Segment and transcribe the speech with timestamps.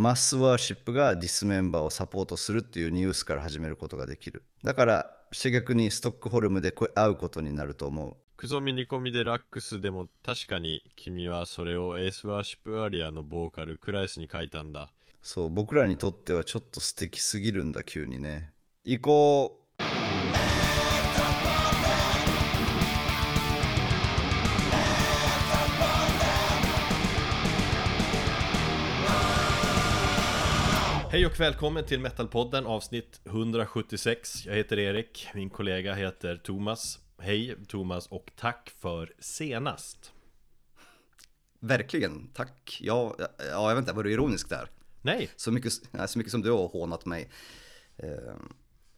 [0.00, 4.44] マスワーシップがディスメンバーをサポートするっていうニュースから始めることができる。
[4.64, 8.16] だから、主逆にストックホルムでこ会うことになると思う。
[8.38, 14.90] クゾミ煮込みでラックスでも確かに君はそれをエースワーシップアリアのボーカルクライスに書いたんだ。
[15.20, 18.54] そう、僕らにとってはちょっと素敵すぎるんだ、急にね。
[18.84, 19.59] 行こ
[31.12, 37.56] Hej och välkommen till Metalpodden avsnitt 176 Jag heter Erik, min kollega heter Thomas Hej
[37.68, 40.12] Thomas och tack för senast
[41.60, 42.78] Verkligen, tack.
[42.80, 44.68] Ja, ja, jag vet inte, var du ironisk där?
[45.02, 45.72] Nej, Så mycket,
[46.06, 47.30] så mycket som du har hånat mig.
[47.96, 48.08] Eh,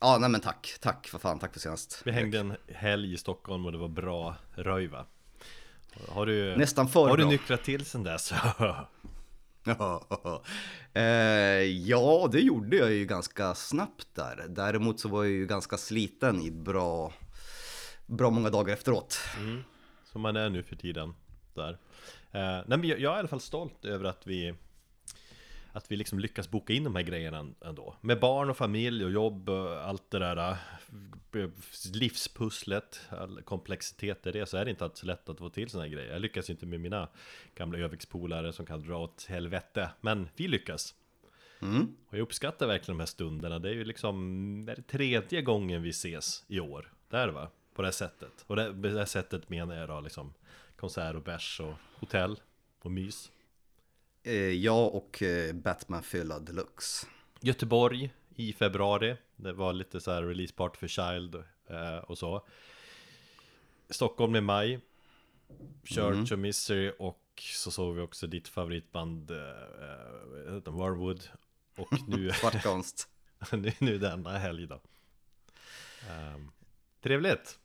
[0.01, 2.03] ja, nej men tack, tack för fan, tack för senast.
[2.05, 5.07] vi hängde en helg i Stockholm och det var bra röj va?
[6.09, 7.31] Har du, Nästan för har du bra.
[7.31, 8.33] nyktrat till sen dess?
[10.93, 11.03] eh,
[11.63, 14.47] ja, det gjorde jag ju ganska snabbt där.
[14.49, 17.13] Däremot så var jag ju ganska sliten i bra,
[18.07, 19.19] bra många dagar efteråt.
[19.39, 19.63] Mm.
[20.05, 21.15] Som man är nu för tiden
[21.55, 21.79] där
[22.33, 24.55] eh, nej, men jag, jag är i alla fall stolt över att vi
[25.73, 27.97] att vi liksom lyckas boka in de här grejerna ändå.
[28.01, 30.57] Med barn och familj och jobb och allt det där
[31.35, 31.49] eh,
[31.95, 35.71] Livspusslet, all komplexitet i det Så är det inte alltid så lätt att få till
[35.71, 36.13] såna här grejer.
[36.13, 37.09] Jag lyckas inte med mina
[37.55, 40.95] gamla övikspolare som kan dra åt helvete Men vi lyckas.
[41.63, 41.97] Mm.
[42.09, 43.59] och jag uppskattar verkligen de här stunderna.
[43.59, 46.93] Det är ju liksom det är tredje gången vi ses i år.
[47.09, 47.49] Det är det va?
[47.75, 48.45] På det här sättet.
[48.47, 50.35] Och det, det här sättet menar jag då liksom
[50.77, 52.41] Konsert och bärs och hotell
[52.79, 53.31] och mys
[54.63, 57.07] jag och eh, Batman Fylla Deluxe.
[57.41, 61.35] Göteborg i februari Det var lite så här release party för Child
[61.67, 62.47] eh, och så
[63.91, 64.81] Stockholm i maj
[65.85, 70.73] Church of Misery och så såg vi också ditt favoritband eh, eh?
[70.73, 71.29] Warwood
[71.77, 73.09] Och nu Svartkonst.
[73.53, 74.81] nu, nu denna helg då
[76.11, 76.51] Ehm,
[77.01, 77.59] Trevligt!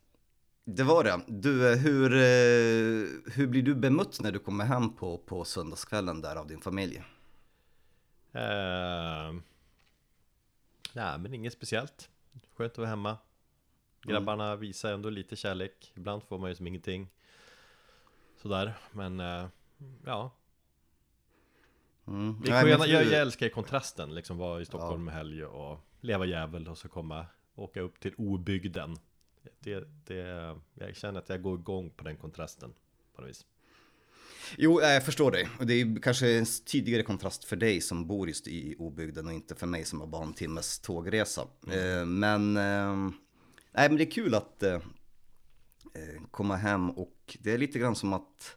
[0.70, 1.20] Det var det.
[1.28, 6.20] Du, eh, hur, eh, hur blir du bemött när du kommer hem på, på söndagskvällen
[6.20, 7.02] där av din familj?
[8.32, 9.42] Ehm,
[10.92, 12.10] nej men inget speciellt.
[12.56, 13.16] Skönt att vara hemma.
[14.02, 15.92] Grabbarna visar ändå lite kärlek.
[15.94, 17.08] Ibland får man ju som ingenting.
[18.42, 19.46] Sådär men eh,
[20.04, 20.30] ja.
[22.06, 22.42] Mm.
[22.44, 26.68] Nej, fru- jag, jag älskar kontrasten liksom vara i Stockholm med helg och leva jävel
[26.68, 28.96] och så komma Åka upp till obygden
[29.58, 32.74] det, det, Jag känner att jag går igång på den kontrasten
[33.14, 33.46] På något vis
[34.56, 35.48] Jo, jag förstår dig.
[35.60, 39.54] Det är kanske en tidigare kontrast för dig som bor just i obygden och inte
[39.54, 41.46] för mig som har bara en timmes tågresa.
[41.70, 42.96] Eh, men, eh,
[43.72, 47.94] nej, men det är kul att eh, eh, komma hem och det är lite grann
[47.94, 48.56] som att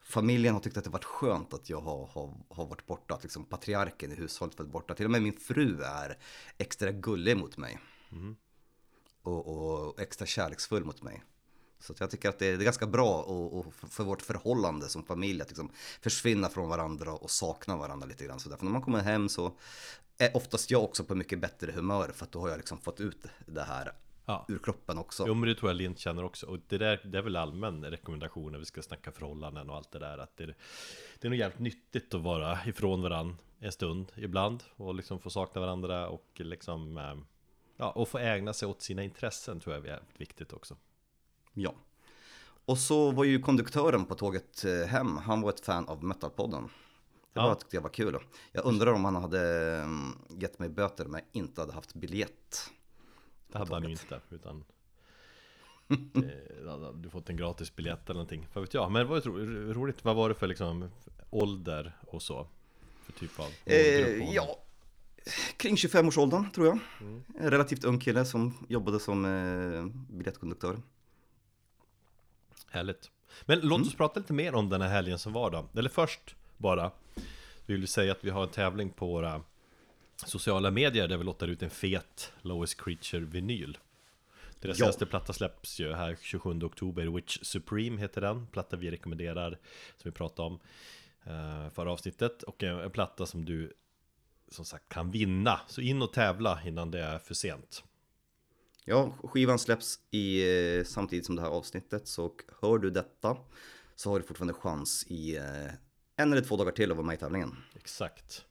[0.00, 3.22] familjen har tyckt att det varit skönt att jag har, har, har varit borta, att
[3.22, 4.94] liksom patriarken i hushållet varit borta.
[4.94, 6.18] Till och med min fru är
[6.58, 7.78] extra gullig mot mig.
[9.22, 11.22] Och, och extra kärleksfull mot mig.
[11.80, 14.88] Så jag tycker att det är, det är ganska bra och, och för- vårt förhållande
[14.88, 15.70] som familj att liksom
[16.02, 18.40] försvinna från varandra och sakna varandra lite grann.
[18.40, 19.52] Så därför när man kommer hem så
[20.18, 23.00] är oftast jag också på mycket bättre humör för att då har jag liksom fått
[23.00, 23.92] ut det här
[24.30, 24.44] Ja.
[24.48, 25.24] ur kroppen också.
[25.26, 27.84] Jo men det tror jag Lind känner också Och det där det är väl allmän
[27.84, 30.54] rekommendation när vi ska snacka förhållanden och allt det där Att det, det
[31.20, 35.60] är nog jävligt nyttigt att vara ifrån varandra en stund ibland Och liksom få sakna
[35.60, 37.14] varandra och liksom eh,
[37.80, 40.76] Ja, och få ägna sig åt sina intressen tror jag är jävligt viktigt också
[41.52, 41.74] Ja.
[42.64, 46.68] Och så var ju konduktören på tåget eh, hem, han var ett fan av Metalpodden.
[47.32, 47.54] Det var, Ja.
[47.54, 48.18] tyckte jag var kul.
[48.52, 49.40] Jag undrar om han hade
[49.76, 52.70] mm, gett mig böter om jag inte hade haft biljett.
[53.48, 54.64] Det hade han ju inte utan
[56.14, 59.22] eh, Du fått en gratis biljett eller någonting Vad vet jag, men det var ju
[59.22, 60.90] ro- roligt Vad var det för liksom
[61.30, 62.46] ålder och så?
[63.02, 64.58] För typ av Eh, ja,
[65.56, 66.78] kring 25-årsåldern tror jag.
[67.38, 69.86] En relativt ung kille som jobbade som eh,
[70.16, 70.76] biljettkonduktör.
[72.70, 73.10] Härligt
[73.46, 73.88] Men låt Mm.
[73.88, 76.90] oss prata lite mer om den här helgen som var då Eller först bara
[77.66, 79.42] Vill vi säga att vi har en tävling på våra
[80.26, 83.78] Sociala medier där vi lottar ut en fet Lowest Creature vinyl
[84.60, 84.84] Deras Ja.
[84.84, 89.50] senaste platta släpps ju här 27 oktober Witch Supreme heter den Platta vi rekommenderar
[89.96, 90.58] Som vi pratade om
[91.24, 93.72] eh, Förra avsnittet Och en platta som du
[94.50, 95.60] Som sagt kan vinna.
[95.66, 97.84] Så in och tävla innan det är för sent.
[98.84, 100.42] Ja, skivan släpps i,
[100.78, 103.36] eh, samtidigt som det här avsnittet så hör du detta
[103.94, 105.72] så har du fortfarande chans i eh,
[106.16, 107.56] en eller två dagar till att vara med i tävlingen.
[107.76, 108.44] Exakt.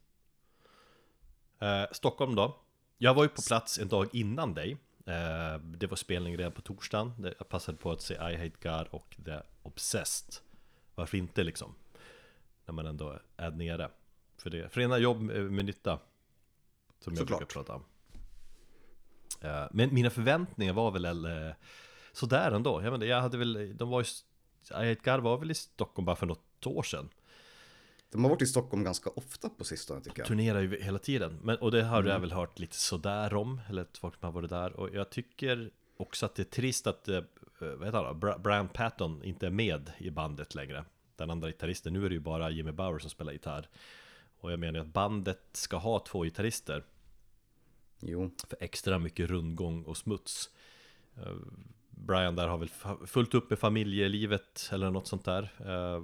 [1.59, 2.59] Eh, Stockholm då?
[2.97, 4.71] Jag var ju på plats en dag innan dig.
[5.05, 7.33] Eh, Det var spelning redan på torsdagen.
[7.37, 10.35] Jag passade på att se I Hate God och The Obsessed.
[10.95, 11.75] Varför inte liksom?
[12.65, 13.89] När man ändå är nere
[14.37, 14.69] för det.
[14.73, 15.99] Förena jobb med nytta.
[16.99, 17.39] Som jag Såklart.
[17.39, 17.83] brukar prata om.
[19.41, 21.51] Eh, Men mina förväntningar var väl eh,
[22.13, 22.81] sådär ändå.
[22.83, 24.05] Jag, menar, jag hade väl, de var
[24.79, 27.09] ju, God var väl i Stockholm bara för något år sedan.
[28.11, 30.27] De har varit i Stockholm ganska ofta på sistone tycker jag.
[30.27, 31.39] Turnerar ju hela tiden.
[31.43, 33.61] Men, och det har jag väl hört lite sådär om.
[33.69, 34.73] Eller folk som har varit där.
[34.73, 37.21] Och jag tycker också att det är trist att, eh,
[37.59, 38.19] vad heter han?
[38.19, 40.85] Bra- Brian Patton inte är med i bandet längre.
[41.15, 41.93] Den andra gitarristen.
[41.93, 43.69] Nu är det ju bara Jimmy Bauer som spelar gitarr.
[44.47, 46.83] Och jag menar att bandet ska ha två gitarrister.
[47.99, 50.49] Jo, För extra mycket rundgång och smuts.
[51.17, 51.35] Eh,
[51.89, 52.69] Brian där har väl
[53.07, 55.53] fullt upp med familjelivet eller något sånt där.
[55.59, 56.03] Eh,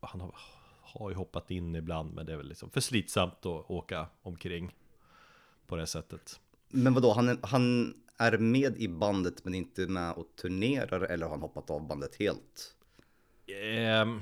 [0.00, 0.34] Han har,
[0.82, 4.74] har ju hoppat in ibland men det är väl liksom för slitsamt att åka omkring
[5.66, 6.40] på det sättet.
[6.68, 11.26] men vadå, han är, han är med i bandet men inte med och turnerar eller
[11.26, 12.74] har han hoppat av bandet helt?
[13.46, 14.20] Ehm,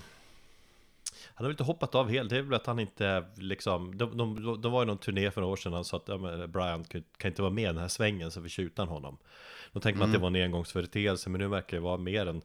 [1.36, 4.16] han har väl inte hoppat av helt, det är väl att han inte liksom De,
[4.16, 6.84] de, de var ju någon turné för några år sedan Han sa att ja, Brian
[6.84, 9.18] kan, inte vara med i den här svängen så vi kör utan honom.
[9.72, 12.42] Då tänker man att det var en engångsföreteelse Men nu verkar det vara mer en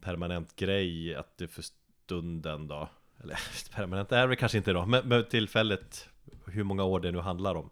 [0.00, 1.64] permanent grej Att det för
[2.04, 2.88] stunden då
[3.22, 3.38] Eller
[3.74, 6.08] permanent är det kanske inte då Men, men tillfället
[6.46, 7.70] Hur många år det nu handlar om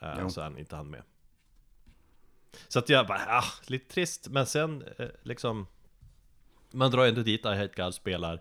[0.00, 0.30] eh, Ja.
[0.30, 1.02] Så är han inte han med.
[2.68, 5.66] Så att jag bara, ah, lite trist Men sen eh, liksom
[6.76, 8.40] man drar ändå dit I Hate God spelar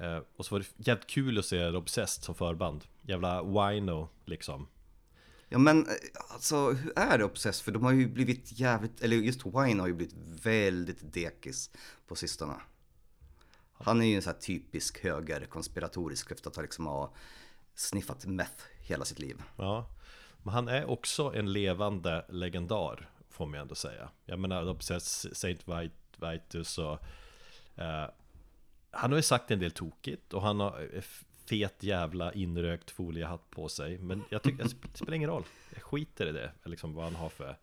[0.00, 4.68] eh, Och så var det jävligt kul att se Obsessed som förband Jävla wino liksom
[5.48, 5.92] Ja men eh,
[6.28, 7.60] alltså hur är det Obsess?
[7.60, 11.70] För de har ju blivit jävligt, eller just Wine har ju blivit väldigt dekis
[12.06, 12.54] på sistone.
[13.72, 17.14] Han är ju en sån här typisk höger konspiratorisk efter att ha liksom ha
[17.74, 19.42] sniffat meth hela sitt liv.
[19.56, 19.90] Ja
[20.42, 25.68] Men han är också en levande legendar Får man ändå säga Jag menar Obsessed, Saint
[25.68, 26.98] Vit- Vitus och
[27.76, 28.06] Eh,
[28.90, 31.02] han har ju sagt en del tokigt Och han har eh,
[31.46, 33.98] fet jävla inrökt foliehatt på sig.
[33.98, 35.44] Men jag tycker det spelar ingen roll.
[35.74, 37.56] Jag skiter i det Liksom vad han har för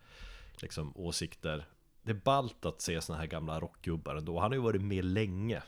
[0.62, 1.66] liksom, åsikter.
[2.02, 4.40] Det är ballt att se såna här gamla rockgubbar ändå.
[4.40, 5.64] Han har ju varit med länge.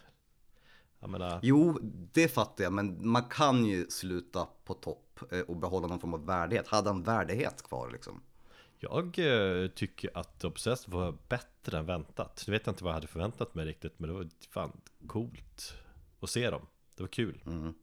[1.00, 1.80] Jag menar Jo,
[2.14, 6.14] det fattar jag, men man kan ju sluta på topp eh, och behålla någon form
[6.14, 6.68] av värdighet.
[6.68, 8.22] Hade han värdighet kvar liksom?
[8.92, 12.44] Jag eh, tycker att Obsessed var bättre än väntat.
[12.48, 15.74] Nu vet jag inte vad jag hade förväntat mig riktigt Men det var fan coolt
[16.20, 16.68] att se dem.
[16.96, 17.42] Det var kul.
[17.46, 17.74] Mm.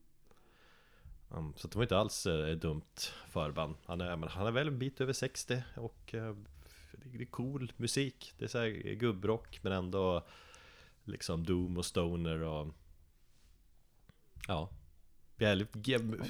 [1.30, 3.74] Mm, Så det var inte alls eh, dumt förband.
[3.84, 6.36] Han är, men han är väl en bit över 60 och eh,
[6.92, 8.32] det är cool musik.
[8.38, 10.26] Det är så här gubbrock men ändå
[11.04, 12.74] liksom doom och stoner och
[14.48, 14.70] Ja.
[15.36, 15.76] Väldigt,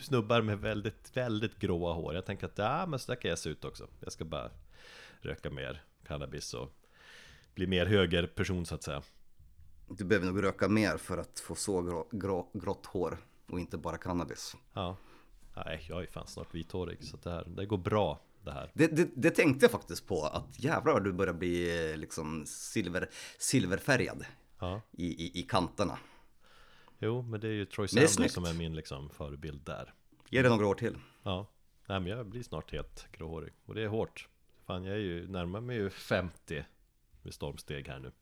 [0.02, 2.14] snubbar med väldigt, väldigt gråa hår.
[2.14, 3.88] Jag tänker att ja men så där kan jag se ut också.
[4.00, 4.50] Jag ska bara
[5.24, 6.72] röka mer cannabis och
[7.54, 9.02] bli mer högerperson så att säga.
[9.88, 13.78] Du behöver nog röka mer för att få så grå, grå, grått hår och inte
[13.78, 14.56] bara cannabis.
[14.72, 14.96] Ja.
[15.56, 18.70] Nej, jag är fan snart vithårig så det här, det går bra det här.
[18.74, 23.10] Det, det, det tänkte jag faktiskt på, att jävlar du börjar bli eh, liksom silver,
[23.38, 24.24] silverfärgad
[24.58, 24.80] Ja.
[24.92, 25.98] i, i, i kanterna.
[26.98, 29.94] Jo, men det är ju Troy Sanders som är min liksom förebild där.
[30.30, 30.98] Ge det några år till.
[31.22, 31.46] Ja,
[31.88, 34.28] nej men jag blir snart helt gråhårig Och det är hårt
[34.72, 36.64] Fan jag är ju, närmar mig ju 50
[37.22, 38.12] Med stormsteg här nu.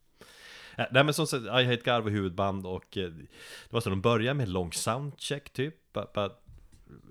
[0.76, 3.90] Eh, Nej men som sagt, I Hate God var huvudband och eh, Det var så
[3.90, 5.92] de började med lång soundcheck typ.
[5.92, 6.30] Bara,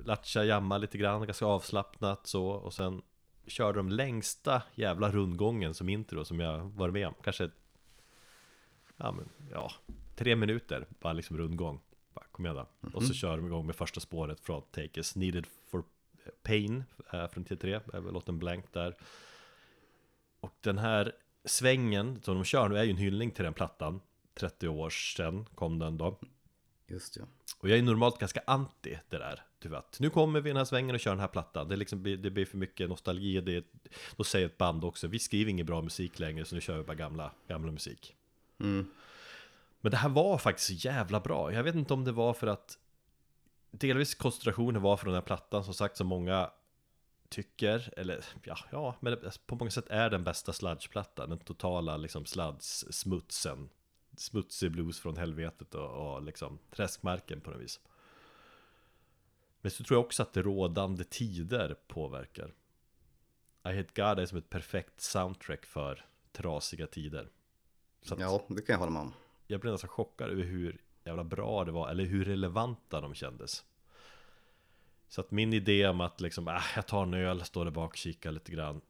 [0.06, 2.46] latcha, jamma lite grann, ganska avslappnat så.
[2.46, 3.02] Och sen
[3.48, 7.14] körde de längsta jävla rundgången som intro som jag varit med om.
[7.24, 7.50] Kanske
[8.98, 9.72] Ja men, ja
[10.16, 11.80] Tre minuter, bara liksom rundgång.
[12.14, 12.90] Bara, Kom igen då.
[12.94, 15.84] Och så kör de igång med första spåret från Take Is Needed for
[16.44, 18.96] Pain eh, Från T3, jag har låten blank där
[20.40, 21.16] Och den här
[21.46, 24.02] svängen som de kör nu är ju en hyllning till den plattan.
[24.34, 26.20] 30 år sedan kom den då.
[26.88, 27.24] Just ja.
[27.60, 30.66] Och jag är normalt ganska anti det där vet, nu kommer vi i den här
[30.66, 31.68] svängen och kör den här plattan.
[31.68, 33.42] Det, liksom, det blir för mycket nostalgi.
[33.42, 33.66] Det,
[34.16, 36.84] Då säger ett band också Vi skriver ingen bra musik längre så nu kör vi
[36.84, 38.16] bara gamla, gamla musik.
[38.60, 38.92] Mm.
[39.82, 41.54] Men det här var faktiskt så jävla bra.
[41.54, 42.78] Jag vet inte om det var för att
[43.72, 45.64] Delvis koncentrationen var från den här plattan.
[45.64, 46.50] Som sagt som många
[47.30, 52.26] Tycker, eller ja, ja men på många sätt är den bästa sludgeplattan Den totala liksom
[52.26, 53.70] sludge-smutsen
[54.18, 57.80] Smutsig blues från helvetet och, och liksom träskmarken på något vis
[59.62, 62.54] Men så tror jag också att det rådande tider påverkar
[63.64, 67.30] I Hate God är som ett perfekt soundtrack för trasiga tider
[68.02, 69.14] så att Ja, det kan jag hålla med om.
[69.48, 73.66] jag blev nästan chockad över hur jävla bra det var, eller hur relevanta de kändes.
[75.10, 77.98] Så att min idé om att liksom, äh, jag tar en öl, står där bak,
[77.98, 78.82] kikar lite grann.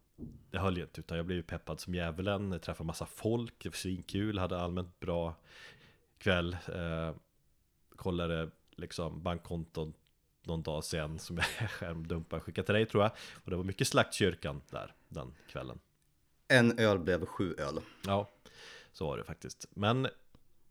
[0.51, 3.69] Det höll ju inte, utan jag blev ju peppad som djävulen, träffade massa folk, det
[3.69, 5.35] var svinkul, hade allmänt bra
[6.17, 6.57] kväll.
[6.75, 7.15] Eh,
[7.95, 9.93] kollade liksom bankkonton
[10.43, 13.11] någon dag sen som jag skärmdumpade skickade till dig tror jag
[13.43, 15.79] Och det var mycket Slaktkyrkan där den kvällen
[16.47, 17.79] En öl blev sju öl.
[18.05, 18.29] Ja,
[18.91, 20.07] så var det faktiskt Men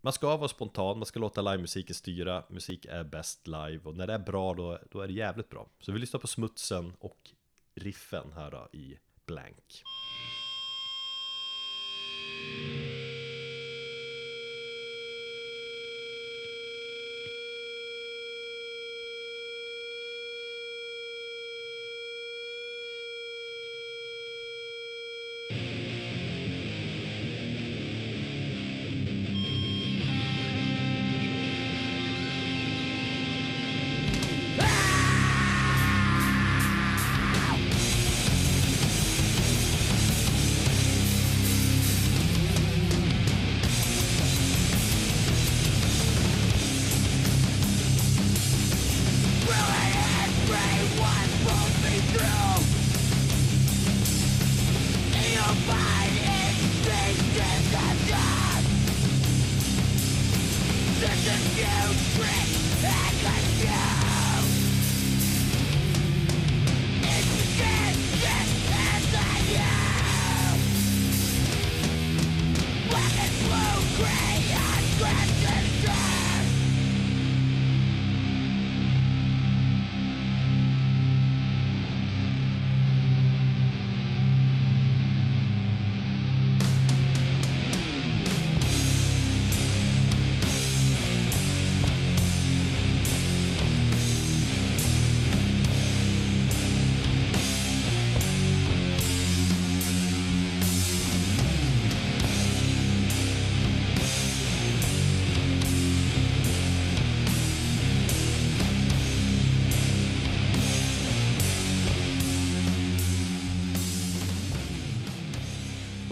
[0.01, 2.45] man ska vara spontan, man ska låta livemusiken styra.
[2.49, 5.69] Musik är bäst live och när det är bra då, då är det jävligt bra.
[5.81, 7.31] Så vi lyssnar på smutsen och
[7.75, 9.85] riffen här då i Blank.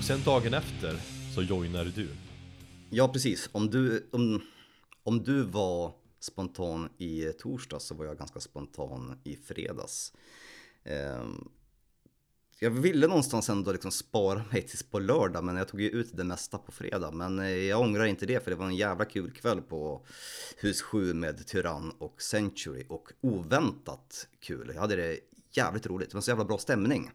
[0.06, 0.96] Sen dagen efter
[1.34, 2.08] så joinade du
[2.90, 3.48] Ja, precis.
[3.52, 4.42] Om du, om,
[5.02, 10.12] om du var spontan i torsdags så var jag ganska spontan i fredags.
[10.84, 11.48] Ehm,
[12.58, 16.16] jag ville någonstans ändå liksom spara mig tills på lördag men jag tog ju ut
[16.16, 17.10] det mesta på fredag.
[17.10, 20.06] Men eh, jag ångrar inte det för det var en jävla kul kväll på
[20.56, 24.70] hus 7 med Tyrann och Century och oväntat kul.
[24.74, 25.18] Jag hade det
[25.50, 27.10] jävligt roligt, det var så jävla bra stämning.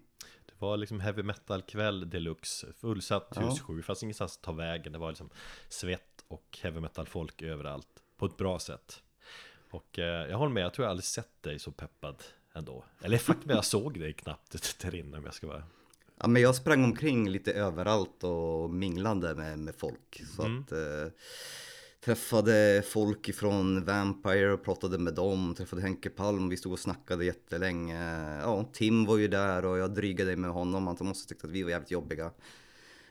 [0.61, 3.41] Var liksom heavy metal kväll deluxe Fullsatt Ja.
[3.41, 5.29] hus 7 Fast ingenstans att ta vägen Det var liksom
[5.69, 7.87] svett och heavy metal folk överallt
[8.17, 9.03] På ett bra sätt
[9.71, 13.17] Och eh, jag håller med, jag tror jag aldrig sett dig så peppad ändå Eller
[13.17, 15.63] faktiskt jag såg dig knappt där inne om jag ska vara
[16.23, 20.21] Ja, men jag sprang omkring lite överallt och minglade med, med folk.
[20.35, 20.59] Så Mm.
[20.61, 21.13] att eh,
[22.01, 25.55] träffade folk ifrån Vampire och pratade med dem.
[25.57, 28.39] Träffade Henke Palm, vi stod och snackade jättelänge.
[28.41, 30.87] Ja, Tim var ju där och jag drygade med honom.
[30.87, 32.23] Han måste tyckt att vi var jävligt jobbiga.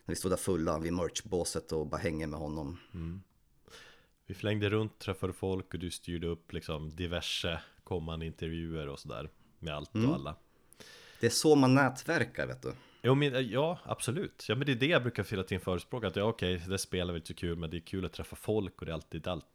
[0.05, 2.79] När vi stod där fulla vid merchbåset och bara hänger med honom.
[4.27, 9.31] Vi flängde runt, träffade folk och du styrde upp liksom diverse kommande intervjuer och sådär
[9.59, 10.37] Med allt och alla
[11.21, 12.73] Det är så man nätverkar vet du.
[13.03, 14.45] Jo, men, ja, absolut.
[14.49, 16.07] Ja, men det är det jag brukar hela tiden förespråka.
[16.07, 18.37] Att ja, okej, det spelar väl inte så kul, men det är kul att träffa
[18.37, 19.47] folk och det är alltid allt.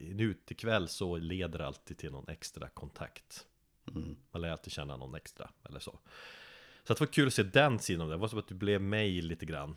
[0.00, 3.46] En utekväll så leder det alltid till någon extra kontakt.
[4.30, 5.98] Man lär alltid känna någon extra, eller så.
[6.84, 8.14] Så det var kul att se den sidan av det.
[8.14, 9.76] Det var som att du blev mig lite grann.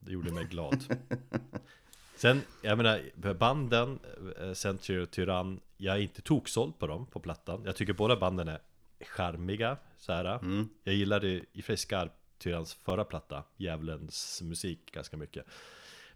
[0.00, 0.84] Det gjorde mig glad.
[2.16, 3.98] Sen, jag menar, banden,
[4.40, 7.62] eh, Century och Tyrann, jag är inte toksåld på dem på plattan.
[7.64, 8.60] Jag tycker båda banden är
[9.00, 10.38] charmiga, så här.
[10.84, 12.10] Jag gillade i och för sig
[12.40, 15.46] skarpt Tyranns förra platta, Djävulens musik, ganska mycket.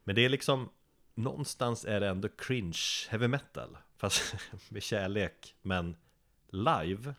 [0.04, 0.71] Men det är liksom,
[1.14, 3.76] någonstans är det ändå cringe heavy metal.
[3.97, 4.35] Fast
[4.71, 5.97] med kärlek, men
[6.52, 7.14] live,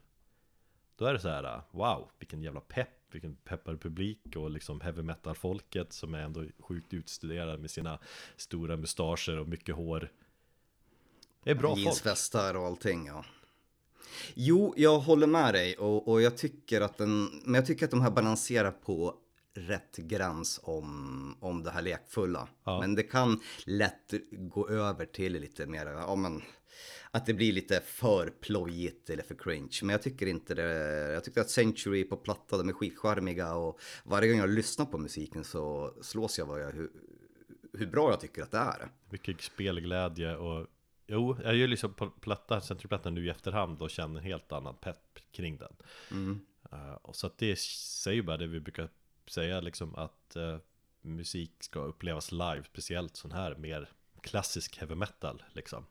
[0.97, 5.01] då är det så här, wow, vilken jävla pepp, vilken peppad publik och liksom heavy
[5.01, 7.99] metal-folket som är ändå sjukt utstuderade med sina
[8.37, 10.11] stora mustascher och mycket hår.
[11.43, 11.85] Det är bra folk.
[11.85, 13.25] Jeansvästar och allting ja.
[14.33, 17.91] Jo, jag håller med dig och, och jag tycker att den, men jag tycker att
[17.91, 19.15] de här balanserar på
[19.55, 22.47] rätt gräns om, om det här lekfulla.
[22.63, 22.79] Ja.
[22.79, 26.41] Men det kan lätt gå över till lite mer, ja men,
[27.11, 29.79] att det blir lite för plojigt eller för cringe.
[29.81, 30.63] Men jag tycker inte det,
[31.13, 34.97] jag tyckte att Century på platta, de är skitcharmiga och varje gång jag lyssnar på
[34.97, 36.89] musiken så slås jag av hur,
[37.73, 38.91] hur bra jag tycker att det är.
[39.09, 40.67] Mycket spelglädje och
[41.07, 44.75] Jo, jag gör liksom på platta, centerplattan nu i efterhand och känner en helt annan
[44.75, 45.75] pepp kring den.
[46.71, 48.89] Eh, och så att det säger ju bara det vi brukar
[49.27, 50.57] säga liksom att eh,
[51.01, 53.89] musik ska upplevas live, speciellt sån här mer
[54.21, 55.85] klassisk heavy metal liksom.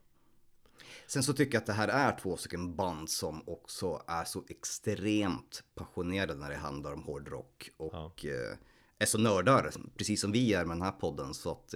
[1.06, 4.44] Sen så tycker jag att det här är två stycken band som också är så
[4.48, 7.70] extremt passionerade när det handlar om hårdrock.
[7.76, 8.56] Och eh,
[8.98, 11.34] är så nördar, precis som vi är med den här podden.
[11.34, 11.74] Så att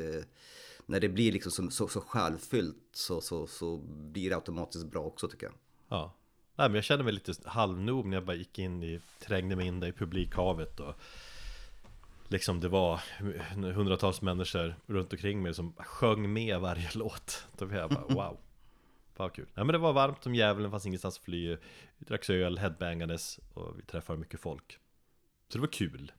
[0.89, 5.03] när det blir liksom så, så, så själfyllt så, så, så blir det automatiskt bra
[5.03, 5.55] också tycker jag.
[5.89, 6.15] Ja.
[6.57, 9.67] Nej, men jag kände mig lite halvnog när jag bara gick in i, trängde mig
[9.67, 10.95] in där i publikhavet och
[12.31, 13.01] Liksom det var
[13.73, 17.47] hundratals människor runt omkring mig som sjöng med varje låt.
[17.59, 18.39] Då blev jag bara wow
[19.17, 19.47] Vad kul.
[19.55, 21.57] Nej men det var varmt som djävulen, fanns ingenstans att fly.
[21.99, 24.79] Vi drack öl, headbangades och vi träffade mycket folk.
[25.49, 26.13] Så det var kul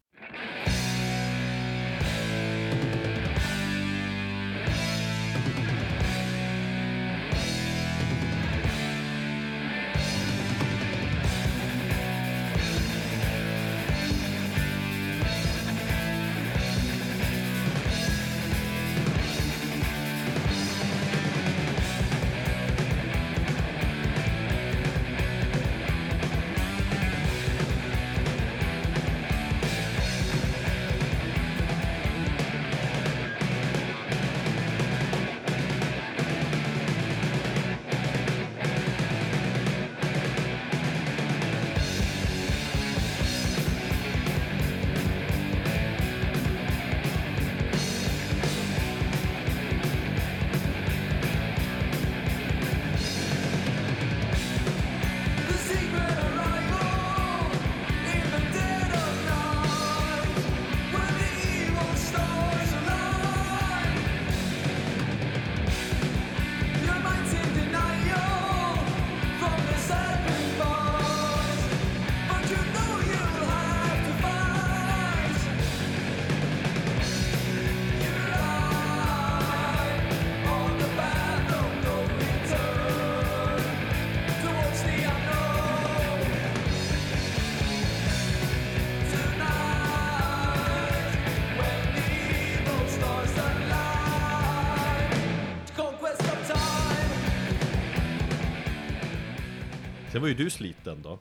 [100.19, 101.19] Sen var ju du sliten då.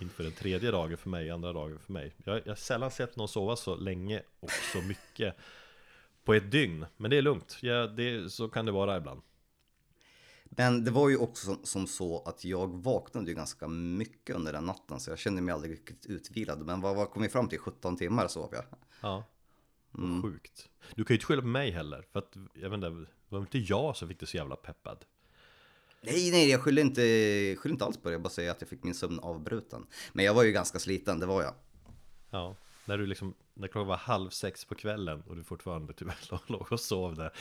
[0.00, 2.14] Inför den tredje dagen för mig, andra dagen för mig.
[2.24, 5.36] Jag jag har sällan sett någon sova så länge och så mycket
[6.24, 9.22] På ett dygn, men det är lugnt, ja, det, så kan det vara ibland.
[10.44, 14.64] Men det var ju också som, så att jag vaknade ju ganska mycket under den
[14.64, 16.66] natten så jag kände mig aldrig riktigt utvilad.
[16.66, 17.58] Men vad, vad kom vi fram till?
[17.58, 18.64] 17 timmar sov jag.
[19.00, 19.24] Ja.
[20.22, 20.68] Sjukt.
[20.94, 23.40] Du kan ju inte skylla på mig heller, för att jag vet inte, det var
[23.40, 25.04] inte jag som fick dig så jävla peppad
[26.00, 27.00] Nej, nej, jag skyller inte,
[27.58, 28.12] skyller inte alls på det.
[28.14, 29.86] Jag bara säger att jag fick min sömn avbruten.
[30.12, 31.54] Men jag var ju ganska sliten, det var jag.
[32.30, 36.40] Ja, när du liksom, när klockan var halv sex på kvällen och du fortfarande tyvärr
[36.52, 37.32] låg och sov där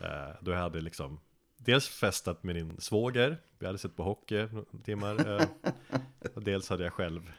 [0.00, 1.20] eh, Då jag hade liksom
[1.58, 4.48] Dels festat med din svåger, vi hade sett på hockey
[4.84, 5.46] timmar eh,
[6.34, 7.32] Och dels hade jag själv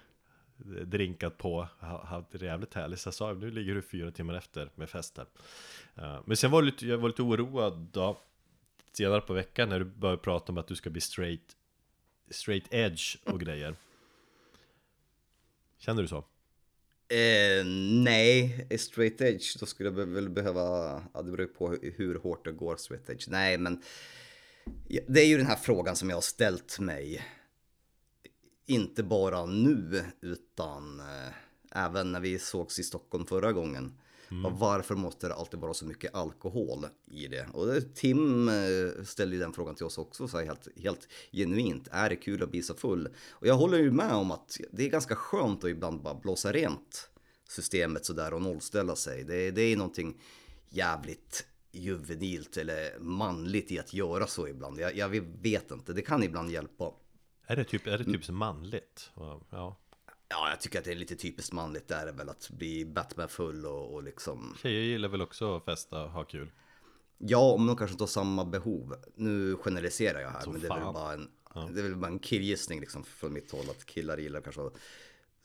[0.85, 4.33] drinkat på, ha- haft det jävligt härligt Så jag sa, nu ligger du fyra timmar
[4.33, 5.25] efter med festen
[5.95, 8.17] Eh, Men sen var det lite, jag var lite oroad då
[8.93, 11.55] Senare på veckan när du började prata om att du ska bli straight
[12.29, 13.75] Straight edge och grejer
[15.77, 16.25] Känner du så?
[17.09, 17.65] Eh,
[18.03, 20.61] nej, eh, straight edge, då skulle jag väl behöva,
[21.13, 23.27] ja det beror ju på hur, hårt det går straight edge.
[23.29, 23.81] Nej, men
[25.07, 27.25] det är ju den här frågan som jag har ställt mig.
[28.65, 31.33] Inte bara nu, utan eh,
[31.85, 33.97] även när vi sågs i Stockholm förra gången.
[34.29, 37.47] Ja, varför måste det alltid vara så mycket alkohol i det?
[37.53, 41.87] Och det, Tim eh, ställde ju den frågan till oss också, så helt, helt genuint.
[41.91, 43.09] Är det kul att bli så full?
[43.31, 46.51] Och jag håller ju med om att det är ganska skönt att ibland bara blåsa
[46.51, 47.09] rent
[47.49, 49.23] systemet sådär och nollställa sig.
[49.23, 50.21] Det, det är någonting
[50.69, 54.79] jävligt juvenilt eller manligt i att göra så ibland.
[54.79, 55.09] Jag, jag
[55.41, 56.93] vet inte, det kan ibland hjälpa.
[57.47, 59.11] Är det typ, är det typ så manligt?
[59.15, 59.77] Ja.
[60.29, 63.29] Ja, jag tycker att det är lite typiskt manligt där är väl att bli Batman
[63.29, 66.51] full och, och liksom Tjejer gillar väl också att festa och ha kul?
[67.17, 68.95] Ja, om de kanske inte har samma behov.
[69.15, 71.29] Nu generaliserar jag här, Så men det är, väl bara en,
[71.73, 74.77] det är väl bara en killgissning liksom från mitt håll att killar gillar kanske att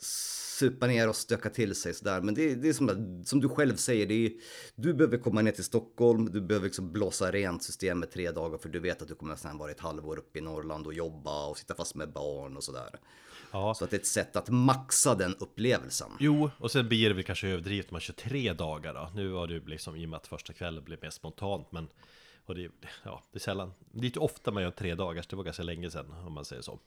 [0.03, 2.21] supa ner och stöka till sig sådär.
[2.21, 4.33] Men det, det är som, som du själv säger, det är,
[4.75, 8.69] du behöver komma ner till Stockholm, du behöver liksom blåsa rent systemet tre dagar för
[8.69, 11.59] du vet att du kommer sen vara ett halvår uppe i Norrland och jobba och
[11.59, 12.91] sitta fast med barn och sådär.
[13.53, 13.75] Ja.
[13.75, 16.11] Så att det är ett sätt att maxa den upplevelsen.
[16.21, 19.11] Jo, och sen blir det väl kanske överdrivet om man kör tre dagar då.
[19.15, 21.89] Nu var det liksom, i och med att första kvällen blev mer spontant, men
[22.47, 22.71] och det,
[23.05, 25.63] ja, det är sällan, det är inte ofta man gör tre dagars, det var ganska
[25.63, 26.79] länge sedan om man säger så.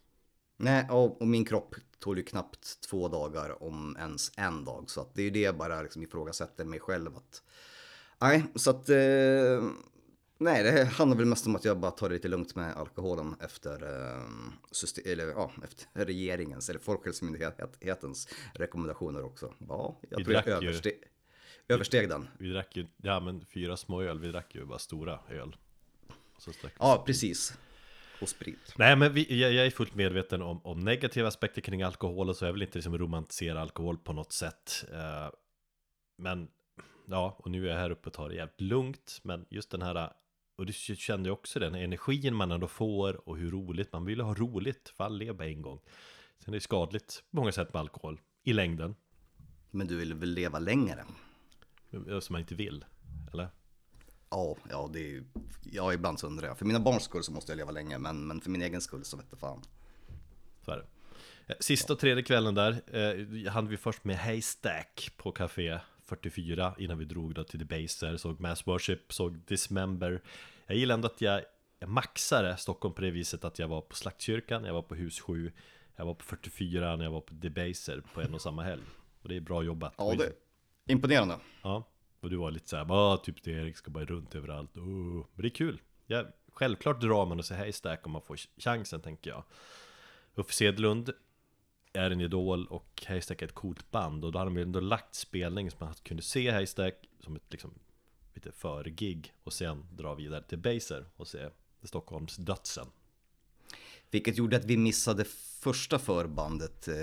[0.57, 4.83] Nej, och, och min kropp tål ju knappt två dagar om ens en dag.
[4.89, 7.17] Så att det är ju det jag bara liksom ifrågasätter mig själv.
[7.17, 7.43] Att,
[8.19, 8.89] nej, så att...
[8.89, 9.69] Eh,
[10.37, 13.35] Nej, det handlar väl mest om att jag bara tar det lite lugnt med alkoholen
[13.39, 13.73] efter,
[14.17, 14.23] eh,
[14.71, 19.53] system, eller, ja, efter regeringens eller Folkhälsomyndighetens rekommendationer också.
[19.69, 20.69] Ja, jag Vi tror jag ju-
[21.67, 22.27] översteg, den.
[22.39, 25.55] Vi drack ju, ja men fyra små öl, vi drack ju bara stora öl.
[26.79, 27.53] Ja, precis.
[28.21, 28.73] Och sprit.
[28.77, 32.35] Nej men vi, jag, jag är fullt medveten om, om negativa aspekter kring alkohol och
[32.35, 34.85] så jag vill inte liksom romantisera alkohol på något sätt.
[34.93, 35.29] Eh,
[36.17, 36.47] men
[37.07, 39.19] ja, och nu är jag här uppe och tar det jävligt lugnt.
[39.23, 40.11] Men just den här,
[40.57, 44.21] och du kände ju också den energin man ändå får och hur roligt, man vill
[44.21, 45.79] ha roligt, för all leva en gång.
[46.39, 48.95] Sen är det skadligt på många sätt med alkohol, i längden,
[49.71, 51.05] Men du vill väl leva längre?
[51.91, 52.85] som man inte vill,
[53.33, 53.49] eller?
[54.35, 55.23] Ja, ja, det är
[55.63, 56.57] ja, ibland så undrar jag.
[56.57, 59.05] För mina barns skull så måste jag leva länge, men, men för min egen skull
[59.05, 59.61] så vete fan.
[60.65, 60.85] Så är det.
[61.53, 66.75] Eh, Sista och tredje kvällen där eh, hade vi först med Haystack på Café 44
[66.77, 70.21] innan vi drog då till Debaser, såg Mass Worship, såg Dismember.
[70.67, 71.41] Jag gillar ändå att jag,
[71.79, 75.19] jag maxade Stockholm på det viset att jag var på Slaktkyrkan, jag var på Hus
[75.19, 75.51] 7,
[75.95, 78.83] jag var på 44 när jag var på Debaser på en och samma helg.
[79.21, 79.93] Och det är bra jobbat.
[79.97, 80.31] Ja, det
[80.93, 81.39] imponerande.
[81.61, 81.83] Ja,
[82.25, 84.77] och du var lite såhär, bara typ det Erik ska bara runt överallt.
[84.77, 84.83] Oh.
[84.83, 85.81] Men det är kul.
[86.07, 89.43] Ja, självklart drar man och säger Haystack om man får chansen tänker jag.
[90.35, 91.09] Uffe Sedlund
[91.93, 94.79] är en idol och Haystack är ett coolt band och då hade de ju ändå
[94.79, 97.73] lagt spelning så man kunde se Haystack som ett liksom
[98.33, 101.49] lite före-gig och sen dra vidare till Baser och se
[101.83, 102.87] Stockholms dödsen.
[104.11, 105.25] Vilket gjorde att vi missade
[105.59, 106.95] första förbandet eh,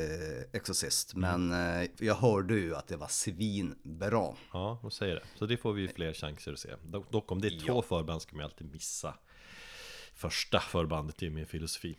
[0.52, 1.14] Exorcist.
[1.14, 4.34] Men eh, jag hörde ju att det var svinbra.
[4.52, 5.22] Ja, de säger det.
[5.38, 6.74] Så det får vi fler chanser att se.
[6.84, 9.14] Dock dock om det är två förband ska man alltid missa
[10.14, 11.98] första förbandet, det är min filosofi.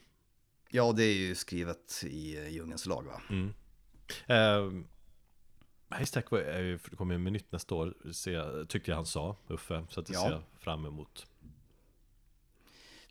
[0.70, 3.22] Ja, det är ju skrivet i eh, djungelns lag va?
[4.36, 4.72] Eh,
[5.90, 6.26] Haystack
[6.98, 9.86] kommer med nytt nästa år, se, tyckte jag han sa, Uffe.
[9.90, 10.22] Så att det Ja.
[10.22, 11.26] ser jag fram emot.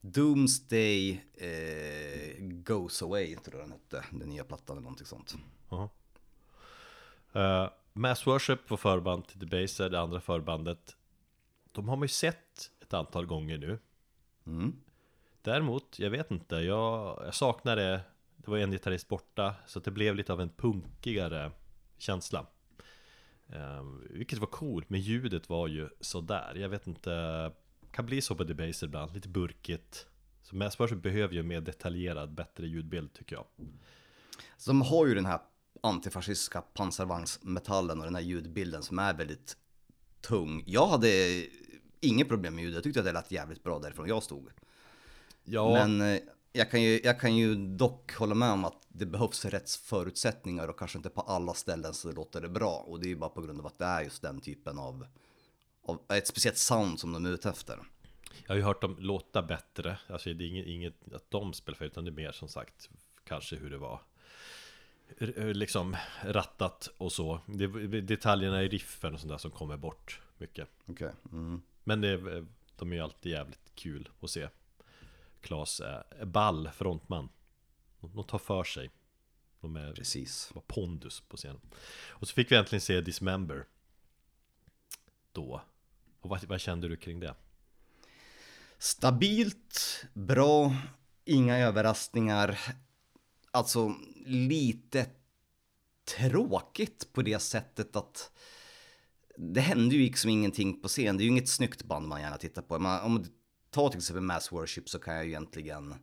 [0.05, 4.05] Doomsday eh, Goes Away tror jag den hette.
[4.11, 5.35] Den nya plattan eller någonting sånt.
[5.69, 5.89] Jaha.
[7.33, 10.97] Eh, Mass Worship var förband till Debaser, det andra förbandet.
[11.73, 13.79] De har man ju sett ett antal gånger nu.
[14.47, 14.77] Mm.
[15.43, 18.01] Däremot, jag vet inte, jag, jag saknade
[18.37, 21.51] Det var en gitarrist borta, så det blev lite av en punkigare
[21.99, 22.47] känsla
[23.49, 27.53] eh, Vilket var coolt, men ljudet var ju sådär Jag vet inte,
[27.93, 30.07] kan bli så på Debaser ibland, lite burkigt
[30.43, 33.45] Så Mass Worship behöver ju en mer detaljerad, bättre ljudbild tycker jag
[34.57, 35.41] Så de har ju den här
[35.83, 39.57] antifascistiska pansarvagnsmetallen och den här ljudbilden som är väldigt
[40.21, 40.63] tung.
[40.67, 41.09] Jag hade
[42.01, 44.51] inget problem med ljudet, jag tyckte att det lät jävligt bra därifrån jag stod.
[45.45, 46.21] Ja, Men eh,
[46.53, 50.69] jag kan, ju, jag kan ju dock hålla med om att det behövs rätt förutsättningar
[50.69, 52.85] och kanske inte på alla ställen så låter det bra.
[52.87, 55.07] Och det är ju bara på grund av att det är just den typen av
[56.09, 57.79] ett speciellt sound som de är ute efter.
[58.43, 61.77] Jag har ju hört dem låta bättre, alltså det är inget, inget att de spelar
[61.77, 62.91] fel, utan det är mer som sagt
[63.25, 64.01] kanske hur det var
[65.55, 67.41] liksom rattat och så.
[67.47, 70.69] Det detaljerna i riffen och sånt där som kommer bort mycket.
[70.87, 71.13] Okej.
[71.33, 71.63] Mm.
[71.85, 72.45] Men det,
[72.77, 74.49] de är ju alltid jävligt kul att se.
[75.41, 77.29] Klas är ball frontman.
[78.01, 78.91] De tar för sig.
[79.61, 80.51] De är Precis.
[80.55, 81.61] var pondus på scenen.
[82.09, 83.67] Och så fick vi äntligen se Dismember.
[85.33, 85.63] Då.
[86.23, 87.35] Och vad, vad kände du kring det?
[88.79, 90.77] Stabilt, bra,
[91.25, 92.59] inga överraskningar.
[93.51, 93.95] Alltså
[94.27, 95.07] lite
[96.05, 98.31] tråkigt på det sättet att
[99.37, 101.17] det hände ju liksom ingenting på scen.
[101.17, 102.79] Det är ju inget snyggt band man gärna tittar på.
[102.79, 103.29] Man, om du
[103.71, 105.99] tar till exempel Mass Worship så kan jag ju egentligen eh,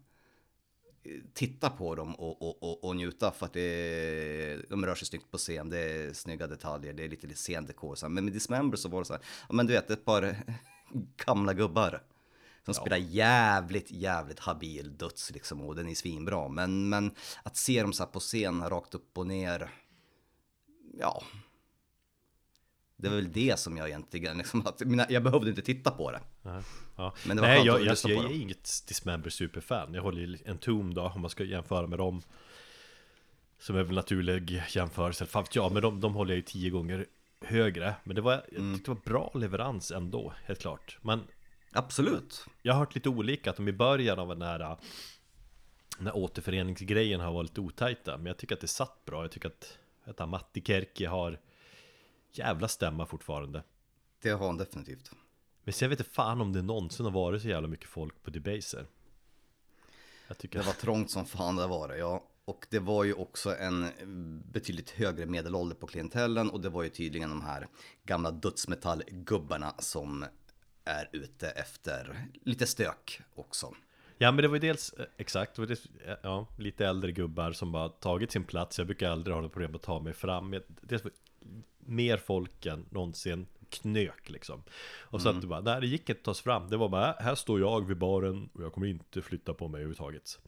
[1.34, 5.32] titta på dem och, och, och, och njuta för att det, de rör sig snyggt
[5.32, 5.69] på scen.
[5.69, 8.10] Det är snygga detaljer, det är lite, lite scendekor.
[8.10, 10.36] Men med Dismember så var det så här, ja men du vet ett par
[11.26, 12.04] gamla gubbar
[12.65, 16.48] som spelar jävligt, jävligt habil döds liksom och den är svinbra.
[16.48, 17.12] Men, men
[17.43, 19.69] att se dem så här på scen rakt upp och ner,
[21.00, 21.24] ja.
[22.95, 26.12] Det är väl det som jag egentligen, liksom, att, mina, jag behövde inte titta på
[26.12, 26.22] det.
[26.41, 26.63] Ja.
[27.00, 27.14] Ja.
[27.26, 29.94] Men det var Nej, jag, jag, på jag är inget Dismember superfan.
[29.94, 32.22] Jag håller ju en Tomb då, om man ska jämföra med dem.
[33.60, 37.06] Som är väl naturlig jämförelse, fan jag, men de, de håller jag ju tio gånger
[37.42, 37.96] högre.
[38.04, 38.74] Men det var, jag Mm.
[38.76, 40.98] tyckte det var bra leverans ändå, helt klart.
[41.02, 41.24] Men
[41.72, 42.46] Absolut.
[42.62, 44.78] jag har hört lite olika, att de i början av den här
[45.98, 49.48] den här återföreningsgrejen har varit otajta Men jag tycker att det satt bra, jag tycker
[49.48, 51.40] att, att Matti Kerki har
[52.32, 53.64] jävla stämma fortfarande
[54.22, 55.12] Det har han definitivt.
[55.63, 58.30] Men sen vet inte fan om det någonsin har varit så jävla mycket folk på
[58.30, 58.86] Debaser
[60.28, 62.24] Jag tycker Det var trångt som fan det var det, ja.
[62.45, 63.86] Och det var ju också en
[64.52, 67.67] betydligt högre medelålder på klientellen och det var ju tydligen de här
[68.04, 70.26] gamla dödsmetallgubbarna som
[70.86, 73.74] är ute efter lite stök också.
[74.17, 77.12] Ja men det var ju dels, eh, exakt, det var dels, eh, ja, lite äldre
[77.12, 80.13] gubbar som bara tagit sin plats Jag brukar aldrig ha något problem att ta mig
[80.13, 81.04] fram Jag- Dels
[81.80, 84.63] mer folk än någonsin knök liksom
[84.99, 86.89] Och så att det bara, nej det gick inte att ta sig fram Det var
[86.89, 90.39] bara, här står jag vid baren och jag kommer inte flytta på mig överhuvudtaget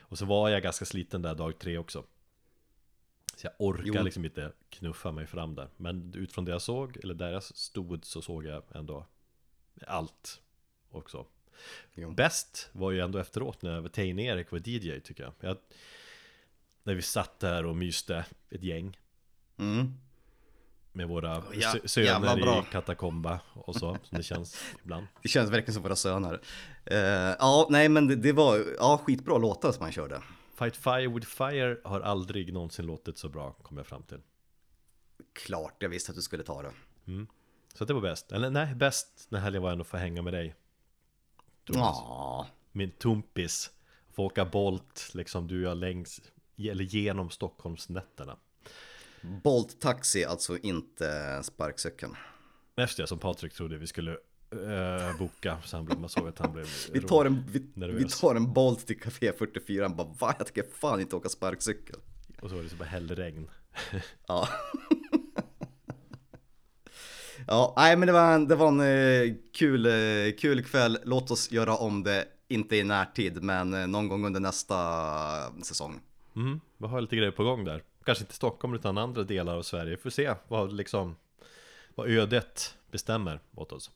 [0.00, 2.04] Och så var jag ganska sliten där dag tre också
[3.36, 4.02] Så jag orkar Jo.
[4.02, 8.04] liksom inte knuffa mig fram där Men utifrån det jag såg, eller där jag stod
[8.04, 9.06] så såg jag ändå
[9.86, 10.40] allt
[10.90, 11.26] också
[11.94, 12.10] Jo.
[12.10, 15.32] Bäst var ju ändå efteråt när Tein-Erik var DJ tycker jag.
[15.40, 15.56] jag
[16.82, 18.98] När vi satt där och myste ett gäng
[19.58, 19.94] Mm.
[20.92, 25.06] Med våra Ja, söner i katakomba och så, som det känns ibland.
[25.22, 26.40] Det känns verkligen som våra söner.
[26.84, 26.98] Eh,
[27.38, 30.22] ja, nej men det, det var ja, skitbra låtar som han körde.
[30.54, 34.20] Fight Fire with Fire har aldrig någonsin låtit så bra, kom jag fram till.
[35.32, 36.72] Klart jag visste att du skulle ta det.
[37.74, 38.32] Så det var bäst.
[38.32, 40.54] Eller nej, bäst när helgen var ändå att få hänga med dig.
[41.66, 43.70] Ja, Min tumpis.
[44.12, 46.20] Få åka Bolt, liksom du och jag längs,
[46.58, 48.36] eller genom Stockholmsnätterna.
[49.22, 52.16] Bolt Taxi, alltså inte sparkcykeln.
[52.76, 56.38] Efter det som Patrik trodde vi skulle eh, boka, så han blev, man såg att
[56.38, 58.20] han blev Vi tar en, vi, vi Nervös.
[58.20, 60.34] tar en Bolt till Café 44, han bara va?
[60.38, 61.96] Jag tänker fan inte åka sparkcykel.
[62.42, 63.50] Och så var det så bara hällregn
[64.26, 64.48] Ja.
[67.46, 70.98] ja, nej men det var en, det var en eh, kul, eh, kul kväll.
[71.04, 74.76] Låt oss göra om det, inte i närtid, men någon gång under nästa
[75.62, 76.00] säsong.
[76.36, 79.62] mm, Vi har lite grejer på gång där Kanske inte Stockholm utan andra delar av
[79.62, 79.96] Sverige.
[79.96, 81.16] Får se vad liksom
[81.94, 83.90] Vad ödet bestämmer åt oss.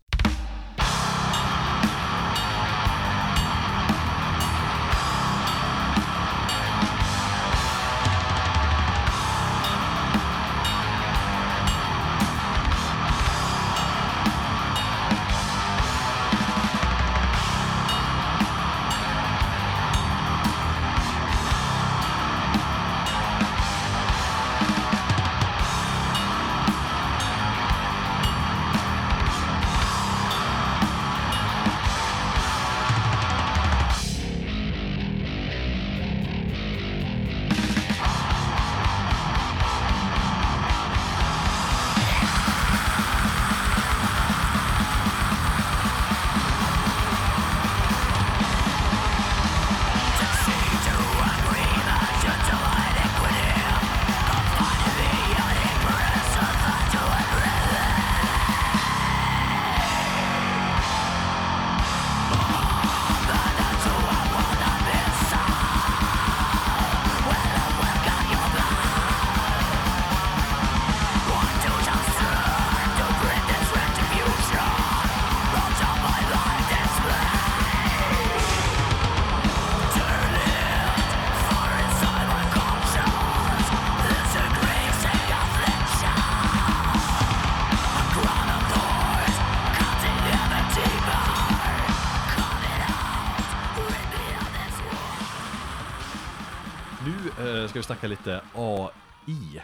[97.74, 99.62] Ska vi snacka lite AI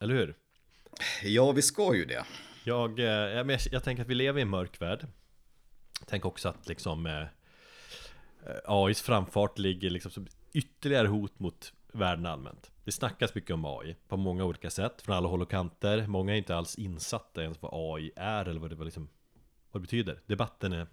[0.00, 0.34] Eller hur?
[1.22, 2.24] Ja, vi ska ju det.
[2.64, 5.06] Jag, eh, ja, men jag, jag tänker att vi lever i en mörk värld.
[6.06, 7.26] Tänk också att liksom eh,
[8.64, 12.70] AIs framfart ligger liksom som ytterligare hot mot världen allmänt.
[12.84, 16.06] Det snackas mycket om AI på många olika sätt från alla håll och kanter.
[16.06, 19.08] Många är inte alls insatta ens vad AI är eller vad det, vad liksom,
[19.70, 20.20] vad det betyder.
[20.26, 20.86] Debatten är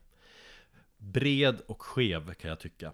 [0.97, 2.93] bred och skev kan jag tycka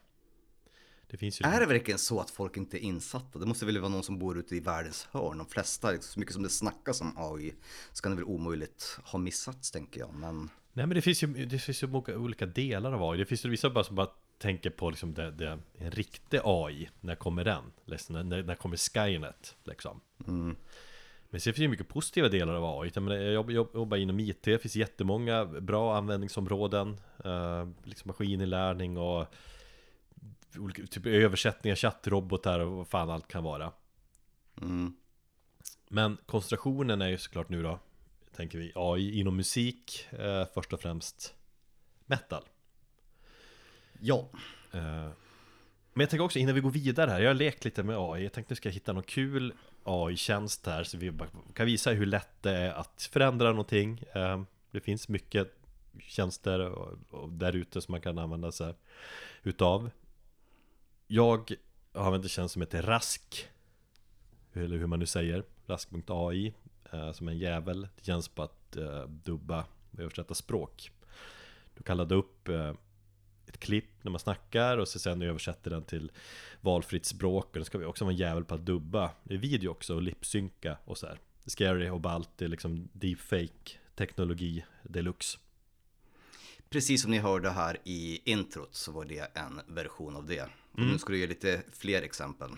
[1.07, 3.39] Det finns ju Är det verkligen så att folk inte är insatta?
[3.39, 5.37] Det måste väl vara någon som bor ute i världens hörn.
[5.37, 7.53] De flesta, liksom, så mycket som det snackas om AI,
[7.93, 10.13] ska det väl omöjligt ha missats tänker jag.
[10.13, 13.25] Men Nej men det finns ju, det finns ju många olika delar av AI Det
[13.25, 17.15] finns ju vissa bara som bara tänker på liksom det, det, en riktig AI När
[17.15, 17.63] kommer den?
[17.85, 19.55] Liksom, när, när kommer Skynet?
[19.63, 20.01] Liksom
[21.29, 22.91] Men sen finns det ju mycket positiva delar av AI
[23.33, 29.33] Jag, jobbar inom IT, det finns jättemånga bra användningsområden eh, Liksom maskininlärning och
[30.57, 33.71] olika typ översättningar, chattrobotar och vad fan allt kan vara.
[34.61, 34.93] Mm,
[35.89, 37.79] Men koncentrationen är ju såklart nu då
[38.35, 41.35] Tänker vi AI inom musik eh, Först och främst
[42.05, 42.43] Metal.
[43.99, 44.29] Ja,
[44.71, 45.09] eh,
[45.93, 48.23] Men jag tänker också innan vi går vidare här Jag har lekt lite med AI
[48.23, 51.11] Jag tänkte nu ska jag hitta någon kul AI-tjänst här Så vi
[51.53, 54.03] kan visa hur lätt det är att förändra någonting.
[54.13, 54.41] Eh,
[54.71, 55.57] Det finns mycket
[55.99, 56.71] tjänster
[57.27, 58.73] där ute som man kan använda sig
[59.43, 59.89] utav
[61.07, 61.51] jag
[61.93, 63.49] har använt en tjänst som heter Rask
[64.53, 66.53] Eller hur man nu säger Rask.ai
[66.89, 67.81] Som eh, Som en jävel.
[67.95, 70.91] Det känns på att eh, dubba och översätta språk.
[71.75, 72.73] Du kan ladda upp eh,
[73.47, 76.11] ett klipp när man snackar och så sen översätter den till
[76.61, 77.45] valfritt språk.
[77.45, 79.11] Och den ska vi också vara en jävel på att dubba.
[79.23, 81.19] Det är video också och lipsynka och så här.
[81.45, 85.37] Scary och ballt, det är liksom deepfake teknologi deluxe.
[86.69, 90.49] Precis som ni hörde här i introt så var det en version av det.
[90.77, 92.49] Och nu ska du ge lite fler exempel.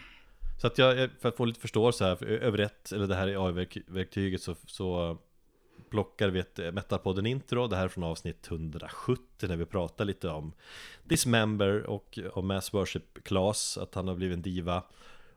[0.62, 3.27] Så att jag, för att få lite förståelse här, för över ett, eller det här
[3.27, 5.17] i AI-verktyget så, så
[5.89, 10.30] plockar vi ett Metalpodden intro, det här är från avsnitt 170 när vi pratar lite
[10.30, 10.53] om
[11.03, 14.84] Dismember och om Mass Worship Class, att han har blivit en diva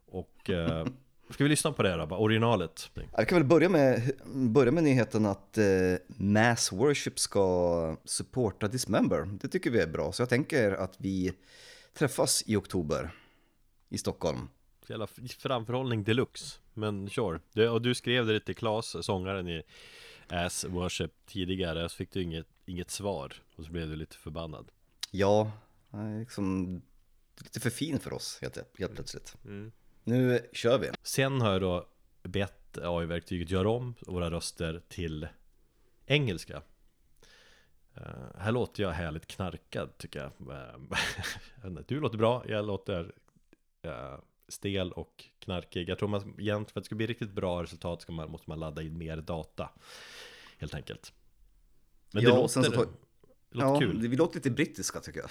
[0.07, 0.87] och eh,
[1.31, 2.91] Ska vi lyssna på det då, originalet?
[2.95, 5.65] Ja, Vi kan väl börja med, börja med nyheten att eh,
[6.07, 9.29] Mass Worship ska supporta Dismember.
[9.43, 11.33] Det tycker vi är bra, så jag tänker att vi
[11.93, 13.11] träffas i oktober
[13.89, 14.49] i Stockholm.
[14.87, 15.07] Jävla
[15.39, 16.61] framförhållning deluxe.
[16.75, 19.63] Men sure, och du skrev det till Klas, sångaren i
[20.29, 21.89] Ass Worship tidigare.
[21.89, 23.35] Så fick du inget, inget svar.
[23.57, 24.71] Och så blev du lite förbannad.
[25.11, 25.53] Ja,
[26.19, 26.75] liksom
[27.39, 29.37] lite för fin för oss helt, helt plötsligt.
[30.05, 30.91] Nu kör vi.
[31.03, 31.89] Sen har jag då
[32.23, 35.29] bett AI-verktyget göra om våra röster till
[36.07, 36.63] engelska
[38.39, 40.57] Här låter jag härligt knarkad tycker jag.
[40.57, 43.13] Eh, Du låter bra, jag låter
[43.83, 44.15] eh,
[44.49, 45.89] stel och knarkig.
[45.89, 48.51] Jag tror man egentligen för att det ska bli riktigt bra resultat ska man, måste
[48.51, 49.71] man ladda in mer data
[50.59, 51.13] Helt enkelt.
[52.11, 52.91] Men det Ja, låter, sen så tar- det
[53.59, 54.03] låter ja, kul.
[54.03, 55.31] det- vi låter lite brittiska tycker jag.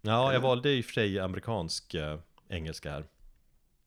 [0.00, 3.06] Ja, jag valde i och för sig amerikansk eh, engelska här.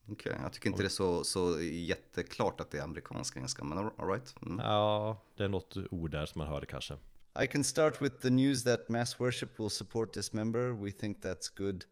[0.10, 3.78] Okej, jag tycker inte det är så, så jätteklart att det är amerikansk engelska, men
[3.78, 4.36] all all right.
[4.41, 4.60] Mm.
[4.60, 6.93] Ja, det är något ord där som man hörde kanske
[7.34, 10.76] I can start with the news that Mass Worship will support this member.
[10.76, 11.86] We think that's good.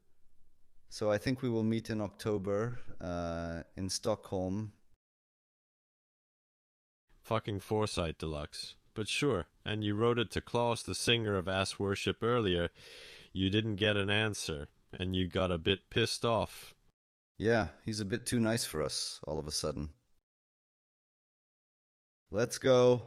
[0.90, 4.74] So I think we will meet in October uh, in Stockholm.
[7.24, 8.76] Fucking foresight deluxe.
[8.94, 12.70] But sure, and you wrote it to Klaus, the singer of Ass Worship earlier.
[13.32, 16.74] You didn't get an answer, and you got a bit pissed off.
[17.38, 19.90] Yeah, he's a bit too nice for us all of a sudden.
[22.30, 23.04] Let's go.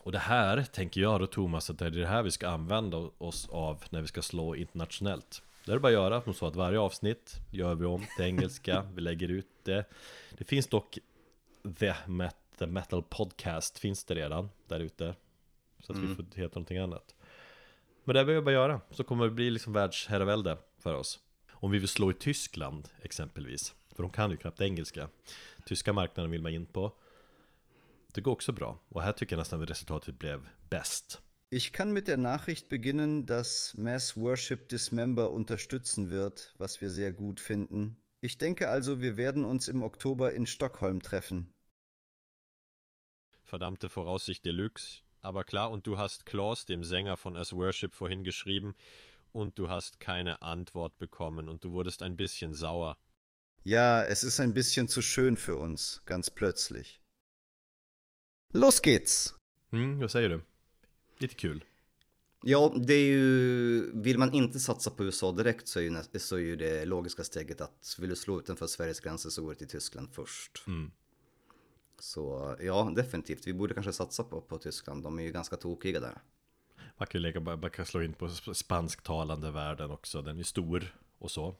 [0.00, 2.96] Och det här tänker jag då Thomas att det är det här vi ska använda
[3.18, 5.42] oss av när vi ska slå internationellt.
[5.64, 8.82] Det är bara att göra som så att varje avsnitt gör vi om till engelska,
[8.94, 9.84] vi lägger ut det.
[10.38, 10.98] Det finns dock
[11.78, 15.14] The, Met, The Metal Podcast finns det redan där ute.
[15.80, 17.14] Så att vi får heta någonting annat.
[18.04, 21.20] Men det behöver vi bara göra, så kommer det bli liksom världsherravälde för oss.
[21.52, 25.08] Om vi vill slå i Tyskland exempelvis För de kan ju knappt engelska.
[25.66, 26.92] Tyska marknaden vill man in på
[28.14, 28.80] det går också bra.
[28.88, 31.22] Och här tycker jag nästan att resultatet blev bäst.
[31.50, 37.12] Ich kann mit der Nachricht beginnen, dass Mass Worship Dismember unterstützen wird, was wir sehr
[37.12, 37.96] gut finden.
[38.20, 41.54] Ich denke also, wir werden uns im Oktober in Stockholm treffen.
[43.44, 45.00] Verdammte Voraussicht Deluxe.
[45.22, 48.74] Aber klar, und du hast Klaus, dem Sänger von As Worship, vorhin geschrieben,
[49.32, 52.98] und du hast keine Antwort bekommen und du wurdest ein bisschen sauer.
[53.64, 57.00] Ja, es ist ein bisschen zu schön für uns, ganz plötzlich.
[58.52, 59.34] Los geht's!
[59.72, 60.40] Mm, vad säger du?
[61.18, 61.64] Lite kul.
[62.42, 66.36] Ja, det är ju, vill man inte satsa på USA direkt så är ju, så
[66.36, 69.58] är ju det logiska steget att vill du slå utanför Sveriges gränser så går det
[69.58, 70.64] till Tyskland först.
[70.66, 70.90] Mm.
[71.98, 73.46] Så ja, definitivt.
[73.46, 75.02] Vi borde kanske satsa på, på Tyskland.
[75.02, 76.18] De är ju ganska tokiga där.
[76.98, 80.22] Man kan lägga, man kan slå in på sp- spansktalande världen också.
[80.22, 81.56] Den är stor och så.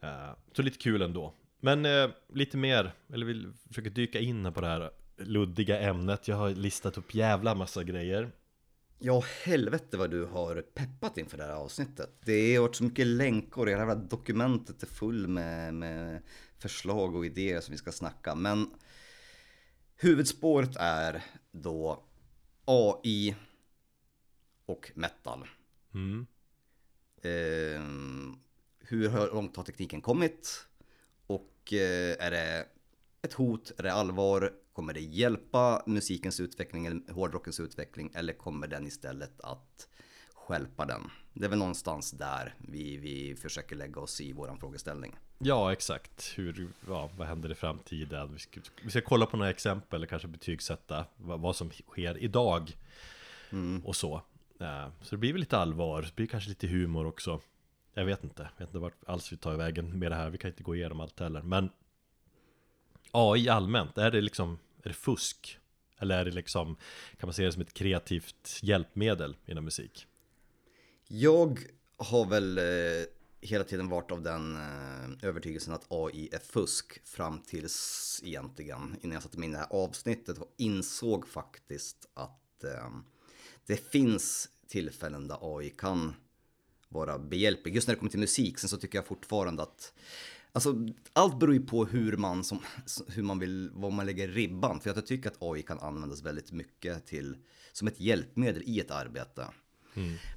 [0.00, 1.34] Eh, så lite kul ändå.
[1.60, 4.90] Men eh, lite mer, eller vill försöka dyka in på det här
[5.24, 6.28] luddiga ämnet.
[6.28, 8.32] Jag har listat upp jävla massa grejer.
[8.98, 12.10] Ja, helvete vad du har peppat inför det här avsnittet.
[12.24, 16.22] Det har varit så mycket länkar och det här dokumentet är full med, med
[16.58, 18.34] förslag och idéer som vi ska snacka.
[18.34, 18.70] Men
[19.96, 22.04] huvudspåret är då
[22.64, 23.36] AI
[24.66, 25.46] och metal.
[25.94, 26.26] Mm.
[27.22, 27.82] Eh,
[28.78, 30.66] hur långt har tekniken kommit?
[31.26, 32.66] Och eh, är det
[33.22, 33.72] ett hot?
[33.78, 34.52] Är det allvar?
[34.72, 38.10] Kommer det hjälpa musikens utveckling eller hårdrockens utveckling?
[38.14, 39.88] Eller kommer den istället att
[40.34, 41.10] stjälpa den?
[41.32, 45.16] Det är väl någonstans där vi, vi försöker lägga oss i våran frågeställning.
[45.38, 46.32] Ja, exakt.
[46.36, 48.32] Hur, ja, vad händer i framtiden?
[48.32, 52.18] Vi ska, vi ska kolla på några exempel, eller kanske betygsätta vad, vad som sker
[52.18, 52.76] idag.
[53.84, 54.22] Och så.
[54.60, 57.40] Eh, Så det blir väl lite allvar, det blir kanske lite humor också.
[57.94, 60.30] Jag vet inte, jag vet inte vart alls vi tar vägen med det här.
[60.30, 61.42] Vi kan inte gå igenom allt heller.
[61.42, 61.70] Men
[63.12, 65.58] AI allmänt, är det liksom, är det fusk?
[65.98, 66.76] Eller är det liksom,
[67.18, 70.06] kan man se det som ett kreativt hjälpmedel inom musik?
[71.08, 71.58] Jag
[71.96, 72.64] har väl eh,
[73.40, 79.14] hela tiden varit av den eh, övertygelsen att AI är fusk fram tills egentligen innan
[79.14, 82.90] jag satte mig in i det här avsnittet och insåg faktiskt att eh,
[83.66, 86.14] det finns tillfällen där AI kan
[86.88, 87.74] vara behjälplig.
[87.74, 89.92] Just när det kommer till musik, sen så tycker jag fortfarande att
[90.52, 92.60] Alltså, allt beror ju på hur man, som,
[93.08, 94.80] hur man vill, vad man lägger ribban.
[94.80, 97.36] För jag tycker att AI kan användas väldigt mycket till,
[97.72, 99.46] som ett hjälpmedel i ett arbete.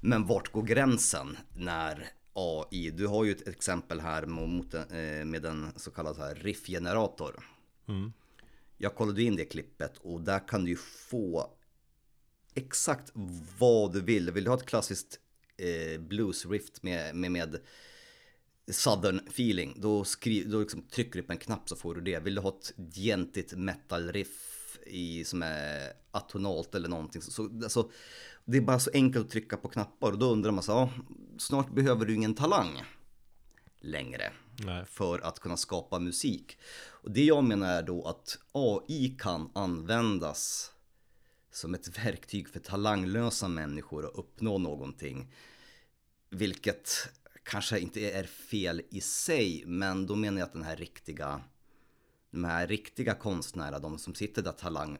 [0.01, 5.45] Men vart går gränsen när AI, du har ju ett exempel här mot, eh, med
[5.45, 7.49] en så kallad här riffgenerator.
[8.77, 10.77] Jag kollade in det klippet och där kan du ju
[11.09, 11.49] få
[12.53, 13.11] exakt
[13.59, 14.31] vad du vill.
[14.31, 15.19] Vill du ha ett klassiskt
[15.57, 17.59] eh, blues riff med, med, med
[18.67, 22.19] southern feeling, då, skri, då liksom trycker du på en knapp så får du det.
[22.19, 27.21] Vill du ha ett gentigt metal riff i, som är atonalt eller någonting.
[27.21, 27.91] Så, så, alltså,
[28.45, 30.89] det är bara så enkelt att trycka på knappar och då undrar man så ja,
[31.37, 32.83] snart behöver du ingen talang
[33.79, 34.85] längre Nej.
[34.85, 36.57] för att kunna skapa musik.
[36.87, 40.71] Och det jag menar är då att AI kan användas
[41.51, 45.33] som ett verktyg för talanglösa människor att uppnå någonting.
[46.29, 47.09] Vilket
[47.45, 51.41] kanske inte är fel i sig, men då menar jag att den här riktiga,
[52.31, 54.97] de här riktiga konstnärerna, de som sitter där talang,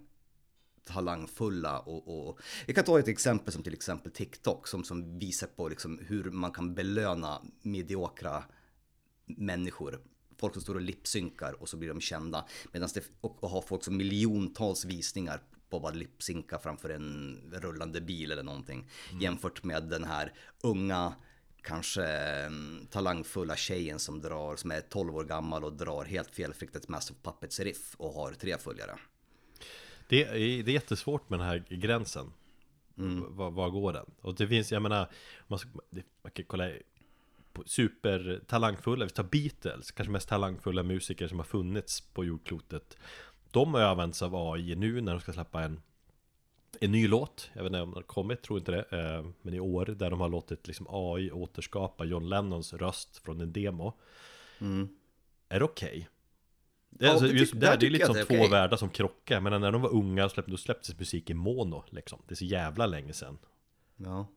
[0.85, 5.47] talangfulla och, och jag kan ta ett exempel som till exempel TikTok som, som visar
[5.47, 8.43] på liksom hur man kan belöna mediokra
[9.25, 10.01] människor.
[10.37, 12.45] Folk som står och lipsynkar och så blir de kända.
[12.71, 18.01] Medan det, och, och har folk som miljontals visningar på bara lipsynka framför en rullande
[18.01, 18.89] bil eller någonting.
[19.21, 21.13] Jämfört med den här unga,
[21.65, 26.75] kanske mm, talangfulla tjejen som drar, som är 12 år gammal och drar helt felfritt
[26.75, 28.95] ett Massive Puppets riff och har tre följare.
[30.09, 32.33] Det är, det är jättesvårt med den här gränsen
[33.29, 34.05] var, var går den?
[34.21, 35.09] Och det finns, jag menar
[35.47, 35.69] Man, ska,
[36.21, 36.69] man kan kolla
[37.65, 42.97] supertalangfulla, vi tar Beatles Kanske mest talangfulla musiker som har funnits på jordklotet
[43.51, 45.81] De har ju använts av AI nu när de ska släppa en
[46.81, 48.85] en ny låt, jag vet inte om den har kommit, tror inte det.
[48.99, 53.41] Eh, Men i år, där de har låtit liksom AI återskapa John Lennons röst från
[53.41, 53.93] en demo.
[55.49, 56.09] Är det okej?
[56.89, 58.49] Det, är Ja, alltså, det just där där, det är liksom två det är okej.
[58.49, 59.39] världar som krockar.
[59.41, 62.21] Men när de var unga, släppte, då släpptes musik i mono liksom.
[62.27, 63.37] Det är så jävla länge sedan.
[63.95, 64.27] Ja.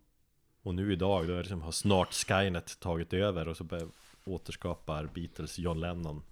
[0.62, 3.66] Och nu idag, då är det liksom, har snart Skynet tagit över och så
[4.24, 6.22] återskapar Beatles John Lennon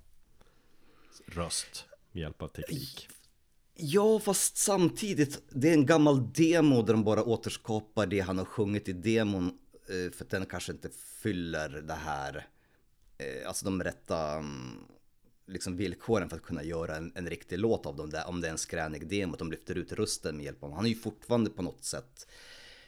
[1.27, 3.09] röst med hjälp av teknik
[3.79, 8.45] Ja, fast samtidigt, det är en gammal demo där de bara återskapar det han har
[8.45, 9.59] sjungit i demon.
[9.89, 10.91] eh, För att den kanske inte
[11.23, 12.47] fyller det här,
[13.19, 14.79] eh, alltså de rätta mm,
[15.47, 18.11] liksom villkoren för att kunna göra en, en riktig låt av dem.
[18.11, 20.71] Där, om det är en skränig demo, att de lyfter ut rösten med hjälp av
[20.71, 22.27] Han har ju fortfarande på något sätt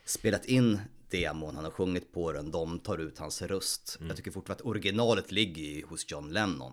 [0.05, 0.81] spelat in
[1.11, 3.99] demon, han har sjungit på den, de tar ut hans röst.
[4.09, 6.73] Jag tycker fortfarande att originalet ligger hos John Lennon.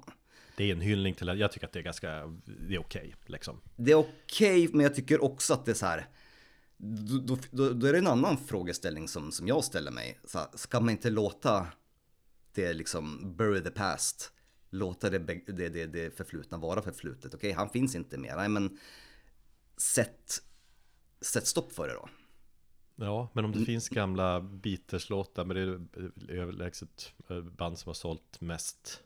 [0.58, 3.62] Det är en hyllning till, jag tycker att det är ganska, det är okej liksom
[3.76, 6.08] Det är okej, men jag tycker också att det är så här.
[6.78, 10.20] Då, då, då, är det en annan frågeställning som, som jag ställer mig.
[10.24, 11.68] Så här, ska man inte låta
[12.54, 14.32] det liksom bury the past?
[14.70, 17.34] Låta det, det, det, det förflutna vara förflutet.
[17.34, 18.36] Okej, han finns inte mer.
[18.36, 18.80] Nej, men
[19.78, 20.42] sätt,
[21.22, 22.10] sätt stopp för det då.
[22.96, 27.94] Ja, men om det finns gamla Beatles-låtar, men det är överlägset eh, band som har
[27.94, 29.04] sålt mest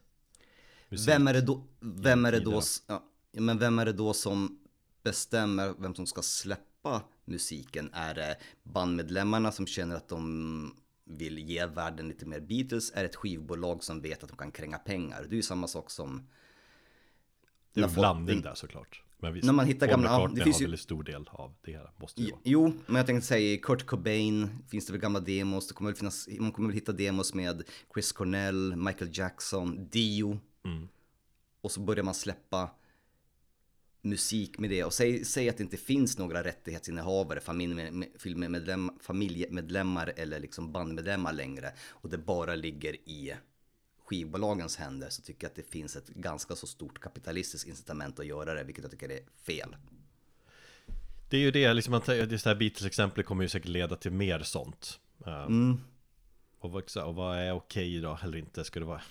[0.89, 1.07] musik.
[1.09, 4.59] Vem är det då, vem är det då, ja, men vem är det då som
[5.03, 7.89] bestämmer vem som ska släppa musiken?
[7.93, 10.75] Är det bandmedlemmarna som känner att de
[11.05, 12.91] vill ge världen lite mer Beatles?
[12.95, 15.21] Är det ett skivbolag som vet att de kan kränga pengar?
[15.29, 16.27] Det är ju samma sak som
[17.73, 19.03] Det är en blandning där såklart.
[19.21, 21.71] Men visst, När man hittar gamla- ja, det finns ju- väldigt stor del av det
[21.77, 22.41] här, måste det vara.
[22.43, 25.67] Jo, men jag tänkte säga Kurt Cobain finns det väl gamla demos.
[25.67, 27.63] Det kommer väl finnas, man kommer väl hitta demos med
[27.93, 30.39] Chris Cornell, Michael Jackson, Dio.
[31.61, 32.69] Och så börjar man släppa
[34.01, 34.83] musik med det.
[34.83, 41.33] Och säg, säg att det inte finns några rättighetsinnehavare, familje- filmmedlem, familjemedlemmar eller liksom bandmedlemmar
[41.33, 41.73] längre.
[41.89, 43.33] Och det bara ligger i
[44.05, 48.25] skivbolagens händer så tycker jag att det finns ett ganska så stort kapitalistiskt incitament att
[48.25, 49.75] göra det, vilket jag tycker är fel.
[51.29, 54.39] Det är ju det, liksom att det här Beatles-exemplet kommer ju säkert leda till mer
[54.39, 54.99] sånt.
[55.25, 55.77] Eh, Mm.
[56.59, 58.63] och, vad, och vad är okej då, eller inte?
[58.63, 59.01] Ska det vara...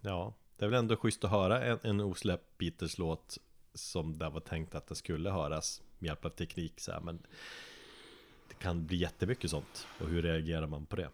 [0.00, 3.38] Ja, det är väl ändå schysst att höra en, en osläppt Beatles-låt
[3.74, 7.18] som det var tänkt att det skulle höras med hjälp av teknik så här, men
[8.48, 9.86] det kan bli jättemycket sånt.
[10.00, 11.10] Och hur reagerar man på det?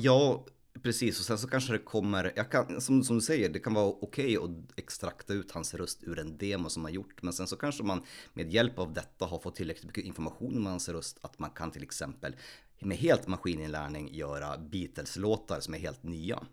[0.00, 0.44] Ja,
[0.82, 1.18] precis.
[1.18, 3.86] Och sen så kanske det kommer, jag kan, som, som du säger, det kan vara
[3.86, 7.22] okej att extrakta ut hans röst ur en demo som man gjort.
[7.22, 8.02] Men sen så kanske man
[8.32, 11.70] med hjälp av detta har fått tillräckligt mycket information om hans röst att man kan
[11.70, 12.36] till exempel
[12.78, 16.46] med helt maskininlärning göra Beatles-låtar som är helt nya.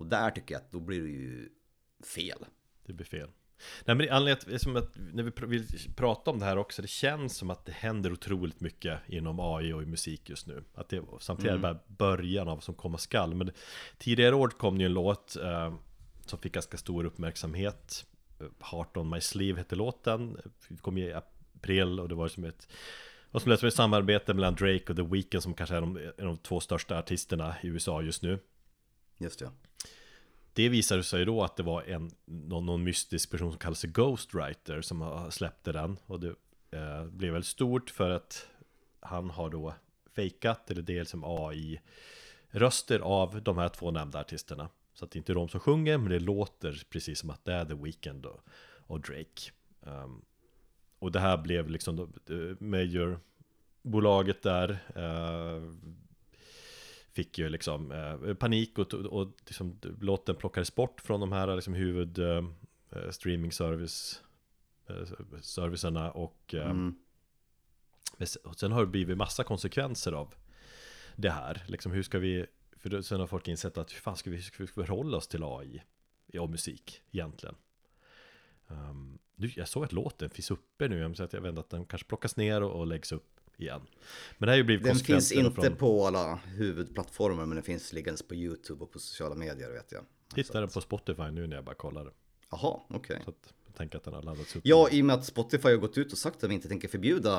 [0.00, 1.48] Och där tycker jag att då blir det ju
[2.14, 2.44] fel.
[2.86, 3.30] Det blir fel.
[3.84, 7.36] Nej men anledningen som att när vi vill prata om det här också Det känns
[7.36, 11.02] som att det händer otroligt mycket inom AI och i musik just nu Att det
[11.20, 13.50] samtidigt är det bara början av vad som komma skall Men
[13.98, 15.74] tidigare år kom det ju en låt eh,
[16.26, 18.06] Som fick ganska stor uppmärksamhet
[18.40, 20.36] Eh, Heart on my sleeve hette låten
[20.68, 22.68] Det kom i april och det var som ett
[23.32, 25.96] vad som lät som ett samarbete mellan Drake och The Weeknd som kanske är de,
[25.96, 28.38] är de två största artisterna i USA just nu
[29.18, 29.50] Just det
[30.52, 33.90] det visade sig då att det var en, någon, någon mystisk person som kallar sig
[33.90, 35.98] Ghostwriter som släppte den.
[36.06, 36.34] Och det
[36.70, 38.46] eh, blev väldigt stort för att
[39.00, 39.74] han har då
[40.14, 41.80] fejkat, eller dels som AI
[42.50, 44.68] röster av de här två nämnda artisterna.
[44.94, 47.52] Så att det inte är de som sjunger men det låter precis som att det
[47.52, 48.40] är The Weeknd och,
[48.86, 49.50] och Drake.
[49.80, 50.24] Um,
[50.98, 55.74] och det här blev liksom då, eh, Major-bolaget där Uh,
[57.24, 61.74] fick ju liksom eh, panik och, och liksom, låten plockades bort från de här liksom,
[61.74, 62.44] huvud eh,
[63.10, 64.22] streaming service
[64.88, 65.06] eh,
[65.40, 66.94] servicerna och, eh, Mm.
[68.44, 70.34] och sen har det blivit massa konsekvenser av
[71.16, 71.64] det här.
[71.66, 72.46] Liksom hur ska vi,
[72.76, 75.28] för sen har folk insett att hur fan ska vi, hur ska vi förhålla oss
[75.28, 75.82] till AI
[76.38, 77.54] och musik egentligen?
[78.66, 82.08] Um, jag såg att låten finns uppe nu, att jag vet inte att den kanske
[82.08, 83.80] plockas ner och, och läggs upp igen.
[84.38, 85.76] Men det har ju blivit Den finns inte från...
[85.76, 90.04] på alla huvudplattformar men den finns liggandes på YouTube och på sociala medier vet jag.
[90.36, 92.10] Hittade den på Spotify nu när jag bara kollade.
[92.50, 93.22] Jaha, okej.
[93.26, 94.62] Att jag tänker att den har laddats upp.
[94.64, 96.88] Ja, i och med att Spotify har gått ut och sagt att de inte tänker
[96.88, 97.30] förbjuda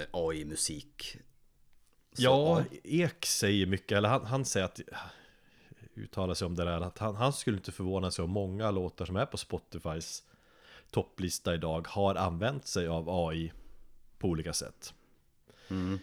[0.00, 1.16] eh, AI-musik.
[2.16, 4.80] Ja, Ek säger mycket, eller han, han säger att
[5.94, 9.04] uttalar sig om det där att han, han skulle inte förvåna sig om många låtar
[9.04, 10.22] som är på Spotifys
[10.90, 13.52] topplista idag har använt sig av AI
[14.18, 14.94] på olika sätt.
[15.70, 15.98] Mm.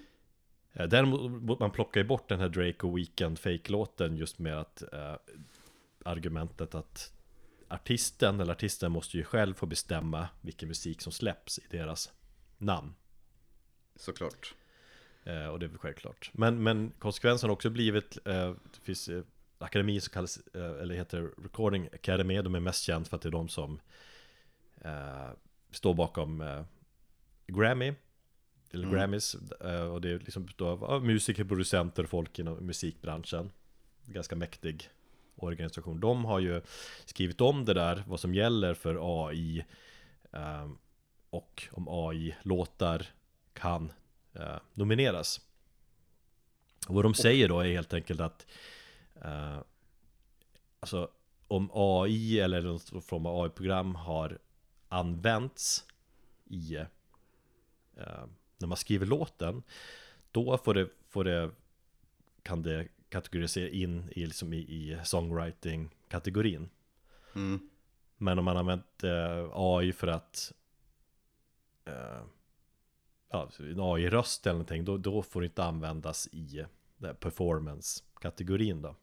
[0.74, 5.16] Däremot man plockar ju bort den här Drake och Weekend fake-låten just med att eh,
[6.06, 7.14] argumentet att
[7.68, 12.14] artisten eller artisten måste ju själv få bestämma vilken musik som släpps i deras
[12.58, 12.94] namn.
[13.96, 14.56] Såklart.
[15.24, 16.32] Eh, och det är väl självklart.
[16.34, 19.24] Men, men konsekvensen har också blivit, eh, det finns eh,
[19.58, 23.30] akademi som kallas, eh, eller heter Recording Academy, de är mest känd för att det
[23.30, 23.80] är de som
[24.82, 25.30] eh,
[25.72, 26.64] står bakom
[27.48, 27.94] Grammy,
[28.72, 28.96] eller Mm.
[28.96, 33.52] Grammys, eh, och det är liksom av musiker, producenter, folk inom musikbranschen.
[34.06, 34.90] Ganska mäktig
[35.36, 36.00] organisation.
[36.00, 36.62] De har ju
[37.06, 39.66] skrivit om det där, vad som gäller för AI
[40.32, 40.70] eh,
[41.30, 43.06] och om AI-låtar
[43.54, 43.92] kan
[44.34, 45.42] eh, nomineras.
[46.88, 48.48] Och vad de säger då är helt enkelt att
[49.22, 49.60] eh,
[50.80, 51.10] Alltså
[51.48, 54.38] om AI eller någon form av AI-program har
[54.90, 55.86] använts
[56.46, 56.76] i
[57.98, 58.26] eh,
[58.58, 59.64] När man skriver låten
[60.32, 61.52] Då får det, får det
[62.44, 66.70] Kan det kategorisera in i, liksom i, i songwriting-kategorin
[67.36, 67.70] Mm.
[68.18, 70.54] men om man använt eh, AI för att
[71.86, 72.22] eh,
[73.32, 76.60] ja, en AI-röst eller någonting, då, då får det inte användas i
[77.04, 78.96] eh, performance-kategorin då.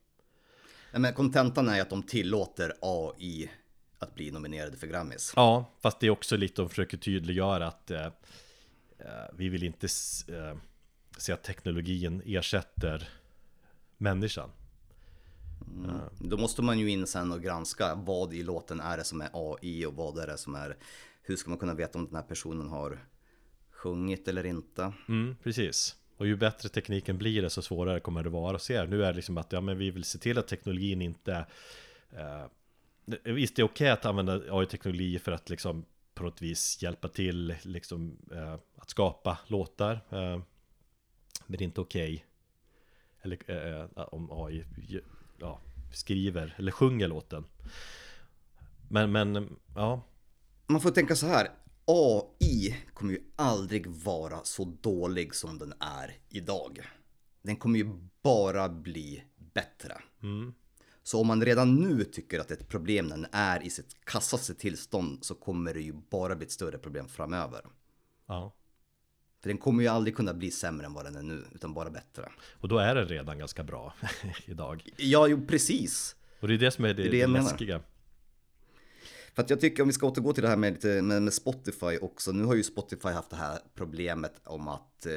[0.92, 3.50] Nej, men kontentan är att de tillåter AI
[3.98, 5.32] att bli nominerade för Grammys.
[5.36, 8.09] Ja, fast det är också lite de försöker tydliggöra att eh,
[9.32, 9.86] vi vill inte
[10.28, 10.57] eh,
[11.16, 13.09] se att teknologin ersätter
[13.96, 14.50] människan.
[16.18, 19.28] Då måste man ju in sen och granska vad i låten är det som är
[19.32, 20.76] AI och vad är det som är...
[21.22, 22.98] Hur ska man kunna veta om den här personen har
[23.70, 24.92] sjungit eller inte?
[25.09, 25.96] Mm, precis.
[26.16, 28.86] Och ju bättre tekniken blir det så svårare kommer det vara att se.
[28.86, 31.46] Nu är det liksom att ja, men vi vill se till att teknologin inte
[32.11, 32.44] eh,
[33.22, 35.84] Visst det är okej att använda AI-teknologi för att liksom
[36.14, 40.38] på något vis hjälpa till liksom eh, att skapa låtar eh,
[41.46, 42.24] Men det är inte okej
[43.22, 44.64] Eller eh, om AI
[45.38, 45.60] ja,
[45.92, 47.44] skriver eller sjunger låten
[48.88, 50.00] Men, men ja
[50.66, 51.48] Man får tänka så här.
[51.86, 56.80] AI kommer ju aldrig vara så dålig som den är idag.
[57.42, 60.02] Den kommer ju bara bli bättre.
[61.07, 65.24] Så om man redan nu tycker att ett problem den är i sitt kassaste tillstånd
[65.24, 67.61] så kommer det ju bara bli ett större problem framöver.
[68.26, 68.55] Ja
[69.42, 71.90] För den kommer ju aldrig kunna bli sämre än vad den är nu, utan bara
[71.90, 72.28] bättre.
[72.61, 73.94] Och då är den redan ganska bra
[74.46, 76.16] idag Ja, jo precis.
[76.40, 77.50] Och det är det som är det, Det är det, det jag menar.
[77.50, 77.80] läskiga
[79.34, 81.32] För att jag tycker om vi ska återgå till det här med, lite- med, med
[81.34, 82.32] Spotify också.
[82.32, 85.12] Nu har ju Spotify haft det här problemet om att eh,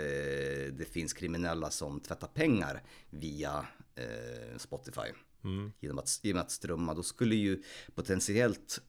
[0.73, 3.65] det finns kriminella som tvättar pengar via
[3.95, 5.11] eh, Spotify.
[5.79, 6.93] Genom, att, genom att strömma.
[6.93, 7.63] Då skulle ju
[7.95, 8.81] potentiellt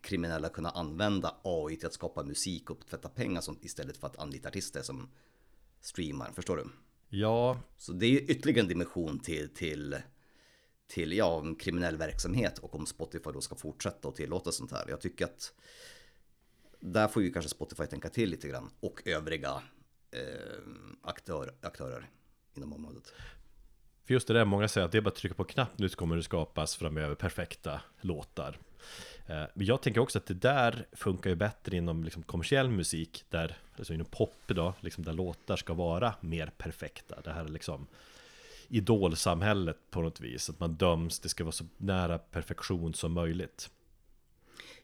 [0.00, 4.18] kriminella kunna använda AI till att skapa musik och tvätta pengar som, istället för att
[4.18, 5.10] anlita artister som
[5.80, 6.30] streamar.
[6.34, 6.66] Förstår du?
[7.08, 9.96] Ja, Så det är ju ytterligare en dimension till, till,
[10.86, 14.84] till ja, kriminell verksamhet och om Spotify då ska fortsätta och tillåta sånt här.
[14.88, 15.54] Jag tycker att
[16.80, 19.62] där får ju kanske Spotify tänka till lite grann och övriga
[20.10, 20.62] eh,
[21.02, 22.10] aktör, aktörer
[22.54, 23.12] inom området.
[24.04, 25.88] För just det där, många säger att det är bara att trycka på knapp nu
[25.88, 28.58] så kommer det skapas framöver perfekta låtar.
[29.26, 33.24] Eh, men jag tänker också att det där funkar ju bättre inom liksom kommersiell musik,
[33.30, 37.20] där, alltså inom pop då, liksom där låtar ska vara mer perfekta.
[37.24, 37.86] Det här är liksom
[38.68, 43.70] idolsamhället på något vis, att man döms, det ska vara så nära perfektion som möjligt.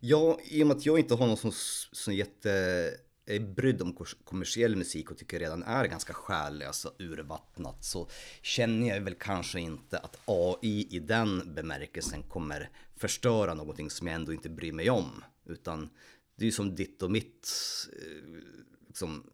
[0.00, 1.52] Ja, i och med att jag inte har någon som,
[1.92, 2.90] sån jätte
[3.36, 8.08] är brydd om kommersiell musik och tycker redan är ganska själlös och urvattnat så
[8.42, 14.16] känner jag väl kanske inte att AI i den bemärkelsen kommer förstöra någonting som jag
[14.16, 15.24] ändå inte bryr mig om.
[15.46, 15.90] Utan
[16.36, 17.48] det är ju som ditt och mitt
[17.92, 18.42] eh,
[18.86, 19.24] liksom,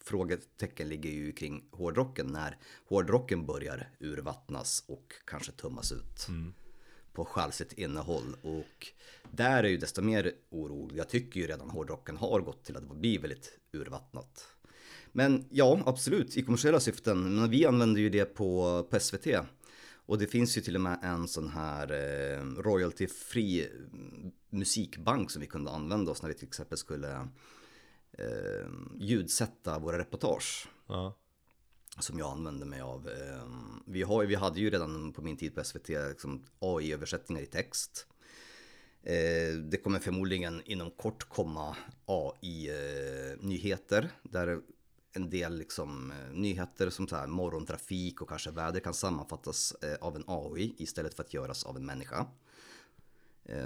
[0.00, 2.56] frågetecken ligger ju kring hårdrocken när
[2.88, 6.54] hårdrocken börjar urvattnas och kanske tummas ut mm
[7.12, 8.86] på själsligt innehåll och
[9.30, 10.98] där är ju desto mer orolig.
[10.98, 14.46] Jag tycker ju redan hårdrocken har gått till att bli väldigt urvattnat.
[15.12, 17.34] Men ja, absolut, i kommersiella syften.
[17.34, 19.26] Men vi använder ju det på, på SVT.
[20.06, 25.40] Och det finns ju till och med en sån här eh, royalty-fri mm, musikbank som
[25.40, 27.28] vi kunde använda oss när vi till exempel skulle
[28.18, 28.66] eh,
[28.98, 31.18] ljudsätta våra reportage Ja
[31.98, 33.08] som jag använder mig av.
[33.08, 37.46] Ehm, vi, har, vi hade ju redan på min tid på SVT liksom AI-översättningar i
[37.46, 38.06] text.
[39.02, 41.76] Eh, det kommer förmodligen inom kort komma
[42.06, 44.60] AI-nyheter eh, där
[45.12, 50.16] en del liksom, eh, nyheter som så här morgontrafik och kanske väder kan sammanfattas av
[50.16, 52.26] en AI istället för att göras av en människa.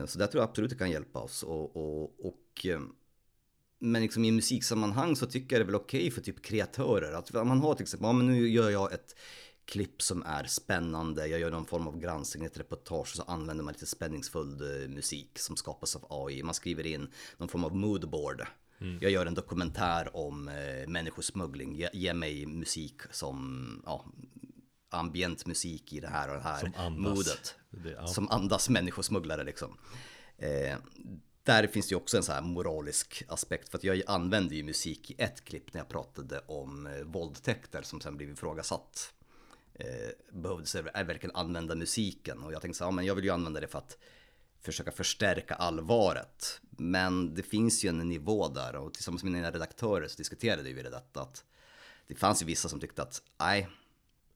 [0.06, 1.42] Så där tror jag absolut det kan hjälpa oss.
[1.42, 2.94] Och, och, och, ehm,
[3.78, 7.12] men liksom i musiksammanhang så tycker jag det är väl okej för typ kreatörer.
[7.12, 9.16] Att man har till exempel, ja men nu gör jag ett
[9.64, 13.64] klipp som är spännande, jag gör någon form av granskning, ett reportage och så använder
[13.64, 16.42] man lite spänningsfull eh, musik som skapas av AI.
[16.42, 18.42] Man skriver in någon form av moodboard.
[19.00, 24.04] Jag gör en dokumentär om eh, människosmuggling, ge, ge mig musik som, ja,
[24.90, 27.14] ambient musik i det här och det här Som andas.
[27.14, 27.54] moodet.
[27.70, 28.06] Det- ja.
[28.06, 29.78] Som andas människosmugglare liksom.
[30.38, 30.76] Eh,
[31.46, 34.62] där finns det ju också en så här moralisk aspekt för att jag använde ju
[34.62, 39.12] musik i ett klipp när jag pratade om eh, våldtäkter som sen blev ifrågasatt.
[39.74, 43.24] Eh, behövdes jag verkligen använda musiken och jag tänkte så här, ja, men jag vill
[43.24, 43.98] ju använda det för att
[44.60, 46.60] försöka förstärka allvaret.
[46.70, 50.82] Men det finns ju en nivå där och tillsammans med mina redaktörer så diskuterade vi
[50.82, 51.44] det detta att
[52.06, 53.68] det fanns ju vissa som tyckte att nej,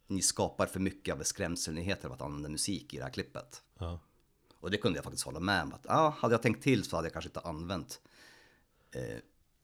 [0.06, 3.62] ni skapar för mycket av skrämselnyheter av att använda musik i det här klippet.
[3.78, 4.00] Ja.
[4.61, 5.72] Och det kunde jag faktiskt hålla med om.
[5.74, 8.00] Att, ja, hade jag tänkt till så hade jag kanske inte använt
[8.94, 9.02] eh,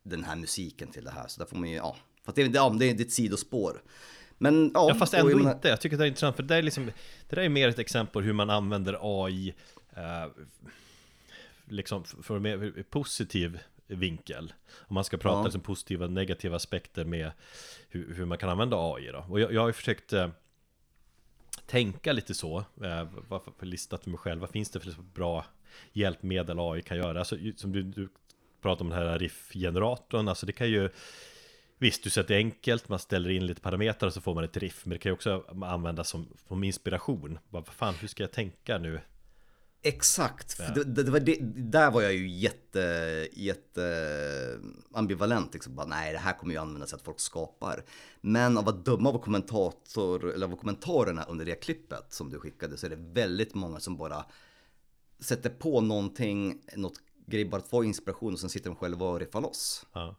[0.03, 1.29] den här musiken till det här.
[1.29, 1.97] Så där får man ju, ja.
[2.25, 3.83] För att det, ja, det, är- ett sidospår.
[4.39, 6.49] Men ja, Ja fast ändå jag menar- inte, jag tycker det är intressant för det
[6.49, 6.87] där är liksom
[7.29, 9.55] Det där är mer ett exempel hur man använder AI
[9.97, 10.27] eh,
[11.69, 15.45] Liksom för en mer positiv vinkel Om man ska prata Ja.
[15.45, 17.31] liksom positiva och negativa aspekter med
[17.89, 20.29] hur, hur man kan använda AI då Och jag, jag har ju försökt eh,
[21.67, 25.45] Tänka lite så eh, varför listat för mig själv Vad finns det för bra
[25.93, 27.19] hjälpmedel AI kan göra?
[27.19, 28.09] Alltså, som du, du
[28.63, 30.91] pratar om den här riff-generatorn Alltså det kan ju
[31.79, 34.85] Visst, du sätter enkelt, man ställer in lite parametrar och så får man ett riff
[34.85, 38.79] Men det kan ju också användas som, som inspiration Vad fan, hur ska jag tänka
[38.79, 39.01] nu?
[39.89, 42.81] Exakt, för det, det, var det, där var jag ju jätte,
[43.33, 44.61] jätte
[44.93, 45.55] ambivalent.
[45.55, 45.75] Liksom.
[45.75, 47.85] Bara, nej, det här kommer ju användas att folk skapar.
[48.21, 52.77] Men av att döma av kommentator, eller av kommentarerna under det klippet som du skickade
[52.77, 54.25] så är det väldigt många som bara
[55.21, 59.21] sätter på någonting, något grej bara att få inspiration och sen sitter de själva och
[59.21, 59.87] riffar loss.
[59.93, 60.17] Ja,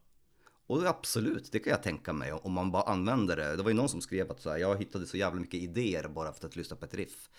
[0.68, 3.56] Och absolut, det kan jag tänka mig om man bara använder det.
[3.56, 6.08] Det var ju någon som skrev att så här, jag hittade så jävla mycket idéer
[6.08, 7.30] bara efter att lyssna på ett riff.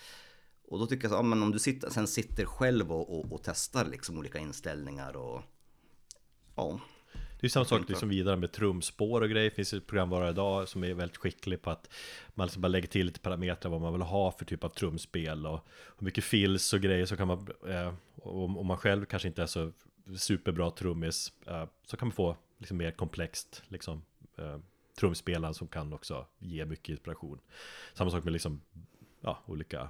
[0.69, 3.33] Och då tycker jag så, ja, men om du sitter, sen sitter själv och, och,
[3.33, 5.41] och testar liksom olika inställningar och
[6.55, 6.79] ja.
[7.39, 9.49] Det är samma sak liksom vidare med trumspår och grejer.
[9.49, 11.89] Det finns ett programvara idag som är väldigt skicklig på att
[12.35, 15.45] man liksom bara lägger till lite parametrar vad man vill ha för typ av trumspel
[15.45, 15.59] och
[15.97, 19.41] hur mycket fills och grejer så kan man, eh, om, om man själv kanske inte
[19.41, 19.71] är så
[20.17, 24.01] superbra trummis, eh, så kan man få liksom mer komplext liksom
[24.37, 24.57] eh,
[24.99, 27.39] trumspelaren som kan också ge mycket inspiration.
[27.93, 28.61] Samma sak med liksom,
[29.21, 29.89] ja, olika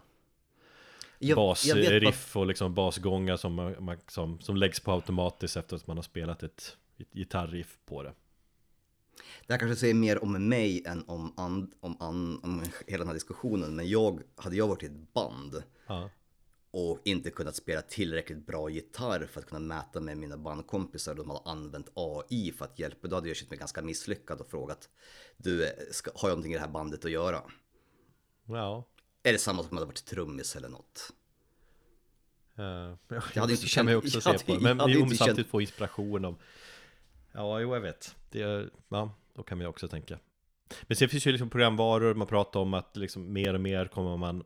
[1.20, 5.97] Jag, basriff och liksom basgångar som, man, som, som läggs på automatiskt efter att man
[5.97, 8.13] har spelat ett, ett gitarriff på det.
[9.47, 13.07] Det här kanske säger mer om mig än om, and, om, an, om hela den
[13.07, 13.76] här diskussionen.
[13.76, 16.09] Men jag, hade jag varit i ett band Ja,
[16.72, 21.15] och inte kunnat spela tillräckligt bra gitarr för att kunna mäta med mina bandkompisar.
[21.15, 23.07] De hade använt AI för att hjälpa.
[23.07, 24.89] Då hade jag känt mig ganska misslyckad och frågat.
[25.38, 27.41] Du, ska, har jag någonting i det här bandet att göra?
[28.45, 28.89] ja.
[29.24, 31.11] Är det samma som hade varit trummis eller något?
[32.59, 32.65] Uh,
[33.09, 36.26] Jag hade inte känt- också jag se på Men inte men känt- samtidigt få inspiration
[36.26, 36.38] om
[37.32, 38.15] Ja, jo jag vet.
[38.30, 40.20] Det, är- ja, då kan man också tänka.
[40.82, 44.17] Men sen finns ju liksom programvaror, man pratar om att liksom mer och mer kommer
[44.17, 44.43] man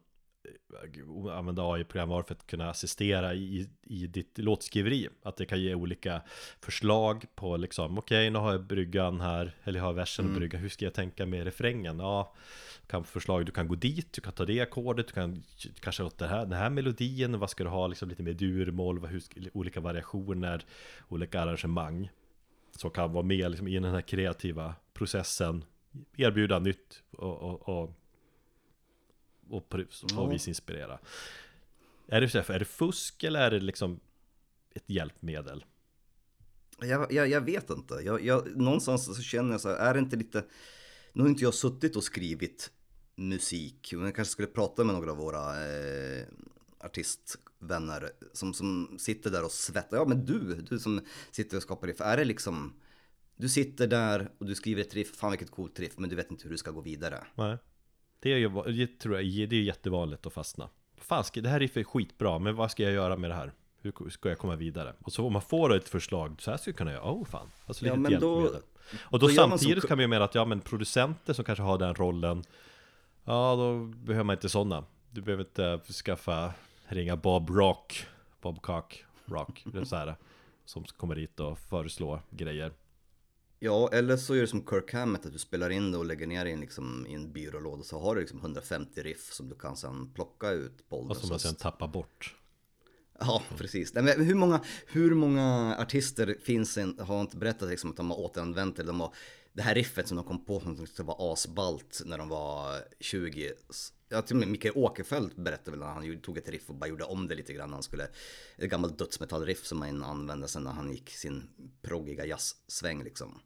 [1.28, 5.10] eh, använda AI-programvaror för att kunna assistera i, i ditt låtskriveri.
[5.24, 6.22] Att det kan ge olika
[6.60, 10.62] förslag på liksom, okej nu har jag bryggan här, eller jag har versen och bryggan,
[10.62, 12.00] hur ska jag tänka med refrängen?
[12.00, 12.36] Ja,
[12.84, 15.44] du kan få förslag, du kan gå dit, du kan ta det ackordet, du kan
[15.80, 19.00] kanske åt det här, den här melodin, vad ska du ha, liksom lite mer durmål,
[19.00, 20.66] vad, hur, ska- olika variationer,
[21.08, 22.10] olika arrangemang
[22.72, 25.64] som kan vara med liksom, i den här kreativa processen
[26.18, 27.94] erbjuda nytt och, och, och,
[29.50, 31.00] och på så vis inspirera
[32.08, 34.00] är det, är det fusk eller är det liksom
[34.76, 35.66] ett hjälpmedel?
[36.80, 37.94] Jag, jag, jag vet inte.
[37.94, 40.44] Jag, jag, någonstans så känner jag så här, är det inte lite...
[41.14, 42.72] Nu har inte jag suttit och skrivit
[43.16, 46.26] musik, men jag kanske skulle prata med några av våra eh,
[46.80, 49.98] artistvänner som, som sitter där och svettar.
[49.98, 51.02] Ja, men du, du som
[51.32, 52.74] sitter och skapar riff, är det liksom...
[53.36, 56.32] Du sitter där och du skriver ett riff, fan vilket coolt riff, men du vet
[56.32, 57.24] inte hur du ska gå vidare.
[57.36, 57.58] Nej
[58.20, 61.78] Det är ju, det tror jag, det är jättevanligt att fastna Fan, det här riffet
[61.78, 63.54] är skitbra, men vad ska jag göra med det här?
[63.82, 64.96] Hur ska jag komma vidare?
[65.00, 67.48] Och så om man får ett förslag, så här skulle jag kunna göra, oh fan
[67.66, 68.60] Alltså Ja, men då-
[69.02, 71.46] Och då, då man som- samtidigt kan vi ju mena att, ja men producenter som
[71.46, 72.44] kanske har den rollen
[73.26, 76.54] Ja, då behöver man inte sådana Du behöver inte skaffa,
[76.86, 78.06] ringa Bob Rock
[78.42, 80.16] Bob Cock Rock, det är så här
[80.66, 82.72] Som kommer dit och föreslår grejer
[83.60, 86.28] Ja, eller så gör du som Kirk Hammett, att du spelar in det och lägger
[86.28, 87.84] ner det i liksom, i en byrålåda.
[87.84, 91.30] Så har du liksom 150 riff som du kan sen plocka ut på Och som
[91.30, 92.36] man sen tappar bort
[93.26, 93.94] Ja, precis.
[93.94, 98.20] Men hur, många, hur många artister finns en, har inte berättat liksom, att de har
[98.20, 98.84] återanvänt det?
[98.84, 99.14] De har,
[99.54, 103.54] det här riffet som de kom på som skulle vara asballt när de var 20.
[104.10, 106.90] Ja, till och med Mikael Åkerfeldt berättade väl när han tog ett riff och bara
[106.90, 107.74] gjorde om det lite grann.
[107.74, 108.08] Han skulle,
[108.58, 111.44] ett gammalt dödsmetallriff som han använde sen när han gick sin
[111.82, 113.40] proggiga jazzsväng liksom.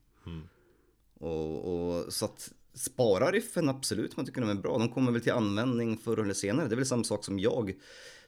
[1.19, 4.77] Och, och så att spara riffen absolut, man tycker de är bra.
[4.77, 6.67] De kommer väl till användning förr eller senare.
[6.67, 7.73] Det är väl samma sak som jag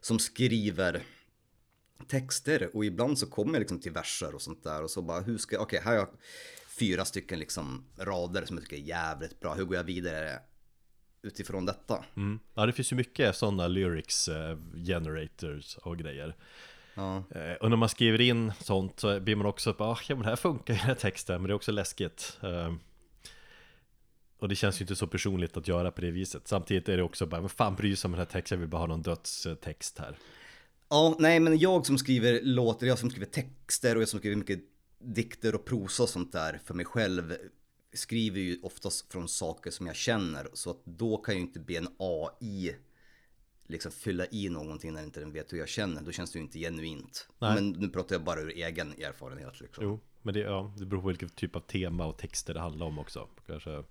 [0.01, 1.03] som skriver
[2.07, 5.21] texter och ibland så kommer jag liksom till verser och sånt där och så bara
[5.21, 6.07] hur ska jag, okej här har jag
[6.67, 10.39] fyra stycken liksom rader som jag tycker är jävligt bra, hur går jag vidare
[11.21, 12.05] utifrån detta?
[12.15, 12.39] Mm.
[12.53, 16.35] Ja det finns ju mycket sådana lyrics eh, generators och grejer.
[16.93, 20.15] Ja, eh, Och när man skriver in sånt så blir man också bara, ah, ja
[20.15, 22.37] men det här funkar ju den här texten men det är också läskigt.
[22.41, 22.73] Eh,
[24.39, 26.47] Och det känns ju inte så personligt att göra på det viset.
[26.47, 28.69] Samtidigt är det också bara, men fan bryr sig om den här texten, jag vill
[28.69, 30.17] bara ha någon dödstext här
[30.89, 34.37] ja nej men jag som skriver låtar, jag som skriver texter och jag som skriver
[34.37, 34.59] mycket
[34.99, 37.35] dikter och prosa och sånt där för mig själv
[37.93, 41.77] skriver ju oftast från saker som jag känner så att då kan ju inte be
[41.77, 42.75] en AI
[43.69, 46.01] liksom fylla i någonting när inte den vet hur jag känner.
[46.01, 47.27] Då känns det ju inte genuint.
[47.39, 47.55] Nej.
[47.55, 49.83] Men nu pratar jag bara ur egen erfarenhet liksom.
[49.83, 52.85] Jo, men det, ja, det beror på vilken typ av tema och texter det handlar
[52.85, 53.83] om också Kanske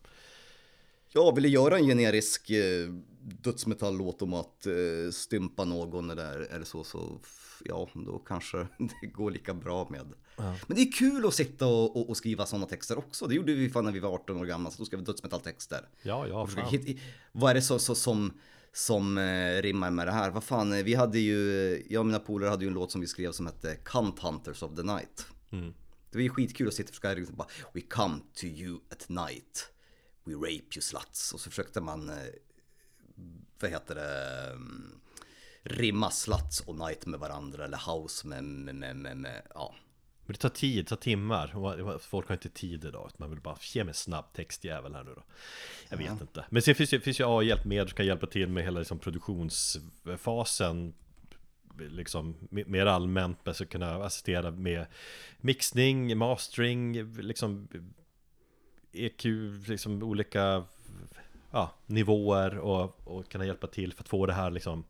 [1.10, 2.88] Jag ville göra en generisk eh,
[3.42, 7.18] dödsmetalllåt om att eh, stympa någon eller, eller så, så
[7.64, 8.58] ja, då kanske
[9.00, 10.12] det går lika bra med.
[10.66, 13.26] Men det är kul att sitta och, och, och skriva sådana texter också.
[13.26, 15.88] Det gjorde vi fan när vi var 18 år gamla, så då skrev vi dödsmetalltexter.
[16.02, 17.00] Ja, ja, försöka hit-
[17.32, 18.32] vad är det så, så, som,
[18.72, 20.30] som eh, rimmar med det här?
[20.30, 21.42] Vad fan, eh, vi hade ju,
[21.90, 24.62] jag och mina polare hade ju en låt som vi skrev som hette Cunt Hunters
[24.62, 25.26] of the Night.
[25.52, 25.74] Mm.
[26.10, 29.08] Det var ju skitkul att sitta och försöka liksom bara We come to you at
[29.08, 29.70] night
[30.28, 31.32] We rape you sluts.
[31.34, 32.16] Och så försökte man eh,
[33.60, 35.00] Vad heter det mm,
[35.62, 39.74] Rimma sluts och night med varandra Eller house med, med, med, med, med ja.
[40.28, 41.98] Men det tar tid, det tar timmar.
[41.98, 43.10] Folk har inte tid idag.
[43.16, 45.22] Man vill bara ge mig snabb textjävel här nu då.
[45.88, 46.44] Jag vet inte.
[46.50, 50.94] Men sen finns det finns ju AI-hjälpmedel som kan hjälpa till med hela liksom produktionsfasen.
[51.78, 54.86] Liksom me- mer allmänt, alltså kunna assistera med
[55.40, 57.68] mixning, mastering, liksom
[58.92, 59.24] EQ,
[59.66, 60.64] liksom olika
[61.50, 64.84] ja, nivåer och, och kunna hjälpa till för att få det här liksom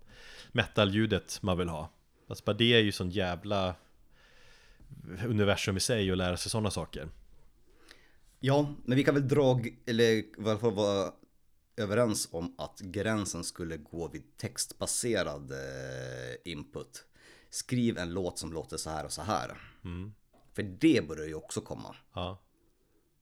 [0.52, 1.90] metal-ljudet man vill ha.
[2.26, 3.74] Alltså bara det är ju sån jävla
[5.26, 7.08] universum i sig och lära sig sådana saker.
[8.40, 11.12] Ja, men vi kan väl dra Eller fall vara
[11.76, 17.04] överens om att gränsen skulle gå vid textbaserad eh, input.
[17.50, 19.56] Skriv en låt som låter så här och så här.
[20.52, 21.96] För det börjar ju också komma.
[22.14, 22.38] Ja,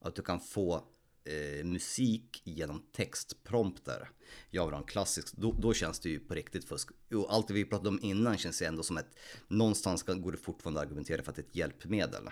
[0.00, 0.84] Att du kan få
[1.24, 4.08] eh, musik genom textprompter.
[4.50, 6.90] Jag vill ha en klassisk, då, då känns det ju på riktigt fusk.
[7.14, 9.18] Och allt det vi pratade om innan känns ju ändå som ett,
[9.48, 12.22] någonstans går det fortfarande att argumentera för att det är ett hjälpmedel.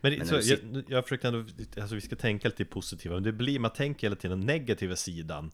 [0.00, 1.44] men, det, Men så, du jag, jag försökte ändå,
[1.80, 4.96] alltså vi ska tänka lite positiva, men det blir, man tänker hela tiden den negativa
[4.96, 5.50] sidan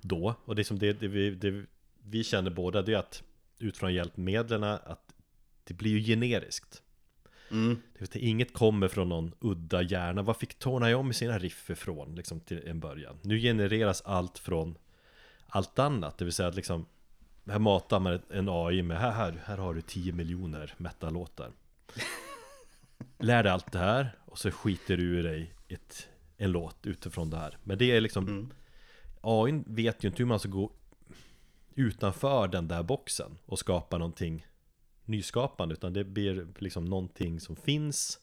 [0.00, 1.64] då, och det som det, det, vi, det
[2.02, 3.22] vi känner båda, det är att
[3.58, 5.14] utifrån hjälpmedlen att
[5.64, 6.82] det blir ju generiskt.
[7.94, 10.22] Det vet, jag, inget kommer från någon udda hjärna.
[10.22, 13.18] Vad fick Tony Iommi sina riff ifrån liksom, till en början?
[13.22, 14.78] Nu genereras allt från
[15.48, 16.18] allt annat.
[16.18, 16.86] Det vill säga att liksom
[17.50, 21.50] här matar man en AI med här, här, här har du 10 miljoner metal-låtar.
[23.18, 27.30] Lär dig allt det här och så skiter du ur dig ett, en låt utifrån
[27.30, 27.56] det här.
[27.64, 28.50] Men det är liksom
[29.20, 30.72] AI vet ju inte hur man ska gå
[31.74, 34.46] utanför den där boxen och skapa någonting
[35.08, 38.20] nyskapande utan det blir liksom någonting som finns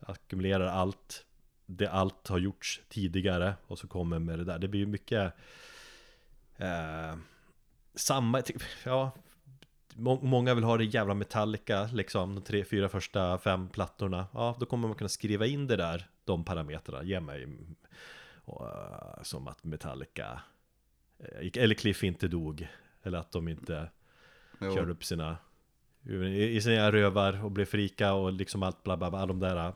[0.00, 1.26] ackumulerar allt
[1.66, 4.58] det allt har gjorts tidigare och så kommer med det där.
[4.58, 5.34] Det blir ju mycket
[6.56, 7.16] eh,
[7.94, 9.12] samma, typ, ja
[9.96, 14.26] må- Många vill ha det jävla Metallica liksom, de tre, fyra första, fem plattorna.
[14.32, 17.48] Ja, då kommer man kunna skriva in det där, de parametrarna, ge mig
[18.44, 20.40] och, eh, Som att Metallica
[21.18, 22.68] eh, Eller Cliff inte dog
[23.02, 23.90] Eller att de inte
[24.60, 24.74] Jo.
[24.74, 25.36] körde upp sina
[26.36, 29.74] i sina rövar och blev frika och liksom allt bla bla bla, de där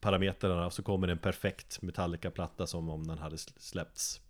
[0.00, 4.20] parametrarna så kommer en perfekt Metallica-platta som om den hade släppts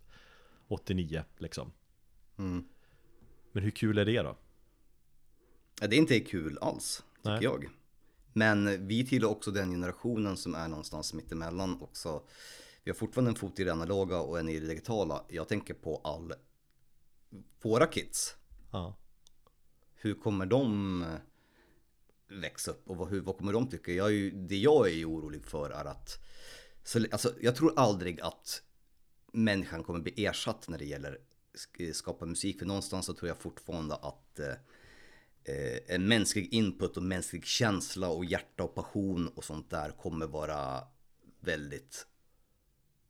[0.67, 1.71] 89 liksom
[2.39, 2.67] Mm.
[3.51, 4.37] Men hur kul är det då?
[5.81, 7.43] Ja, det är inte kul alls, tycker Nej.
[7.43, 7.69] jag.
[8.33, 12.23] Men vi tillhör också den generationen som är någonstans mittemellan också.
[12.83, 15.23] Vi har fortfarande en fot i det analoga och en i det digitala.
[15.29, 16.33] Jag tänker på all
[17.61, 18.35] våra kids.
[18.71, 18.95] Ja,
[19.97, 23.91] hur kommer de eh, växa upp och vad, hur, vad kommer de tycka?
[23.91, 26.23] Jag är ju, det jag är orolig för är att
[26.83, 28.61] så, alltså, jag tror aldrig att
[29.31, 31.19] människan kommer bli ersatt när det gäller
[31.79, 32.59] eh, skapa musik.
[32.59, 34.55] För någonstans så tror jag fortfarande att eh,
[35.43, 40.27] eh, en mänsklig input och mänsklig känsla och hjärta och passion och sånt där kommer
[40.27, 40.83] vara
[41.39, 42.07] väldigt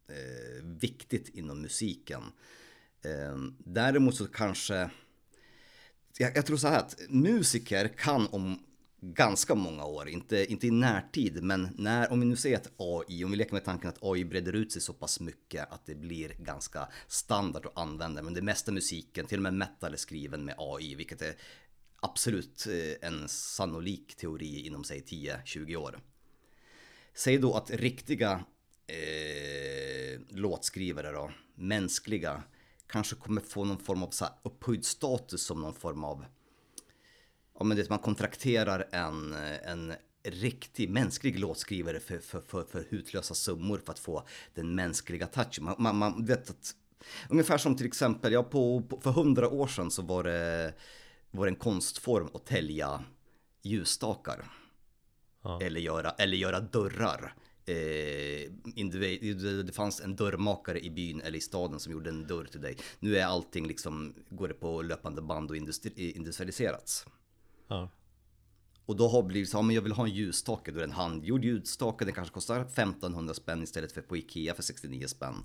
[0.08, 2.24] eh, viktigt inom musiken.
[3.02, 4.90] Eh, däremot så kanske
[6.18, 8.60] jag, jag tror så här att musiker kan om
[9.02, 13.24] ganska många år, inte, inte i närtid, men när, om vi nu säger att AI,
[13.24, 15.96] om vi leker med tanken att AI breder ut sig så pass mycket att det
[15.96, 20.46] blir ganska standard att använda, men det mesta musiken, till och med metal är skriven
[20.46, 21.36] med AI, vilket är
[22.00, 26.00] absolut eh, en sannolik teori inom sig 10-20 år.
[27.14, 28.44] Säg då att riktiga
[28.88, 32.44] eh, låtskrivare då, mänskliga,
[32.88, 36.26] kanske kommer få någon form av så här upphöjd status som någon form av,
[37.60, 39.34] ja men det man kontrakterar en,
[39.64, 45.28] en riktig mänsklig låtskrivare för, för, för, för hutlösa summor för att få den mänskliga
[45.28, 45.64] touchen.
[45.64, 46.76] Man, man, man vet att,
[47.30, 50.74] ungefär som till exempel, ja på, på, för hundra år sedan så var det,
[51.32, 53.04] var det en konstform att tälja
[53.62, 54.52] ljusstakar.
[55.44, 55.62] Ja.
[55.62, 57.34] Eller, göra, eller göra dörrar.
[57.68, 58.52] Eh,
[59.66, 62.78] det, fanns en dörrmakare i byn eller i staden som gjorde en dörr till dig.
[63.00, 67.06] Nu är allting liksom, går det på löpande band och industri, industrialiserats.
[67.68, 67.90] ja,
[68.86, 70.80] Och då har det blivit så, ja, men jag vill ha en ljusstake, då är
[70.80, 75.08] det en handgjord ljusstake, den kanske kostar 1500 spänn istället för på Ikea för 69
[75.08, 75.36] spänn.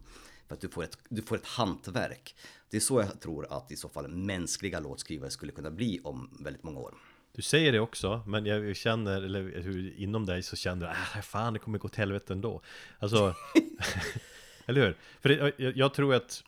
[0.49, 2.37] För att du får, ett, du får ett hantverk.
[2.71, 6.39] Det är så jag tror att i så fall mänskliga låtskrivare skulle kunna bli om
[6.41, 6.95] väldigt många år.
[7.35, 11.23] Du säger det också, men jag känner, eller hur inom dig så känner du, äh,
[11.23, 12.61] fan det kommer gå till helvete ändå.
[12.99, 13.35] Alltså,
[14.67, 14.97] eller hur?
[15.21, 16.45] För det, jag, jag tror att,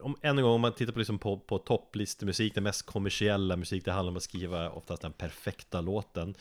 [0.00, 3.56] om, än en gång om man tittar på, liksom på, på topplistemusik, den mest kommersiella
[3.56, 6.34] musik, det handlar om att skriva oftast den perfekta låten.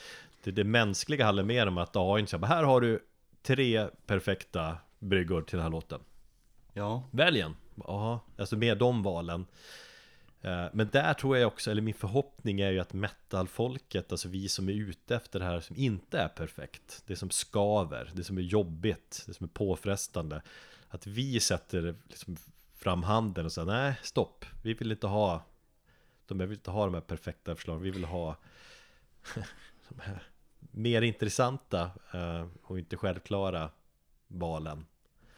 [0.44, 3.00] Det, det mänskliga handlar mer om att AI säger, här har du
[3.42, 6.00] tre perfekta bryggor till den här låten.
[6.74, 7.56] Ja, Välj en!
[7.76, 9.46] Ja, alltså med de valen
[10.46, 14.50] Eh, men där tror jag också, eller min förhoppning är ju att metalfolket, alltså vi
[14.50, 18.38] som är ute efter det här som inte är perfekt Det som skaver, det som
[18.38, 20.42] är jobbigt, det som är påfrestande
[20.90, 22.38] Att vi sätter liksom
[22.74, 24.46] fram handen och säger nej, stopp.
[24.64, 25.44] Vi vill inte ha
[26.26, 28.36] de, vill inte ha de här perfekta förslagen, vi vill ha
[29.90, 30.24] de här
[30.60, 33.70] mer intressanta eh, och inte självklara
[34.28, 34.86] valen.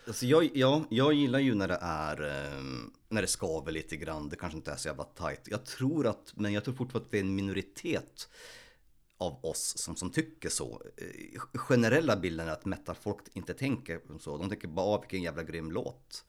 [0.07, 2.61] Alltså jag, ja, jag gillar ju när det är eh,
[3.09, 4.29] när det skaver lite grann.
[4.29, 5.41] Det kanske inte är så jävla tight.
[5.45, 8.29] Jag tror att, men jag tror fortfarande att det är en minoritet
[9.17, 10.81] av oss som, som tycker så.
[10.97, 14.37] Eh, Generella bilden är att metalfolk inte tänker så.
[14.37, 16.25] De tänker bara, "Ah, vilken jävla grym låt.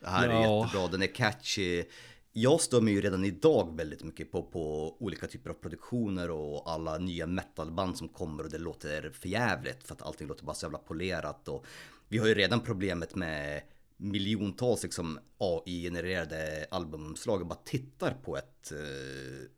[0.00, 0.64] Det här är Ja.
[0.64, 1.84] jättebra, den är catchy.
[2.32, 6.70] Jag stör mig ju redan idag väldigt mycket på, på olika typer av produktioner och
[6.70, 10.64] alla nya metalband som kommer och det låter förjävligt för att allting låter bara så
[10.66, 11.66] jävla polerat och
[12.08, 13.62] vi har ju redan problemet med
[13.96, 19.50] miljontals liksom AI-genererade albumomslag och bara tittar på ett eh,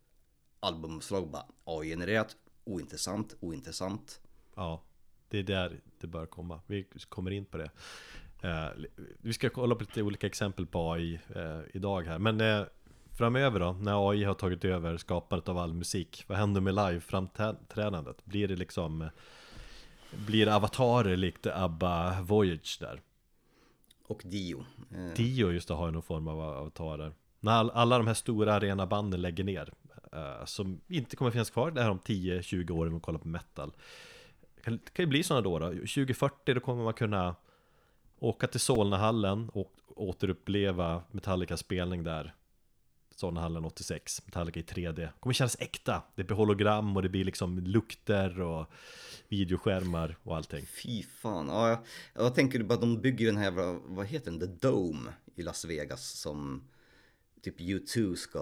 [0.60, 4.20] albumomslag och bara AI-genererat, ointressant, ointressant.
[4.54, 4.82] Ja,
[5.28, 6.60] det är där det bör komma.
[6.66, 7.70] Vi kommer in på det.
[8.42, 8.68] Eh,
[9.18, 12.18] vi ska kolla på lite olika exempel på AI eh, idag här.
[12.18, 12.62] Men eh,
[13.18, 16.24] framöver då, när AI har tagit över skapandet av all musik?
[16.26, 18.24] Vad händer med live-framträdandet?
[18.24, 19.08] Blir det liksom eh,
[20.10, 23.00] blir det avatarer likt ABBA Voyage där?
[24.06, 24.64] Och Dio.
[24.94, 28.14] Eh, Dio just det har ju någon form av avatarer När all, alla de här
[28.14, 29.72] stora arena banden lägger ner
[30.12, 33.28] eh, Som inte kommer finnas kvar det här om 10-20 år om man kollar på
[33.28, 33.72] metal
[34.64, 37.34] kan, Det kan ju bli sådana då, då 2040 då kommer man kunna
[38.18, 42.34] Åka till Solnahallen och återuppleva Metallicas spelning där
[43.20, 47.24] Solnahallen 86, Metallica i 3D Det kommer kännas äkta Det blir hologram och det blir
[47.24, 48.66] liksom lukter och
[49.28, 51.48] Videoskärmar och allting Fy fan.
[51.48, 51.78] Ja, jag,
[52.14, 55.42] jag tänker bara att de bygger den här, jävla- vad heter den, The Dome i
[55.42, 56.68] Las Vegas som
[57.42, 58.38] typ U2 ska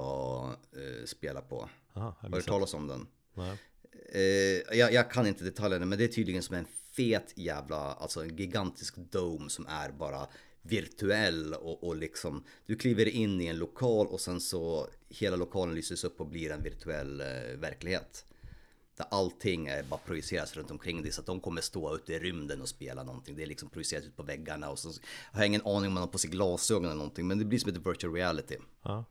[0.72, 1.68] eh, spela på.
[1.95, 3.07] Aha, Har du hört talas om den?
[4.14, 8.22] Eh, jag, jag kan inte detaljerna men det är tydligen som en fet jävla, alltså
[8.22, 10.26] en gigantisk dome som är bara
[10.63, 15.75] virtuell och, och liksom du kliver in i en lokal och sen så hela lokalen
[15.75, 18.25] lyses upp och blir en virtuell eh, verklighet.
[18.97, 22.19] Där allting är bara projiceras runt omkring dig så att de kommer stå ute i
[22.19, 23.37] rymden och spela någonting.
[23.37, 24.89] Det är liksom projicerat ut på väggarna och så
[25.33, 27.59] har jag ingen aning om man har på sig glasögon eller någonting men det blir
[27.59, 28.57] som ett virtual reality.
[28.83, 29.05] Ja.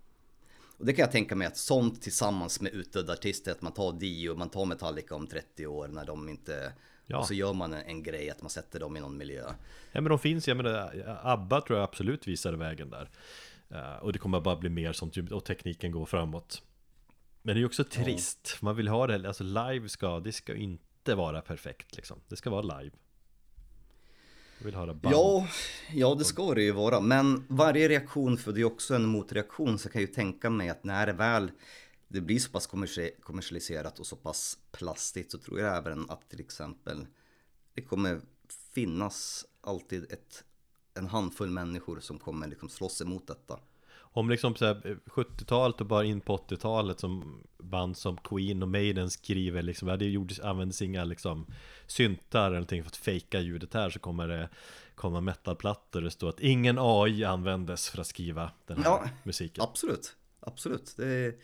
[0.78, 3.94] Och det kan jag tänka mig att sånt tillsammans med utdödda artister, att man tar
[3.94, 6.74] Dio, man tar Metallica om 30 år när de inte...
[7.08, 7.18] Ja.
[7.18, 9.44] Och så gör man en, en grej att man sätter dem i någon miljö.
[9.92, 10.92] Ja men de finns, jag menar
[11.24, 13.10] ABBA tror jag absolut visar vägen där
[13.70, 16.62] Eh, Och det kommer bara bli mer sånt och tekniken går framåt
[17.42, 20.56] Men det är ju också trist, man vill ha det, alltså live ska, det ska
[20.56, 22.96] inte vara perfekt liksom Det ska vara live
[24.58, 25.48] Jag vill höra band Ja,
[25.94, 27.00] ja det ska det ju vara.
[27.00, 29.80] Men varje reaktion föder ju också en motreaktion.
[29.80, 31.52] Så jag kan ju tänka mig att när det väl
[32.08, 36.30] det blir så pass kommersi- kommersialiserat och så pass plastigt så tror jag även att
[36.30, 37.08] till exempel
[37.74, 38.22] det kommer
[38.74, 40.44] finnas alltid ett,
[40.94, 43.60] en handfull människor som kommer liksom slåss emot detta.
[43.96, 48.64] Om liksom så här, eh, 70-talet och bara in på 80-talet som band som Queen
[48.64, 51.46] och Maiden skriver liksom, det gjordes, användes inga liksom
[51.88, 54.50] syntar eller någonting för att fejka ljudet här så kommer det
[54.96, 59.64] komma metalplattor det står att ingen AI användes för att skriva den här Ja, musiken.
[59.64, 60.94] Absolut, absolut.
[60.98, 61.36] Det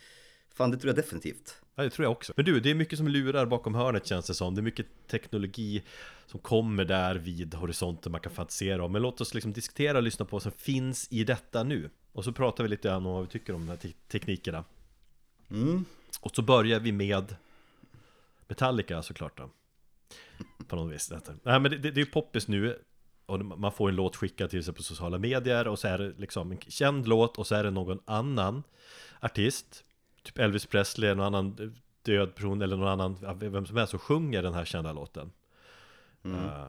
[0.53, 1.55] fan det tror jag definitivt.
[1.75, 2.33] Ja, det tror jag också.
[2.35, 4.55] Men du, det är mycket som lurar bakom hörnet känns det som.
[4.55, 5.83] Det är mycket teknologi
[6.25, 8.91] som kommer där vid horisonten man kan fantisera om.
[8.91, 11.89] Men låt oss liksom diskutera och lyssna på vad som finns i detta nu.
[12.11, 14.63] Och så pratar vi lite grann om vad vi tycker om de här te- teknikerna.
[15.51, 15.85] Mm.
[16.19, 17.35] Och så börjar vi med
[18.47, 19.49] Metallica såklart då.
[20.67, 21.11] På något vis.
[21.43, 22.79] Nej men det, det, det är ju poppis nu.
[23.25, 26.13] Och man får en låt skickad till sig på sociala medier och så är det
[26.17, 28.63] liksom en känd låt och så är det någon annan
[29.19, 29.83] artist
[30.23, 33.99] Typ Elvis Presley, eller någon annan död person eller någon annan, vem som helst som
[33.99, 35.31] sjunger den här kända låten
[36.25, 36.65] Eh,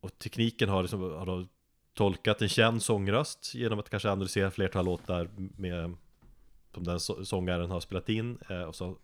[0.00, 1.46] Och tekniken har, liksom, har då
[1.94, 5.94] tolkat en känd sångröst genom att kanske analysera flertal låtar med
[6.74, 8.96] som den så- sångaren har spelat in eh, och så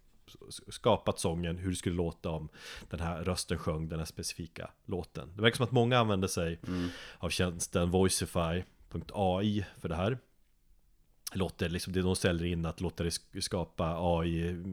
[0.68, 2.48] skapat sången hur det skulle låta om
[2.90, 5.32] den här rösten sjöng den här specifika låten.
[5.36, 6.60] Det verkar som att många använder sig
[7.18, 10.18] av tjänsten Voicify.ai för det här.
[11.34, 14.64] Låter liksom, det de ställer in att låta det sk- skapa AI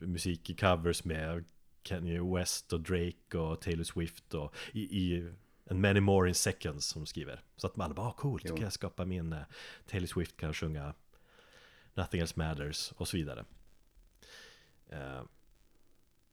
[0.00, 1.44] musik i covers med
[1.82, 5.30] Kanye West och Drake och Taylor Swift och i, i
[5.64, 7.40] en many more in seconds som de skriver.
[7.56, 9.38] Så att man alla bara, ah, coolt, då kan jag skapa min eh,
[9.86, 10.94] Taylor Swift kan sjunga
[11.94, 13.44] Nothing else matters och så vidare.
[14.88, 15.22] Eh,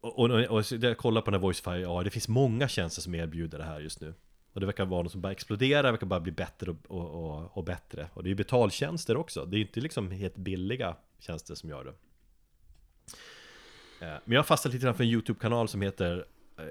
[0.02, 3.02] och, och, och så jag kollar på den här Voicify, ja det finns många tjänster
[3.02, 4.14] som erbjuder det här just nu.
[4.54, 7.10] Och det verkar vara något som bara exploderar, det verkar bara bli bättre och, och,
[7.10, 8.10] och, och bättre.
[8.14, 11.70] Och det är ju betaltjänster också, det är ju inte liksom helt billiga tjänster som
[11.70, 11.94] gör det.
[14.06, 16.26] Eh, men jag har fastnat lite grann för en YouTube-kanal som heter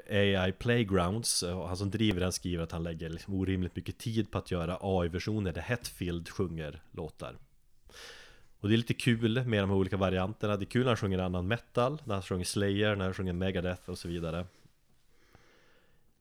[0.07, 3.99] eh, AI Playgrounds och han som driver den skriver att han lägger liksom orimligt mycket
[3.99, 7.37] tid på att göra AI-versioner där Hetfield sjunger låtar.
[8.61, 10.57] Och det är lite kul med de här olika varianterna.
[10.57, 13.33] Det är kul när han sjunger annan metal, när han sjunger Slayer, när han sjunger
[13.33, 14.47] Megadeth och så vidare.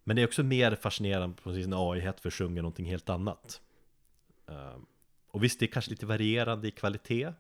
[0.10, 3.62] Men det är också mer fascinerande på sin AI Hetfield sjunger någonting helt annat.
[4.48, 4.86] Ehm,
[5.28, 7.22] Och visst, det är kanske lite varierande i kvalitet.
[7.22, 7.34] Ja,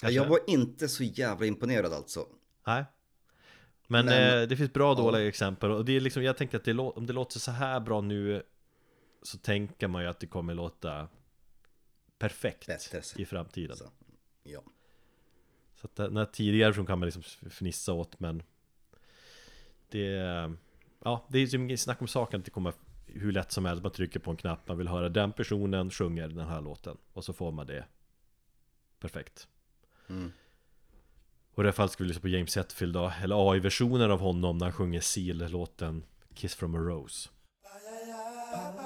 [0.00, 0.14] Kanske?
[0.16, 2.26] jag var inte så jävla imponerad alltså.
[2.66, 2.84] Nej
[3.86, 5.02] Men, Men- eh, det finns bra och ja.
[5.02, 7.80] dåliga exempel och det är liksom, jag tänker att det om det låter så här
[7.80, 8.42] bra nu
[9.22, 11.08] Så tänker man ju att det kommer låta
[12.18, 13.02] Perfekt Bättre.
[13.16, 13.84] i framtiden Så,
[14.42, 14.62] ja.
[15.74, 18.42] Så att den här tidigare version kan man liksom fnissa åt men
[19.88, 20.16] Det
[21.04, 22.72] Ja, det är ju inget snack om saken att det kommer
[23.06, 26.28] hur lätt som helst, man trycker på en knapp, man vill höra den personen sjunger
[26.28, 26.96] den här låten.
[27.12, 27.84] Och så får man det
[29.00, 29.48] Perfekt.
[30.08, 30.32] Mm.
[31.54, 34.20] Och i det här fallet ska vi lyssna på James Hetfield då, eller AI-versionen av
[34.20, 37.28] honom när han sjunger Seal-låten Kiss from a Rose.
[37.62, 38.83] Ba-ya-ya,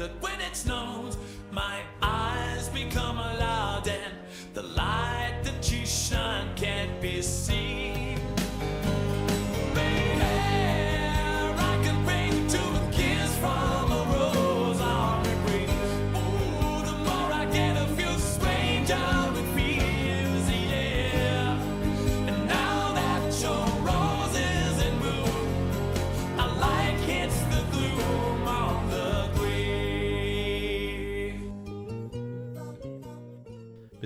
[0.00, 1.18] that when it snows,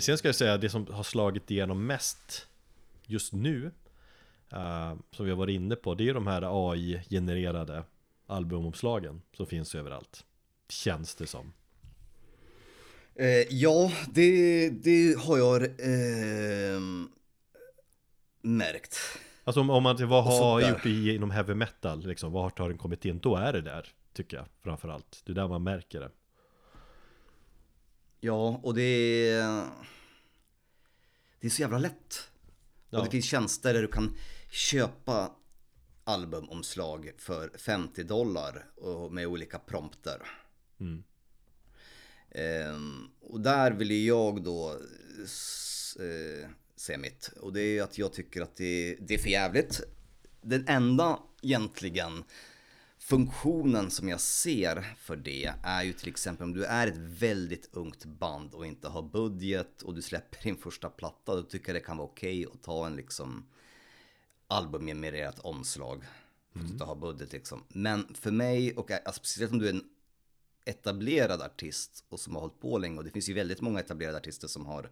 [0.05, 2.47] sen ska jag säga det som har slagit igenom mest
[3.07, 3.73] just nu
[4.53, 7.85] eh, Som vi har varit inne på Det är de här AI-genererade
[8.27, 10.25] albumomslagen som finns överallt
[10.69, 11.53] Känns det som.
[13.15, 16.81] Eh, ja, det, det har jag eh,
[18.43, 18.99] märkt.
[19.45, 22.79] Alltså om, om man, vad har gjort i, inom heavy metal liksom, Vart har den
[22.79, 23.19] kommit in?
[23.19, 25.23] Då är det där, tycker jag framförallt.
[25.25, 26.11] Det är där man märker det.
[28.21, 28.83] Ja, och det
[29.31, 29.65] är...
[31.45, 32.31] Det är så jävla lätt.
[32.91, 32.99] Ja.
[32.99, 34.17] Och det finns tjänster där du kan
[34.51, 35.33] köpa
[36.05, 40.23] albumomslag för 50 dollar och med olika prompter.
[42.31, 44.71] Ehm, och där vill ju jag då
[46.01, 47.31] eh, säga mitt.
[47.41, 49.81] Och det är att jag tycker att det, det är för jävligt.
[50.41, 52.25] Den enda egentligen
[53.05, 57.69] funktionen som jag ser för det är ju till exempel om du är ett väldigt
[57.73, 61.37] ungt band och inte har budget och du släpper din första platta.
[61.37, 63.47] Då tycker jag det kan vara okej att ta en liksom
[64.47, 66.05] albumgenererat omslag.
[66.53, 67.65] För att du inte har budget liksom.
[67.69, 69.85] Men för mig, och alltså, speciellt om du är en
[70.65, 74.17] etablerad artist och som har hållit på länge och det finns ju väldigt många etablerade
[74.17, 74.91] artister som har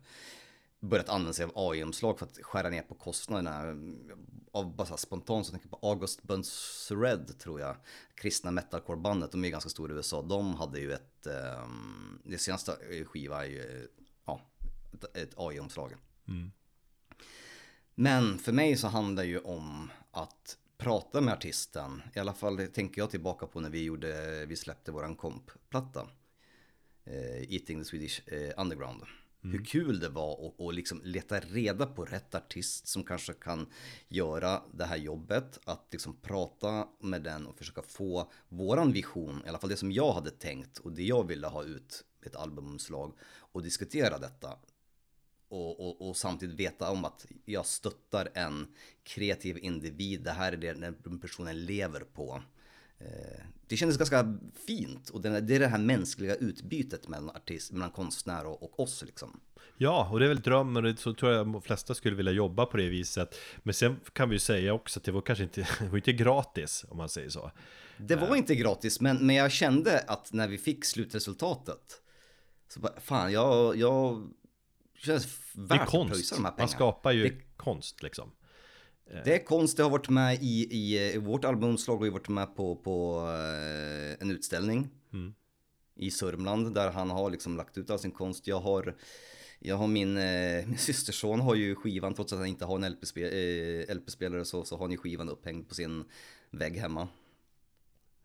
[0.83, 3.77] börjat använda sig av AI-omslag för att skära ner på kostnaderna.
[4.53, 7.77] Av bara så spontant så tänker jag på August Burns Red tror jag,
[8.15, 10.23] kristna metalcore-bandet, de är ganska stora i USA.
[10.23, 11.27] De hade ju ett,
[11.65, 13.89] um, det senaste skiva är ju,
[14.27, 14.41] ja,
[14.93, 15.93] ett, ett AI-omslag.
[17.95, 22.03] Men för mig så handlar det ju om att prata med artisten.
[22.15, 26.09] I alla fall tänker jag tillbaka på när vi gjorde, vi släppte våran kompplatta.
[27.05, 29.03] Eh, Eating the Swedish eh, Underground.
[29.45, 33.67] Hur kul det var att och liksom leta reda på rätt artist som kanske kan
[34.09, 35.59] göra det här jobbet.
[35.65, 39.93] Att liksom prata med den och försöka få våran vision, i alla fall det som
[39.93, 44.59] jag hade tänkt och det jag ville ha ut ett albumomslag och diskutera detta
[45.49, 48.67] och, och, och samtidigt veta om att jag stöttar en
[49.03, 50.23] kreativ individ.
[50.23, 52.43] Det här är det den personen lever på.
[53.05, 57.73] Eh, Det kändes ganska fint och det det är det här mänskliga utbytet mellan, artist,
[57.73, 59.41] mellan konstnär och, och oss liksom.
[59.77, 62.67] Ja, och det är väl drömmen och så tror jag de flesta skulle vilja jobba
[62.67, 65.61] på det viset Men sen kan vi ju säga också att det var kanske inte,
[65.81, 67.51] det var inte gratis om man säger så
[67.99, 72.01] Det var inte gratis men, men jag kände att när vi fick slutresultatet
[72.69, 74.29] så bara, fan jag, jag
[74.97, 76.69] känns värt Det är att konst, pröjsa de här man pengarna.
[76.73, 78.31] skapar ju Det- konst liksom
[79.25, 82.57] Det är konst, det har varit med i, i, i vårt albumomslag och varit med
[82.57, 84.89] på, på eh, en utställning
[85.95, 88.47] i Sörmland där han har liksom lagt ut all sin konst.
[88.47, 88.97] Jag har,
[89.59, 92.15] jag har min, eh, min systerson har ju skivan.
[92.15, 95.29] Trots att han inte har en LP-spelare eh, LP-spelare så, så har han ju skivan
[95.29, 96.05] upphängd på sin
[96.51, 97.09] vägg hemma.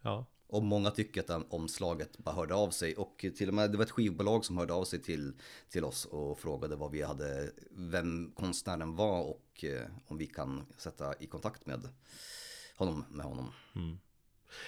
[0.01, 2.95] Ja, Och många tycker att omslaget bara hörde av sig.
[2.95, 5.33] Och till och med det var ett skivbolag som hörde av sig till,
[5.69, 10.65] till oss och frågade vad vi hade, vem konstnären var och eh, om vi kan
[10.77, 11.89] sätta i kontakt med
[12.75, 13.51] honom, med honom.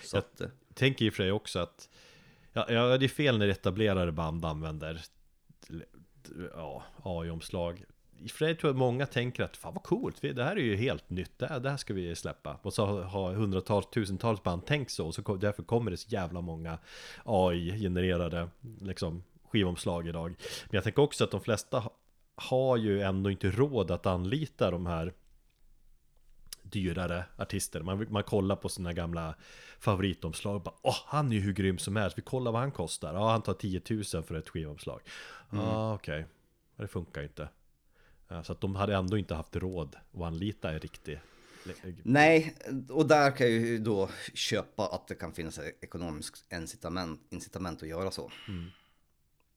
[0.03, 1.89] Så Jag- att, eh, tänker i och för sig också att
[2.53, 5.01] Ja, ja det är fel när etablerade band använder
[6.53, 7.83] Ja, AI-omslag
[8.27, 11.09] för sig tror jag många tänker att Fan vad coolt, det här är ju helt
[11.09, 14.91] nytt Det här, det här ska vi släppa Och så har hundratals, tusentals band tänkt
[14.91, 16.77] så Och så därför kommer det så jävla många
[17.25, 18.49] AI-genererade
[18.81, 20.29] liksom, skivomslag idag
[20.65, 21.95] Men jag tänker också att de flesta ha-
[22.35, 25.13] har ju ändå inte råd att anlita de här
[26.63, 27.81] dyrare artister.
[27.81, 29.35] Man, man kollar på sina gamla
[29.79, 32.17] favoritomslag och bara Åh, han är ju hur grym som helst.
[32.17, 33.13] Vi kollar vad han kostar.
[33.13, 35.01] Ja, han tar 10 000 för ett skivomslag.
[35.51, 36.25] Ja, ah, okej.
[36.75, 37.49] Det funkar inte.
[38.31, 41.19] Ja, Så att de hade ändå inte haft råd att anlita en riktig
[42.03, 42.55] nej,
[42.89, 47.83] och där kan jag ju då köpa att det kan finnas ett ekonomiskt incitament, incitament
[47.83, 48.31] att göra så.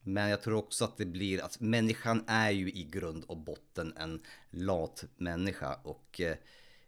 [0.05, 3.94] Men jag tror också att det blir att människan är ju i grund och botten
[3.97, 4.20] en
[4.51, 6.36] lat människa och eh,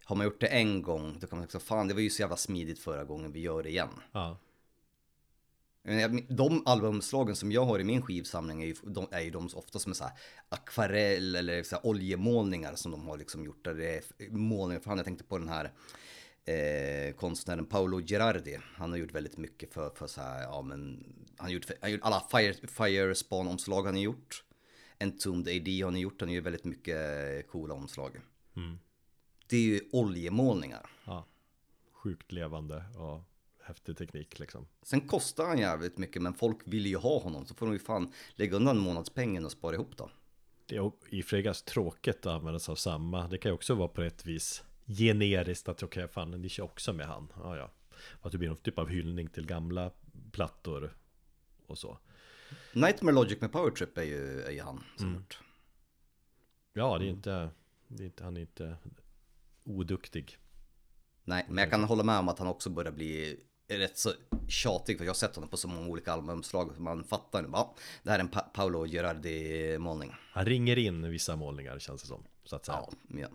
[0.03, 2.21] har man gjort det en gång då kan man säga fan det var ju så
[2.21, 3.89] jävla smidigt förra gången vi gör det igen.
[4.11, 4.37] Ja,
[6.29, 9.79] De albumslagen som jag har i min skivsamling är ju de, är ju de ofta
[9.79, 10.13] som är så här
[10.49, 13.65] akvarell eller så här oljemålningar som de har liksom gjort.
[13.65, 15.71] Där det är målningar, för jag tänkte på den här
[16.45, 18.59] eh, konstnären Paolo Gerardi.
[18.75, 21.05] Han har gjort väldigt mycket för, för så här, ja men,
[21.37, 24.43] han har gjort, han har gjort alla Fire, Firespawn-omslag han har gjort.
[24.99, 28.21] Entombed AD har han gjort, han gör väldigt mycket eh, coola omslag.
[29.47, 30.89] Det är ju oljemålningar.
[31.05, 31.25] Ja.
[31.91, 33.21] Sjukt levande och
[33.65, 34.67] häftig teknik liksom.
[34.81, 37.79] Sen kostar han jävligt mycket men folk vill ju ha honom så får de ju
[37.79, 40.09] fan lägga undan månadspengen och spara ihop då.
[40.65, 43.27] Det är i och för sig ganska tråkigt att använda sig av samma.
[43.27, 46.93] Det kan ju också vara på ett vis generiskt att okej, fan ni kör också
[46.93, 47.33] med han.
[47.35, 47.71] Ja, ja.
[48.21, 49.91] Att det blir någon typ av hyllning till gamla
[50.31, 50.97] plattor
[51.67, 51.97] och så.
[52.73, 55.39] Nightmare Logic med Power Trip är ju, är ju han som gjort.
[56.73, 57.49] Ja, det är inte,
[57.87, 58.77] det är inte han är inte
[59.63, 60.37] oduktig.
[61.23, 64.11] Nej, men jag kan hålla med om att han också börjar bli rätt så
[64.47, 67.49] tjatig för jag har sett honom på så många olika albumslag så man fattar nu.
[67.53, 70.13] Ja, det här är en pa- Paolo Gerardi målning.
[70.31, 72.23] Han ringer in vissa målningar känns det som.
[72.43, 72.77] Så att säga.
[73.07, 73.27] Ja, ja.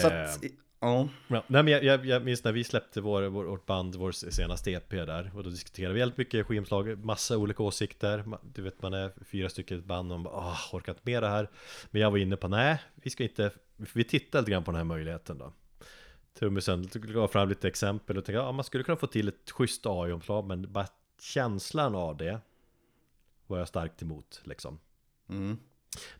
[0.00, 0.48] Så att, ja.
[0.80, 4.12] Ja, nej, men jag, jag, jag minns när vi släppte vår, vår, vårt band, vår
[4.12, 8.24] senaste EP där Och då diskuterade vi väldigt mycket skivomslag, massa olika åsikter
[8.54, 11.02] Du vet man är fyra stycken i ett band och man bara åh, orkar inte
[11.04, 11.50] med det här
[11.90, 14.78] Men jag var inne på nej, vi ska inte Vi tittar lite grann på den
[14.78, 15.52] här möjligheten då
[16.34, 19.86] Trummisen gav fram lite exempel och tänkte ja man skulle kunna få till ett schysst
[19.86, 20.86] AI-omslag Men bara
[21.20, 22.40] känslan av det
[23.46, 24.78] Var jag starkt emot liksom
[25.28, 25.58] Mm.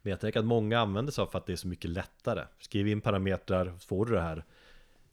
[0.02, 2.44] men jag tänker att många använder sig av för att det är så mycket lättare.
[2.58, 4.44] Skriv in parametrar, så får du det här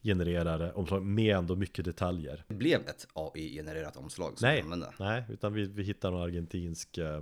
[0.04, 2.44] genererade omslag med ändå mycket detaljer.
[2.48, 4.94] Det blev ett AI-genererat omslag som Nej, använde.
[5.00, 7.22] nej, utan vi, vi hittade någon argentinsk eh,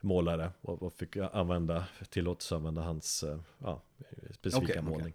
[0.00, 3.82] målare och, och fick använda, tillåtelse att använda hans eh, ja,
[4.30, 4.82] specifika okej.
[4.82, 5.08] målning.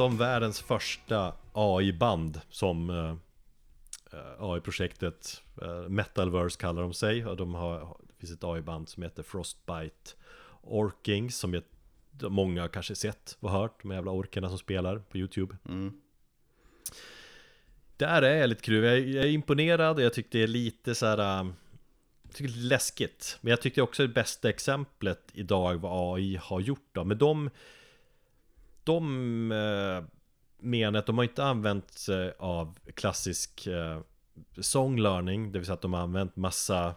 [0.00, 3.16] prata om världens första AI-band som eh,
[4.12, 9.02] eh, AI-projektet eh, Metalverse kallar de sig och de har, det finns ett AI-band som
[9.02, 10.10] heter Frostbite
[10.62, 11.62] Orkings som jag,
[12.32, 15.56] många har kanske sett och hört, de jävla orkerna som spelar på YouTube.
[17.96, 20.48] Där är jag lite kul, jag är, jag är imponerad och jag tyckte det är
[20.48, 21.18] lite så här
[22.22, 23.38] jag tycker det är läskigt.
[23.40, 27.04] Men jag tyckte också det bästa exemplet idag vad AI har gjort då.
[27.04, 27.50] Men de
[28.84, 30.04] de eh,
[30.58, 34.00] menar att de har inte använt sig av klassisk eh,
[34.60, 36.94] song learning, det vill säga att de har använt massa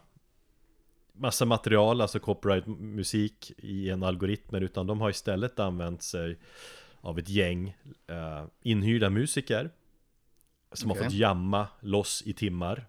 [1.14, 6.40] massa material, alltså copyright musik i en algoritm, utan de har istället använt sig
[7.02, 7.78] av ett gäng
[8.08, 9.70] eh, inhyrda musiker
[10.72, 11.04] som Okej.
[11.04, 12.86] har fått jamma loss i timmar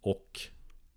[0.00, 0.40] och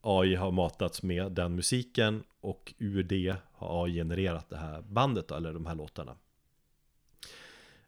[0.02, 5.32] AI har matats med den musiken och ur det har AI genererat det här bandet
[5.32, 6.16] eller de här låtarna.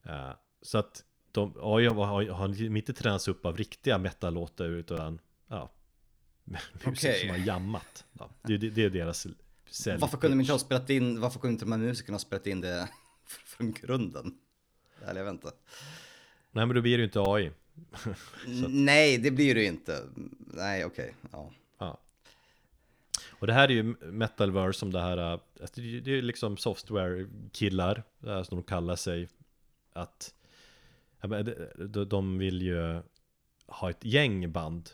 [0.03, 5.71] Eh, så att de, AI har, har, inte tränats upp av riktiga metal-låtar utan ja,
[6.43, 7.19] musik Okej.
[7.19, 8.05] som har jammat.
[8.19, 9.27] Ja, det, det, det är deras
[9.69, 9.99] sälj.
[10.01, 12.47] Varför kunde de inte ha spelat in, varför kunde inte de här musikerna ha spelat
[12.47, 12.89] in det
[13.25, 14.37] från grunden?
[15.07, 15.51] Eller jag vet inte.
[16.51, 17.51] Nej men då blir det ju inte AI.
[18.69, 20.03] Nej, det blir det ju inte.
[20.37, 21.15] Nej, okej.
[21.31, 21.51] Ja.
[21.79, 21.99] Ja.
[23.29, 28.03] Och det här är ju Metalverse som det här, äh, alltså det är- liksom software-killar,
[28.27, 29.29] äh, som de kallar sig,
[29.93, 30.33] att
[31.21, 31.43] ja,
[32.05, 33.01] de- vill ju
[33.67, 34.89] ha ett gäng band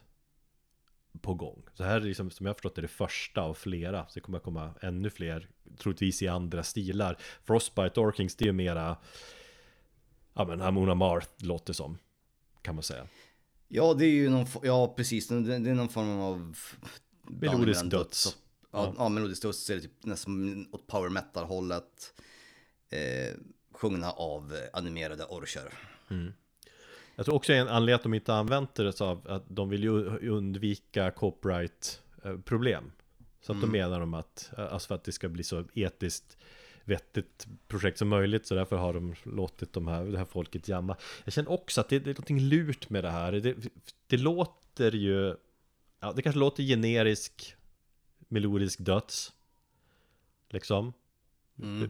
[1.22, 1.64] på gång.
[1.74, 4.08] Så här är liksom, som jag har förstått det, det första av flera.
[4.08, 7.18] Så det kommer komma ännu fler, troligtvis i andra stilar.
[7.44, 8.98] Frostbite Orkings, det är ju mera,
[10.34, 11.98] ja men Amona Marth låter som,
[12.62, 13.08] kan man säga.
[13.68, 16.58] Ja, det är ju någon, ja precis, det, är någon form av...
[17.24, 18.26] Melodisk mellan döds.
[18.26, 18.34] och-
[18.72, 19.10] Ja, ja.
[19.10, 22.14] melodisk döds är det typ nästan åt power metal hållet.
[22.90, 23.36] Eh,
[23.78, 25.74] sjungna av animerade orcher.
[27.16, 29.84] Jag tror också en anledning att de inte använt det så av att de vill
[29.84, 32.92] ju undvika copyright eh, problem.
[33.42, 36.38] Så att då menar de att, eh, alltså för att det ska bli så etiskt
[36.84, 40.96] vettigt projekt som möjligt så därför har de låtit de här, det här folket jamma.
[41.24, 43.32] Jag känner också att det, det är någonting lurt med det här.
[43.32, 43.56] Det,
[44.08, 45.36] det låter ju,
[46.00, 47.56] ja det kanske låter generisk
[48.28, 49.34] melodisk döds.
[50.50, 50.94] Liksom.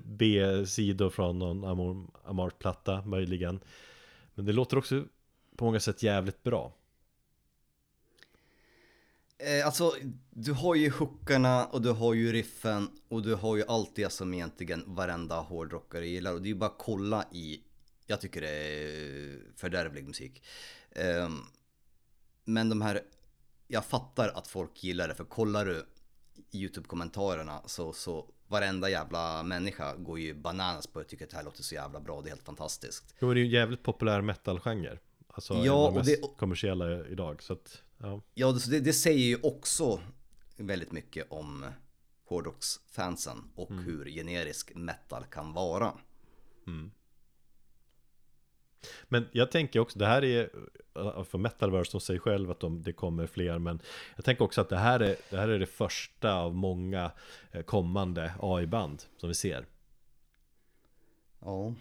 [0.05, 3.59] B-sidor från någon Amor- Amart-platta möjligen.
[4.35, 5.05] Men det låter också
[5.55, 6.73] på många sätt jävligt bra.
[9.39, 9.93] Eh, alltså,
[10.29, 14.09] du har ju hookarna och du har ju riffen och du har ju allt det
[14.09, 16.33] som egentligen varenda hårdrockare gillar.
[16.33, 17.61] Och det är ju bara att kolla i,
[18.05, 20.43] jag tycker det är fördärvlig musik.
[20.91, 21.39] Ehm,
[22.45, 23.01] men de här,
[23.67, 25.85] jag fattar att folk gillar det för kollar du
[26.51, 31.37] YouTube-kommentarerna så, så varenda jävla människa går ju bananas på det och tycker att det
[31.37, 33.15] här låter så jävla bra, det är helt fantastiskt.
[33.19, 34.99] Jo, det är ju en jävligt populär metal-genre.
[35.27, 37.43] Alltså Ja, en av de mest det- kommersiella idag.
[37.43, 38.21] Så att, ja.
[38.33, 39.99] Ja, det, det- säger ju också
[40.57, 41.65] väldigt mycket om
[42.25, 45.93] hårdrocksfansen och hur generisk metal kan vara.
[49.03, 50.49] Men jag tänker också, det här är
[50.95, 53.79] äh, för Metalverse som säger själv att de, det kommer fler Men
[54.15, 57.11] jag tänker också att det här är det, här är det första av många
[57.51, 59.65] eh, kommande AI-band som vi ser
[61.39, 61.73] Ja.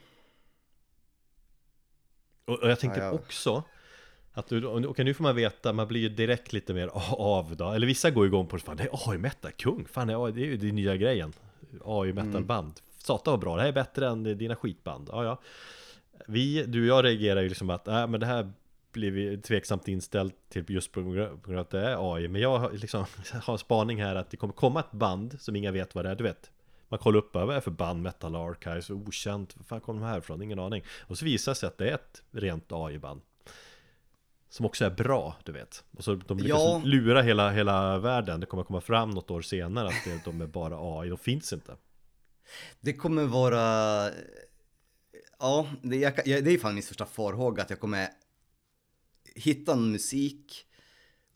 [2.44, 3.12] Och, och jag tänker Ja, ja.
[3.12, 3.62] också
[4.32, 7.72] att du, okej nu får man veta, man blir ju direkt lite mer av då
[7.72, 9.86] Eller vissa går igång på det, det är AI-metal, kung!
[9.86, 11.32] Fan det är, det är ju den nya grejen
[11.84, 15.40] AI-metal-band Satan vad bra, det här är bättre än dina skitband Ja ja
[16.26, 18.52] Vi, du och jag reagerar ju liksom att, äh, men det här
[18.92, 22.58] blir vi tveksamt inställt till just på grund av att det är AI Men jag
[22.58, 23.04] har liksom
[23.42, 26.10] har en spaning här att det kommer komma ett band som inga vet vad det
[26.10, 26.50] är, du vet.
[26.88, 30.04] Man kollar upp vad är det för band, Metal Archives, okänt, var fan kom de
[30.06, 30.42] här ifrån?
[30.42, 30.84] Ingen aning.
[31.00, 33.20] Och så visar det sig att det är ett rent AI-band
[34.48, 35.84] Som också är bra, du vet.
[35.96, 36.80] Och så de lyckas Ja.
[36.84, 38.40] lura hela, hela världen.
[38.40, 41.52] Det kommer komma fram något år senare att det, de är bara AI, de finns
[41.52, 41.76] inte.
[42.80, 44.10] Det kommer vara...
[45.38, 48.08] Ja, det, jag, det är fan min största farhåga att jag kommer
[49.34, 50.66] hitta en musik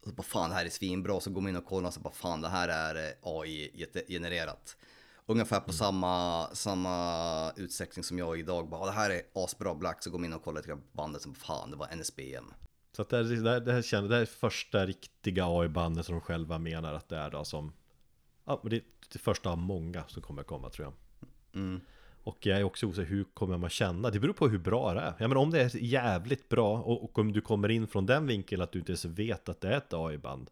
[0.01, 1.95] och så bara fan det här är svinbra så går man in och kollar och
[1.95, 4.77] så bara fan det här är eh, AI-genererat.
[5.27, 10.11] Ungefär på samma, samma utsträckning som jag idag bara det här är asbra black så
[10.11, 12.45] går man in och kollar till bandet som fan det var NSBM.
[12.93, 16.07] Så att det, här, det, här, det, här känner, det här är första riktiga AI-bandet
[16.07, 17.73] som de själva menar att det är då som
[18.45, 18.83] Ja, men det är
[19.13, 20.95] det första av många som kommer komma tror jag
[21.55, 21.81] Mm.
[22.23, 24.11] Och jag är också osäker, hur kommer man känna?
[24.11, 27.05] Det beror på hur bra det är Ja men om det är jävligt bra och,
[27.05, 29.69] och om du kommer in från den vinkeln att du inte ens vet att det
[29.69, 30.51] är ett AI-band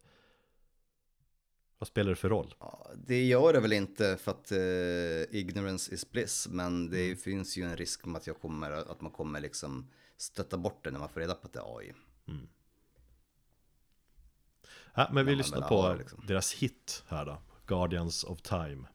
[1.77, 2.53] Vad spelar det för roll?
[2.59, 7.57] Ja, det gör det väl inte för att eh, ignorance is bliss, men det finns
[7.57, 10.99] ju en risk med att, jag kommer, att man kommer liksom stötta bort det när
[10.99, 11.93] man får reda på att det är AI.
[14.95, 16.23] Ja, men vi Ja, lyssnar på ja, liksom.
[16.27, 18.87] deras hit här då Guardians of Time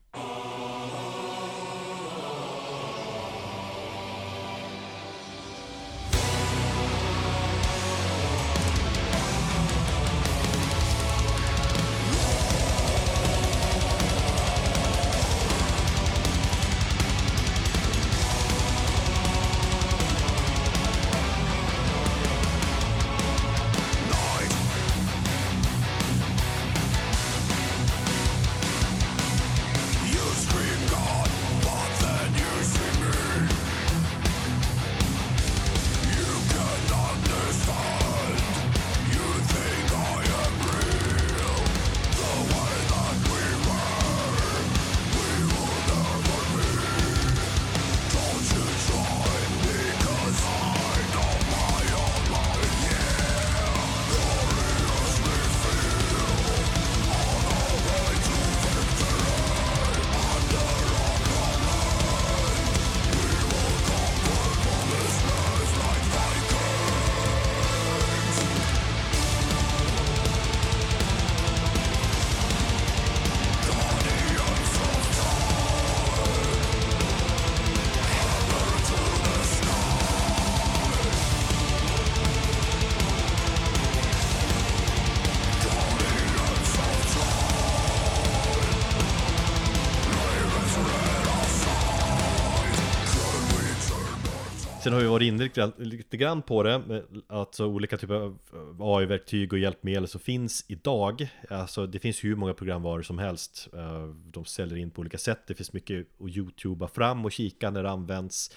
[94.94, 95.38] har vi varit inne
[95.78, 98.38] lite, grann- på det, alltså olika typer av
[98.80, 101.28] AI-verktyg och hjälpmedel som finns idag.
[101.50, 103.68] Alltså det finns hur många programvaror som helst.
[103.72, 107.70] Eh, De säljer in på olika sätt, det finns mycket att youtuba fram och kika
[107.70, 108.50] när det används.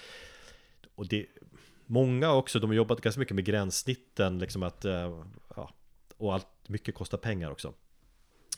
[0.94, 1.26] Och det,
[1.86, 5.24] många också, de har jobbat ganska mycket med gränssnitten, liksom att, eh,
[5.56, 5.70] ja,
[6.16, 7.72] och allt, mycket kostar pengar också.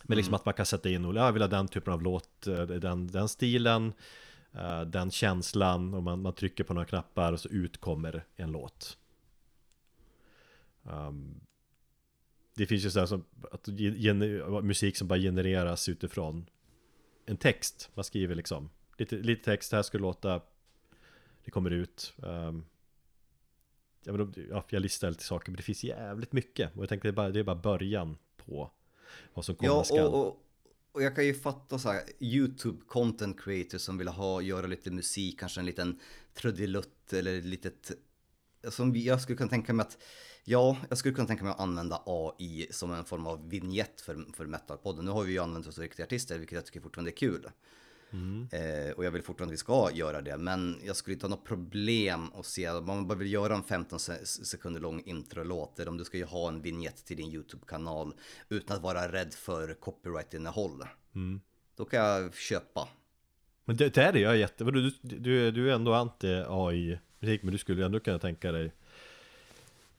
[0.03, 2.47] Men liksom att man kan sätta in, och jag vill ha den typen av låt,
[2.47, 3.93] eh, den, den stilen,
[4.53, 8.99] eh, den känslan, och man, man trycker på några knappar och så utkommer en låt.
[10.83, 11.41] Um,
[12.55, 13.69] det finns ju så här som att
[14.65, 16.47] musik som bara genereras utifrån
[17.27, 17.91] en text.
[17.95, 20.41] Man skriver liksom lite, lite text, här skulle låta,
[21.45, 22.15] det kommer ut.
[22.17, 22.65] Um,
[24.05, 26.77] ja, men de, ja, jag listar lite saker, men det finns jävligt mycket.
[26.77, 28.71] Och jag tänkte det är bara, det är bara början på
[29.35, 30.07] vad som komma Ja, skall.
[30.07, 30.37] och, och,
[30.93, 34.91] och jag kan ju fatta så här YouTube content creators som vill ha, göra lite
[34.91, 35.99] musik, kanske en liten
[36.35, 37.93] trudelutt eller ett litet...
[38.69, 39.99] Som jag skulle kunna tänka mig att,
[40.45, 44.27] ja, jag skulle kunna tänka mig att använda AI som en form av vignett för,
[44.37, 45.05] för metalpodden.
[45.05, 47.51] Nu har vi ju använt oss av riktiga artister, vilket jag tycker fortfarande är kul.
[48.53, 51.31] Eh, och jag vill fortfarande att vi ska göra det, men jag skulle inte ha
[51.31, 55.79] något problem att se, om man bara vill göra en 15 se- sekunder lång introlåt,
[55.79, 58.15] eller om du ska ju ha en vignett till din YouTube-kanal
[58.49, 60.85] utan att vara rädd för copyright-innehåll.
[61.77, 62.89] Då kan jag köpa.
[63.65, 64.65] Men det, det är jag jätte...
[64.65, 68.73] Du, du, du är ändå anti AI-musik men du skulle ändå kunna tänka dig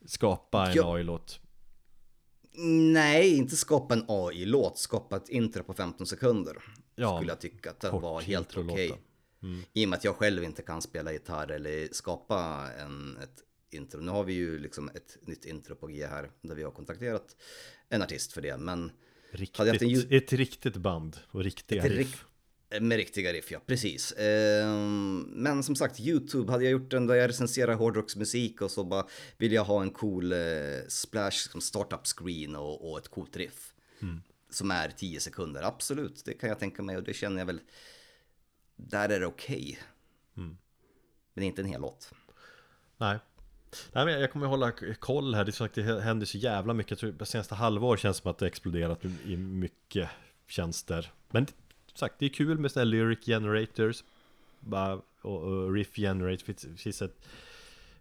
[0.05, 0.95] Skapa en Ja.
[0.95, 1.39] AI-låt
[2.93, 6.57] Nej, inte skapa en AI-låt, skapa ett intro på 15 sekunder.
[7.01, 9.01] Ja, skulle jag tycka att det kort var helt okej.
[9.73, 14.01] I och med att jag själv inte kan spela gitarr eller skapa en, ett intro.
[14.01, 17.35] Nu har vi ju liksom ett nytt intro på G här, där vi har kontakterat
[17.89, 18.57] en artist för det.
[18.57, 18.91] Men
[19.31, 22.25] riktigt, Hade jag haft en Ett riktigt band och riktiga Ett riff
[22.79, 24.11] med riktiga riff, ja precis.
[24.11, 28.83] Ehm, Men som sagt, YouTube hade jag gjort den där jag recenserar hårdrocksmusik och så
[28.83, 29.07] bara
[29.37, 30.39] vill jag ha en cool eh,
[30.87, 33.73] splash som startup screen och, och ett coolt riff.
[34.51, 37.59] Som är 10 sekunder, absolut, det kan jag tänka mig och det känner jag väl.
[38.75, 39.79] Där är det okej.
[41.33, 42.13] Men inte en hel låt.
[42.97, 43.19] Nej.
[43.91, 46.91] Nej men jag kommer hålla koll här, det, att det händer så jävla mycket.
[46.91, 50.09] Jag tror det senaste halvår känns som att det exploderat i mycket
[50.47, 51.11] tjänster.
[51.29, 51.47] Men
[51.93, 54.03] sagt, det är kul med sådana här lyric generators.
[55.21, 57.27] Och, riff generators Det finns, det finns ett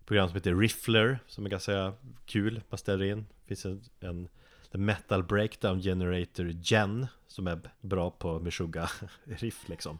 [0.04, 1.92] program som heter Riffler Som är ganska
[2.26, 4.28] kul, man ställer in Det finns en, en
[4.70, 8.90] en metal breakdown generator Gen Som är bra på Meshuggah
[9.24, 9.98] riff liksom.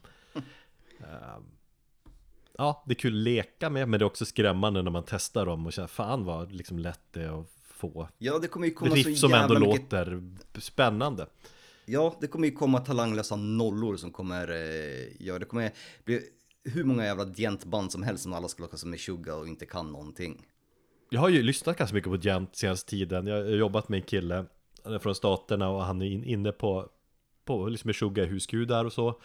[0.99, 1.43] Ehm,
[2.57, 5.45] Ja, det är kul att leka med men det är också skrämmande när man testar
[5.45, 8.07] dem och känner fan vad liksom lätt det är att få.
[8.17, 10.23] Ja, det kommer ju komma riff så som ändå mycket låter
[10.59, 11.27] spännande.
[11.85, 15.71] Ja, det kommer ju komma talanglösa nollor som kommer, eh, ja det kommer
[16.05, 16.21] bli
[16.63, 19.91] hur många jävla dientband som helst som alla ska låta som Meshuggah och inte kan
[19.91, 20.45] någonting.
[21.09, 23.27] Jag har ju lyssnat ganska mycket på Gent senaste tiden.
[23.27, 24.45] Jag har jobbat med en kille
[24.83, 26.89] Han är från staterna och han är in, inne på
[27.45, 29.21] På liksom Meshuggah husgudar och så.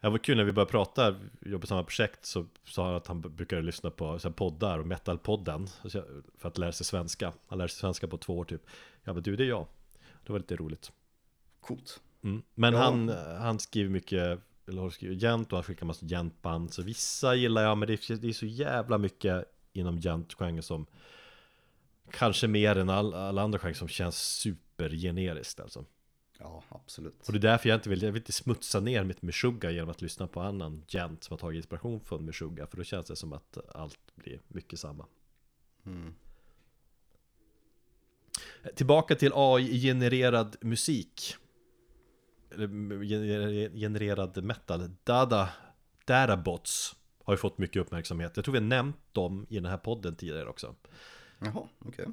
[0.00, 1.10] Det var kul när vi började prata,
[1.40, 4.32] vi jobbar på samma projekt Så sa han att han brukar lyssna på så här
[4.34, 5.66] poddar och metalpodden.
[5.82, 6.04] Jag-
[6.38, 7.32] För att lära sig svenska.
[7.46, 8.62] Han lär sig svenska på två år typ.
[9.04, 9.66] Ja men du det är jag.
[10.26, 10.92] Det var lite roligt.
[11.60, 12.00] Coolt.
[12.24, 12.42] Mm.
[12.54, 12.80] Men Ja.
[12.80, 13.08] han,
[13.40, 14.38] han skriver mycket,
[14.68, 16.72] eller har skrivit gent och han skickar massa gentband.
[16.72, 20.86] Så vissa gillar jag, men det är, det är så jävla mycket inom gent-genren som
[22.12, 25.84] Kanske mer än all, alla andra genrer som känns supergeneriskt alltså.
[26.38, 27.26] Ja, absolut.
[27.26, 29.90] Och det är därför jag inte vill, jag vill inte smutsa ner mitt Meshuggah genom
[29.90, 33.16] att lyssna på annan gent som har tagit inspiration från Meshuggah För då känns det
[33.16, 35.06] som att allt blir mycket samma.
[35.86, 36.14] Mm.
[38.74, 41.36] Tillbaka till AI-genererad musik.
[43.74, 44.90] Genererad metal.
[45.04, 45.48] Dada
[46.04, 48.32] Dadabots Har ju fått mycket uppmärksamhet.
[48.36, 50.74] Jag tror vi har nämnt dem i den här podden tidigare också
[51.44, 52.06] Jaha, okej.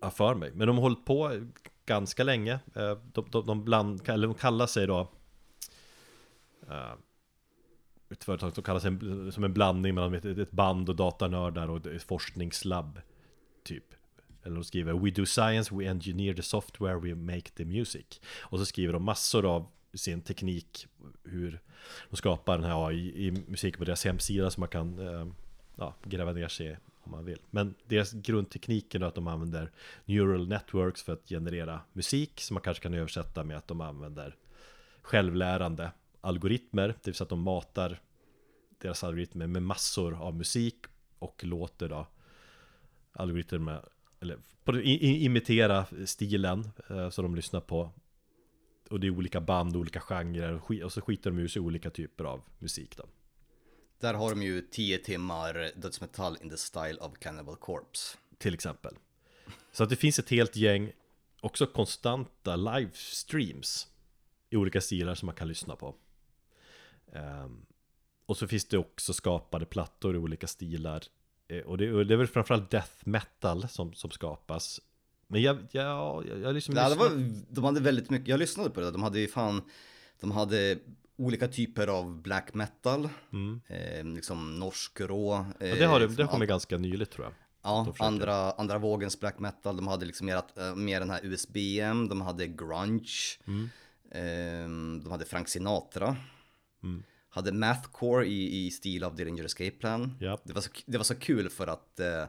[0.00, 0.50] Ja, för mig.
[0.54, 1.40] Men de har hållit på
[1.86, 2.52] ganska länge.
[2.52, 5.10] Eh, de, de, de, bland, eller de kallar sig då
[6.68, 6.92] eh,
[8.10, 11.68] Ett företag som kallar sig en, som en blandning mellan ett, ett band och datanördar
[11.68, 13.00] och ett forskningslabb
[13.64, 13.94] Typ.
[14.42, 18.20] Eller de skriver We do science, we engineer the software, we make the music.
[18.40, 20.86] Och så skriver de massor av sin teknik
[21.24, 21.60] Hur
[22.10, 25.26] de skapar den här AI i musik på deras hemsida Så man kan eh,
[25.76, 27.38] ja, gräva ner sig om man vill.
[27.50, 29.70] Men deras grundtekniken är att de använder
[30.04, 34.36] Neural networks för att generera musik Som man kanske kan översätta med att de använder
[35.02, 36.88] Självlärande algoritmer.
[36.88, 38.00] Det vill säga att de matar
[38.78, 40.76] deras algoritmer med massor av musik
[41.18, 42.06] Och låter då
[43.12, 43.82] algoritmer
[44.20, 44.38] eller
[45.02, 47.90] imitera stilen eh, som de lyssnar på.
[48.90, 51.90] Och det är olika band, olika genrer och, och så skiter de ur sig olika
[51.90, 53.04] typer av musik då.
[54.02, 58.18] Där har de ju 10 timmar dödsmetall in the style of Cannibal Corpse.
[58.38, 58.94] till exempel.
[59.72, 60.92] Så att det finns ett helt gäng
[61.40, 63.88] också konstanta livestreams
[64.50, 65.94] i olika stilar som man kan lyssna på.
[67.12, 67.66] Ehm,
[68.26, 71.02] och så finns det också skapade plattor i olika stilar.
[71.48, 74.80] Eh, och det, och det är väl framförallt death metal som, som skapas.
[75.26, 77.10] Men jag, jag, jag, jag liksom Ja, det var,
[77.48, 79.62] de hade väldigt mycket, jag lyssnade på det, de hade ju fan,
[80.20, 80.78] de hade
[81.24, 83.08] olika typer av black metal,
[83.68, 85.34] eh, liksom norsk rå.
[85.34, 85.68] Eh, Mm.
[85.68, 87.32] ja, det har det, liksom det kommit ganska nyligt tror jag.
[87.64, 91.20] Ja, andra, andra vågens black metal, de hade liksom mer, att, eh, mer den här
[91.22, 93.70] USBM, de hade grunge, Mm.
[94.10, 96.16] ehm, de hade Frank Sinatra,
[96.82, 97.02] Mm.
[97.28, 100.16] hade mathcore i, i stil av Dillinger Escape Plan.
[100.20, 100.38] Ja.
[100.44, 102.24] Det, var så, det var så kul för att eh,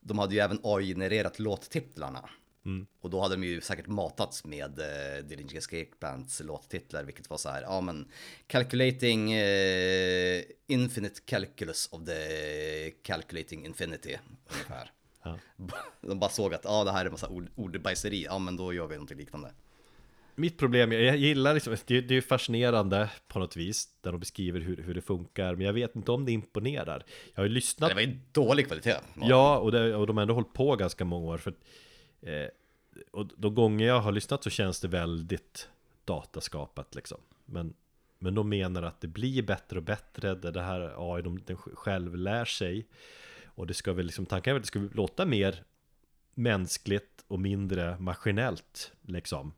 [0.00, 2.28] de hade ju även AI-genererat låttitlarna.
[2.64, 2.86] Mm.
[3.00, 7.36] Och då hade de ju säkert matats med eh, Dillinger Escape Plans låttitlar, vilket var
[7.36, 8.08] så här, ja men
[8.46, 14.16] calculating eh, infinite calculus of the calculating infinity,
[14.52, 14.90] ungefär.
[15.22, 15.38] Ja.
[16.00, 18.72] De bara såg att, ja det här är en massa ord, ordbajseri, ja men då
[18.72, 19.52] gör vi någonting liknande.
[20.34, 24.60] Mitt problem, jag gillar liksom, det, det är fascinerande på något vis, där de beskriver
[24.60, 27.04] hur, hur det funkar, men jag vet inte om det imponerar.
[27.34, 28.96] Jag har ju lyssnat Det var ju dålig kvalitet.
[29.22, 31.38] Ja, och, det, och de har ändå hållit på ganska många år.
[31.38, 31.58] För, att,
[32.22, 32.48] eh,
[33.10, 35.68] och de gånger jag har lyssnat så känns det väldigt
[36.04, 37.20] dataskapat liksom.
[37.44, 37.74] Men,
[38.18, 40.34] men de menar att det blir bättre och bättre.
[40.34, 42.88] Det, det här AI, de, den själv lär sig.
[43.44, 45.64] Och det ska väl liksom, tanken är väl att det ska låta mer
[46.34, 49.52] mänskligt och mindre maskinellt liksom.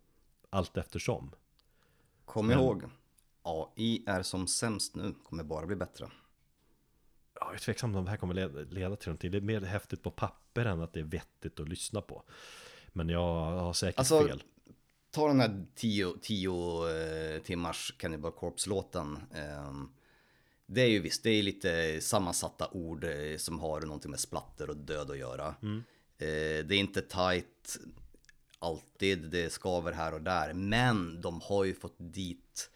[0.51, 1.31] Allt eftersom.
[2.25, 2.83] Kom ihåg,
[3.43, 6.11] AI är som sämst nu, kommer bara bli bättre.
[7.45, 9.31] Ja, jag är tveksam om det här kommer leda, leda till någonting.
[9.31, 12.23] Det är mer häftigt på papper än att det är vettigt att lyssna på.
[12.93, 14.43] Men jag har säkert Alltså, fel.
[15.11, 19.19] Ta den här 10 tio, eh, timmars Cannibal Corpse-låten.
[19.35, 19.89] ehm,
[20.67, 24.71] det är ju visst, det är lite sammansatta ord eh, som har någonting med splatter
[24.71, 25.47] och död att göra.
[26.19, 27.77] Eh, det är inte tight
[28.59, 30.53] alltid, det skaver här och där.
[30.53, 32.71] Men de har ju fått dit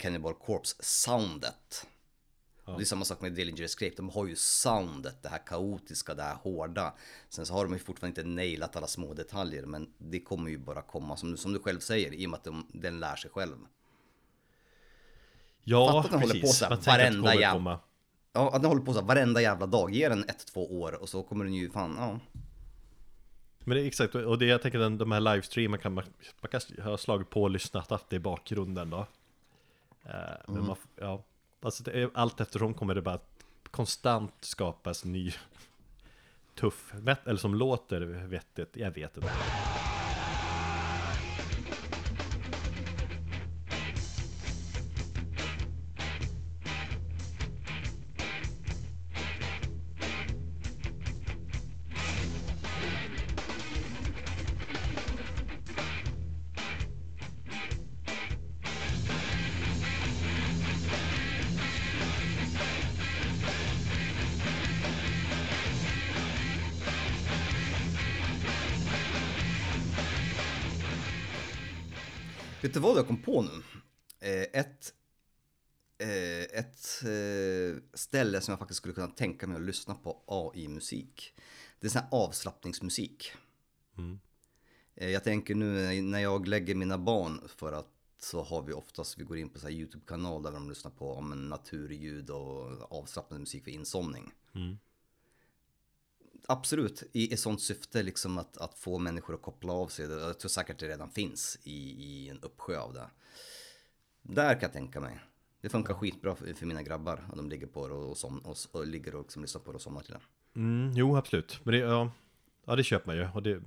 [0.00, 1.86] Cannibal Corpse-soundet.
[2.76, 6.22] Det är samma sak med Dillinger Escape, de har ju soundet, det här kaotiska, det
[6.22, 6.94] här hårda.
[7.28, 10.58] Sen så har de ju fortfarande inte nailat alla små detaljer, men det kommer ju
[10.58, 13.16] bara komma, som du, som du själv säger, i och med att de, den lär
[13.16, 13.56] sig själv.
[15.64, 16.42] Ja, att den håller precis.
[16.42, 17.80] på så här Man att varenda jävla-.
[18.32, 21.02] Ja, att den håller på så här varenda jävla dag, ge den ett, två år
[21.02, 22.20] och så kommer den ju fan, ja.
[23.58, 26.04] Men det är exakt, och det jag tänker den, de här livestreamen kan man,
[26.40, 29.06] man kan ha slagit på och lyssnat, haft det i bakgrunden då.
[30.04, 30.12] Eh,
[30.46, 31.24] Men man, f- ja,
[31.62, 35.34] alltså det allt eftersom kommer det bara att konstant skapas ny
[36.54, 36.94] tuff,
[37.24, 39.32] eller som låter vettigt, jag vet inte.
[72.78, 73.62] Du vad jag kom på nu?
[74.20, 74.94] Eh, ett
[75.98, 81.34] eh, ett eh, ställe som jag faktiskt skulle kunna tänka mig att lyssna på AI-musik.
[81.80, 83.32] Det är sån här avslappningsmusik.
[84.94, 89.18] Eh, jag tänker nu när jag lägger mina barn för att så har vi oftast,
[89.18, 93.64] vi går in på så YouTube-kanal där de lyssnar på om naturljud och avslappnande musik
[93.64, 94.32] för insomning.
[96.46, 100.10] Absolut, i ett sånt syfte liksom att, att få människor att koppla av sig.
[100.10, 103.10] Jag tror säkert det redan finns i, i en uppsjö av det.
[104.22, 105.20] Där kan jag tänka mig.
[105.60, 107.24] Det funkar skitbra för, för mina grabbar.
[107.30, 109.76] Och de ligger på det och, som, och, och ligger och liksom lyssnar på det
[109.76, 110.20] och somnar till det.
[110.60, 111.60] Mm, jo, absolut.
[111.62, 112.10] Men det, ja,
[112.66, 113.28] ja, det köper man ju.
[113.34, 113.62] Och det är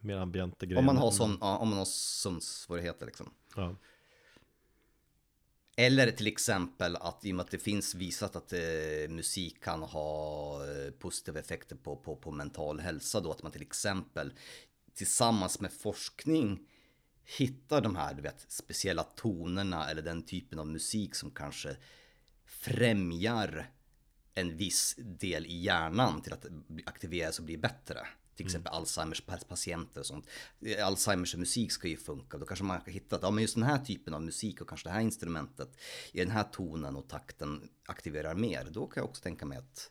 [0.00, 0.78] mer ambienta grejer.
[0.78, 3.30] Om man har, Men- sån, ja, om man har sömnsvårigheter liksom.
[3.56, 3.76] Ja.
[5.76, 9.82] Eller till exempel att i och med att det finns visat att eh, musik kan
[9.82, 14.32] ha eh, positiva effekter på, på, på mental hälsa då att man till exempel
[14.94, 16.68] tillsammans med forskning
[17.24, 21.76] hittar de här du vet, speciella tonerna eller den typen av musik som kanske
[22.44, 23.70] främjar
[24.34, 26.46] en viss del i hjärnan till att
[26.86, 28.06] aktiveras och bli bättre.
[28.36, 30.26] Till exempel Alzheimers pa- patienter och sånt.
[30.60, 32.38] Eh, Alzheimers musik ska ju funka.
[32.38, 34.88] Då kanske man har hittat, ja men just den här typen av musik och kanske
[34.88, 35.76] det här instrumentet
[36.12, 38.68] i den här tonen och takten aktiverar mer.
[38.70, 39.90] Då kan jag också tänka mig att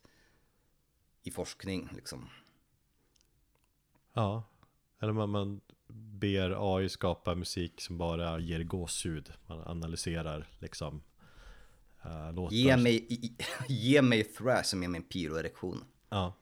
[1.23, 2.30] i forskning liksom.
[4.13, 4.43] ja.
[4.99, 5.61] Eller man, man
[5.93, 9.34] ber AI skapa musik som bara ger gåshud.
[9.47, 11.01] Man analyserar liksom.
[12.05, 12.55] uh, låtar.
[12.55, 13.07] Ge mig,
[13.68, 15.84] ge mig thrash som ger mig en pyroerektion.
[16.09, 16.34] Ja.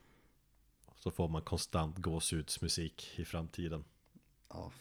[1.00, 3.84] Så får man konstant gåshudsmusik i framtiden.
[4.50, 4.72] Ja.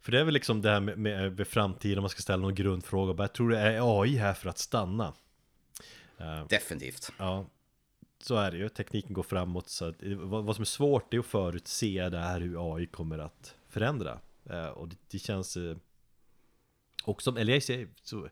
[0.00, 2.42] För det är väl liksom det här med, med, med framtiden, om man ska ställa
[2.42, 3.14] någon grundfråga.
[3.14, 5.12] Bara, Jag tror det är AI här för att stanna.
[6.18, 7.12] Eh, Definitivt.
[7.18, 7.46] Ja,
[8.22, 8.68] så är det ju.
[8.68, 9.68] Tekniken går framåt.
[9.68, 12.86] Så att, det- vad, vad som är svårt är att förutse det här hur AI
[12.86, 14.18] kommer att förändra.
[14.50, 15.76] Eh, och det, det känns eh,
[17.04, 18.28] också, eller jag är så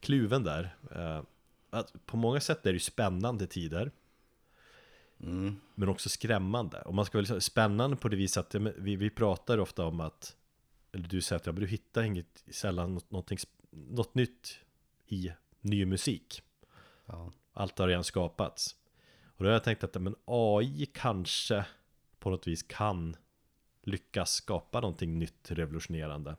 [0.00, 0.76] kluven där.
[0.94, 1.22] Eh,
[1.70, 3.90] att på många sätt är det ju spännande tider.
[5.20, 5.56] Mm.
[5.74, 6.82] Men också skrämmande.
[6.82, 10.00] Och man ska väl säga spännande på det viset att vi, vi pratar ofta om
[10.00, 10.36] att
[10.92, 13.30] Eller du säger att ja, men du hittar inget, sällan något,
[13.70, 14.58] något nytt
[15.06, 16.42] i ny musik.
[17.06, 17.32] Ja.
[17.52, 18.76] Allt har redan skapats.
[19.36, 21.64] Och då har jag tänkt att men AI kanske
[22.18, 23.16] på något vis kan
[23.82, 26.36] lyckas skapa någonting nytt revolutionerande.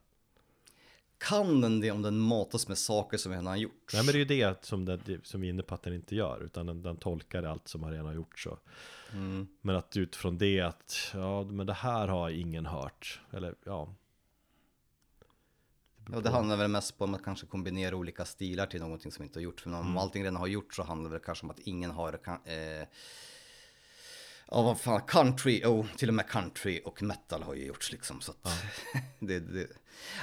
[1.19, 3.93] Kan den det om den matas med saker som redan har gjorts?
[3.93, 5.83] Nej men det är ju det som, det, det- som vi är inne på att
[5.83, 8.43] den inte gör, utan den, den tolkar allt som har redan har gjorts.
[8.43, 8.59] Så.
[9.13, 9.47] Mm.
[9.61, 13.21] Men att utifrån det att, ja men det här har ingen hört.
[13.31, 13.95] Eller ja.
[16.11, 19.39] Ja, det handlar väl mest om att kanske kombinera olika stilar till någonting som inte
[19.39, 19.63] har gjorts.
[19.63, 22.87] För om allting redan har gjorts så handlar det kanske om att ingen har eh,
[24.51, 28.21] Ja vad fan, country, oh, till och med country och metal har ju gjorts liksom.
[28.21, 28.47] Så att,
[29.19, 29.67] det, det.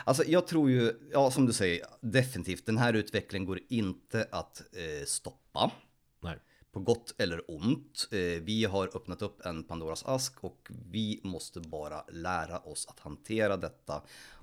[0.04, 4.62] Alltså jag tror ju, ja som du säger, definitivt, den här utvecklingen går inte att
[4.72, 5.70] eh, stoppa.
[6.20, 6.38] Nej.
[6.72, 8.08] På gott eller ont.
[8.10, 13.00] Eh, vi har öppnat upp en Pandoras ask och vi måste bara lära oss att
[13.00, 14.02] hantera detta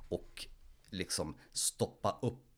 [0.09, 0.47] och
[0.89, 2.52] liksom stoppa upp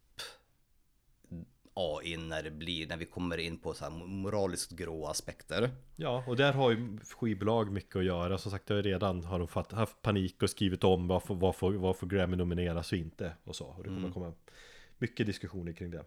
[1.77, 5.71] AI när det blir, när vi kommer in på så här moraliskt grå aspekter.
[5.95, 8.37] Ja, och där har ju skivbolag mycket att göra.
[8.37, 11.35] Som sagt, jag har redan har de fatt, haft panik och skrivit om får,
[11.71, 13.33] vad får Grammy nomineras och inte.
[13.43, 13.65] Och så.
[13.65, 14.33] Och det kommer komma
[14.97, 16.05] mycket diskussioner kring det.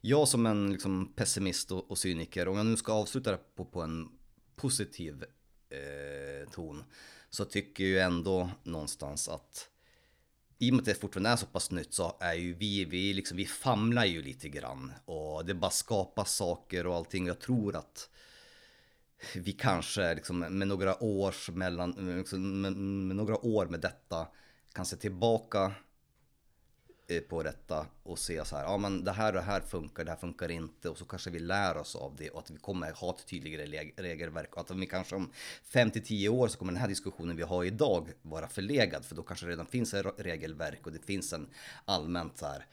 [0.00, 3.64] Jag som en liksom, pessimist och, och cyniker, om jag nu ska avsluta det på,
[3.64, 4.08] på en
[4.56, 5.24] positiv
[5.70, 6.84] eh, ton,
[7.30, 9.68] så tycker jag ju ändå någonstans att
[10.62, 13.12] i och med att det fortfarande är så pass nytt så är ju vi, vi,
[13.12, 17.26] liksom, vi famlar ju lite grann och det bara skapas saker och allting.
[17.26, 18.08] Jag tror att
[19.34, 24.26] vi kanske liksom med några års mellan, liksom med, med några år med detta
[24.72, 25.72] kan se tillbaka
[27.20, 30.10] på detta och se så här, ja men det här och det här funkar, det
[30.10, 32.92] här funkar inte och så kanske vi lär oss av det och att vi kommer
[32.92, 35.32] ha ett tydligare regelverk och att vi kanske om
[35.72, 39.46] 5-10 år så kommer den här diskussionen vi har idag vara förlegad för då kanske
[39.46, 41.48] det redan finns ett regelverk och det finns en
[41.84, 42.66] allmänt så här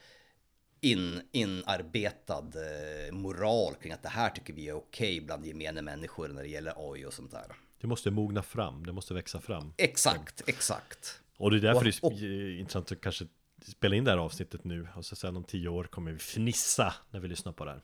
[0.80, 6.28] in, inarbetad eh, moral kring att det här tycker vi är okej bland gemene människor
[6.28, 7.52] när det gäller AI och sånt där.
[7.80, 9.72] Det måste mogna fram, det måste växa fram.
[9.76, 11.20] Exakt, exakt.
[11.36, 13.26] Och det är därför Och- det och- är intressant att kanske
[13.64, 14.88] spela in det här avsnittet nu.
[14.94, 17.82] Och så sen om tio år kommer vi fnissa när vi lyssnar på det här.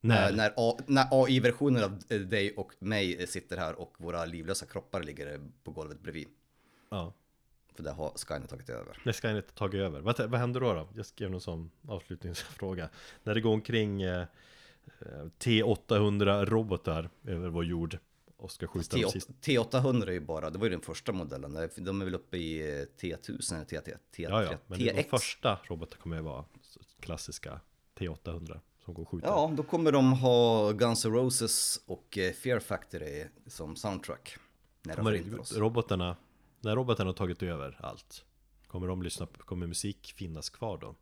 [0.00, 0.36] När, När?
[0.36, 5.02] när, när AI-versionen av eh, dig och mig eh, sitter här och våra livlösa kroppar
[5.02, 6.28] ligger eh, på golvet bredvid.
[6.90, 7.12] Ja.
[7.74, 9.12] För det har Skynet tagit över.
[9.12, 10.00] Skynet har tagit över.
[10.00, 10.88] Vad, vad händer då, då?
[10.96, 12.88] Jag skrev någon sån avslutningsfråga.
[13.22, 14.26] När det går omkring eh,
[15.00, 17.98] eh, T800 robotar över vår jord
[18.40, 19.32] och ska skjuta de T8, sista.
[19.32, 21.68] T800 är ju bara, det var ju den första modellen.
[21.76, 24.90] De är väl uppe i eh, T1000 eller T, T, T, Ja, ja, men de
[25.02, 25.10] TX.
[25.10, 26.44] första robotarna kommer ju vara
[27.00, 27.60] klassiska
[27.98, 29.26] T800 som går att skjuta.
[29.26, 34.36] Ja, då kommer de ha Guns N' Roses och eh, Fear Factory som soundtrack.
[34.82, 36.16] När de Kommer robotarna,
[36.60, 38.24] när robotarna har tagit över allt,
[38.66, 40.94] kommer de lyssna på, kommer musik finnas kvar då?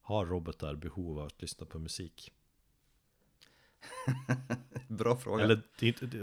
[0.00, 2.32] Har robotar behov av att lyssna på musik?
[4.88, 5.44] Bra fråga.
[5.44, 5.62] Eller,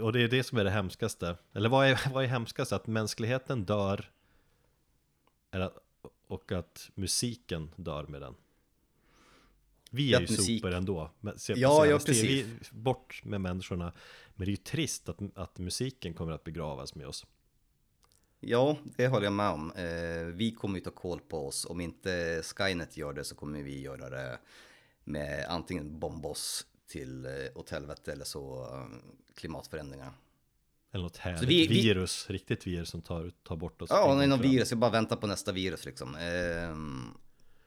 [0.02, 1.36] och det är det som är det hemskaste.
[1.52, 2.72] Eller vad är, vad är hemskast?
[2.72, 4.10] Att mänskligheten dör
[5.50, 5.70] eller,
[6.26, 8.34] och att musiken dör med den.
[9.90, 11.10] Vi är Att ju musik- sopor ändå.
[11.20, 12.24] Men se- Ja, ja, precis.
[12.24, 13.92] Vi, bort med människorna.
[14.34, 17.26] Men det är ju trist att, att musiken kommer att begravas med oss.
[18.40, 19.72] Ja, det håller jag med om.
[19.72, 21.64] Eh, vi kommer ju ta koll på oss.
[21.64, 24.38] Om inte Skynet gör det så kommer vi göra det
[25.04, 28.98] med antingen bomba oss till eh, åt helvete eller så eh,
[29.34, 30.12] klimatförändringar.
[30.92, 33.90] Eller något härligt vi- vi- virus, riktigt virus som tar, tar bort oss.
[33.90, 34.70] Ja, nej, någon virus.
[34.70, 36.14] Jag bara väntar på nästa virus liksom.
[36.14, 37.04] Ehm,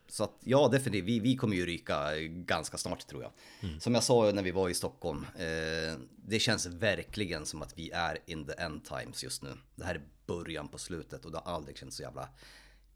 [0.08, 1.04] så att ja, definitivt.
[1.04, 3.32] Vi, vi kommer ju ryka ganska snart tror jag.
[3.82, 5.26] Som jag sa när vi var i Stockholm.
[5.36, 9.52] Eh, det känns verkligen som att vi är in the end times just nu.
[9.74, 12.28] Det här är början på slutet och det har aldrig känts så jävla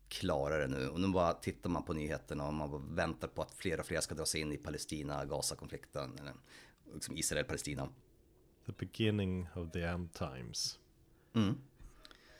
[0.09, 0.89] klarare nu.
[0.89, 4.01] Och nu bara tittar man på nyheterna och man väntar på att fler och fler
[4.01, 6.19] ska dra sig in i Palestina-Gaza-konflikten.
[6.21, 6.33] Eller
[6.95, 7.89] liksom Israel-Palestina.
[8.67, 10.79] The beginning of the end times.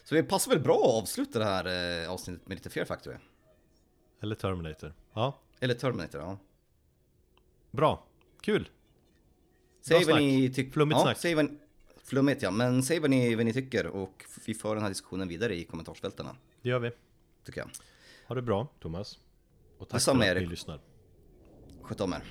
[0.05, 3.17] Så det passar väl bra att avsluta det här eh, avsnittet med lite Fear Factory.
[4.21, 4.95] Eller Terminator.
[5.13, 6.39] Ja, Eller Terminator, ja.
[7.71, 8.07] Bra,
[8.41, 8.69] kul!
[9.81, 10.73] Säg vad ni tycker.
[10.73, 11.35] Flummigt ja, snack.
[11.37, 11.59] Vad...
[12.05, 15.29] Flummigt ja, men säg vad ni, vad ni tycker och vi för den här diskussionen
[15.29, 16.37] vidare i kommentarsfältena.
[16.63, 16.91] Det gör vi.
[17.45, 17.71] Tycker jag.
[18.29, 19.19] Ha det bra, Thomas.
[19.79, 20.43] Och tack Detsamma, för att Erik.
[20.47, 20.81] ni lyssnar.
[21.83, 22.23] Sköt om er.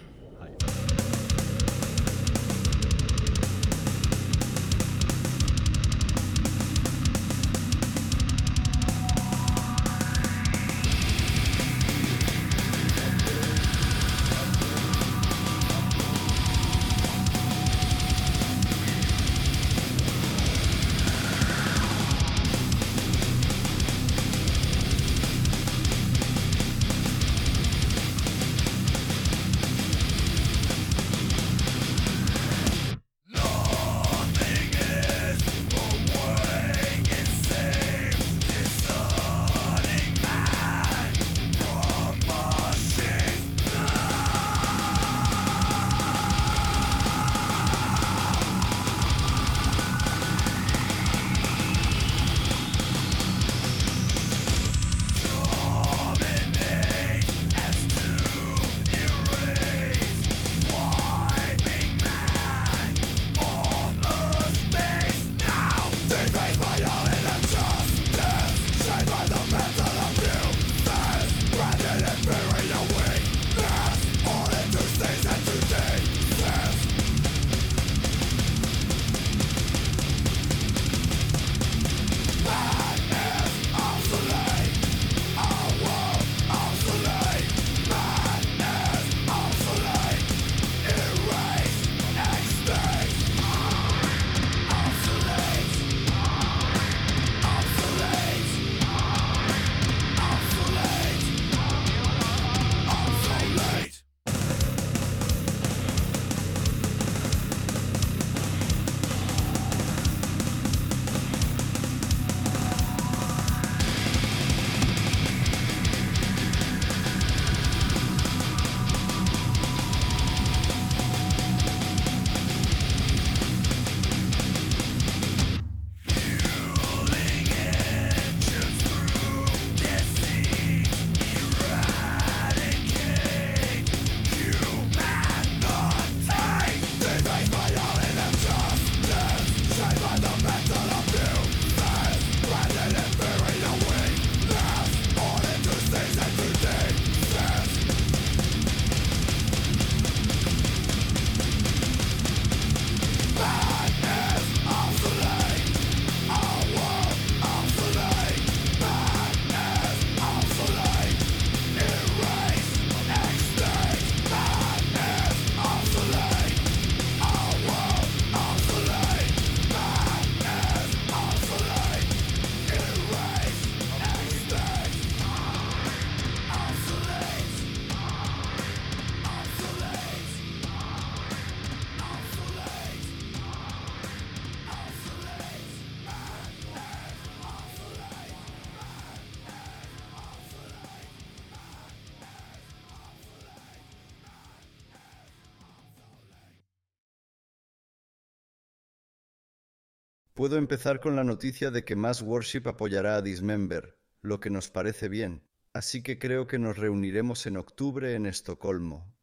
[200.43, 204.69] Puedo empezar con la noticia de que Mass Worship apoyará a Dismember, lo que nos
[204.69, 209.15] parece bien, así que creo que nos reuniremos en octubre en Estocolmo.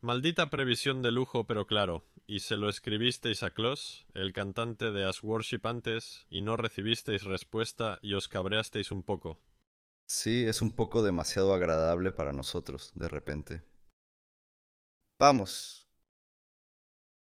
[0.00, 2.04] Maldita previsión de lujo, pero claro.
[2.28, 7.24] Y se lo escribisteis a Klaus, el cantante de As Worship antes, y no recibisteis
[7.24, 9.40] respuesta y os cabreasteis un poco.
[10.06, 13.64] Sí, es un poco demasiado agradable para nosotros, de repente.
[15.18, 15.83] Vamos,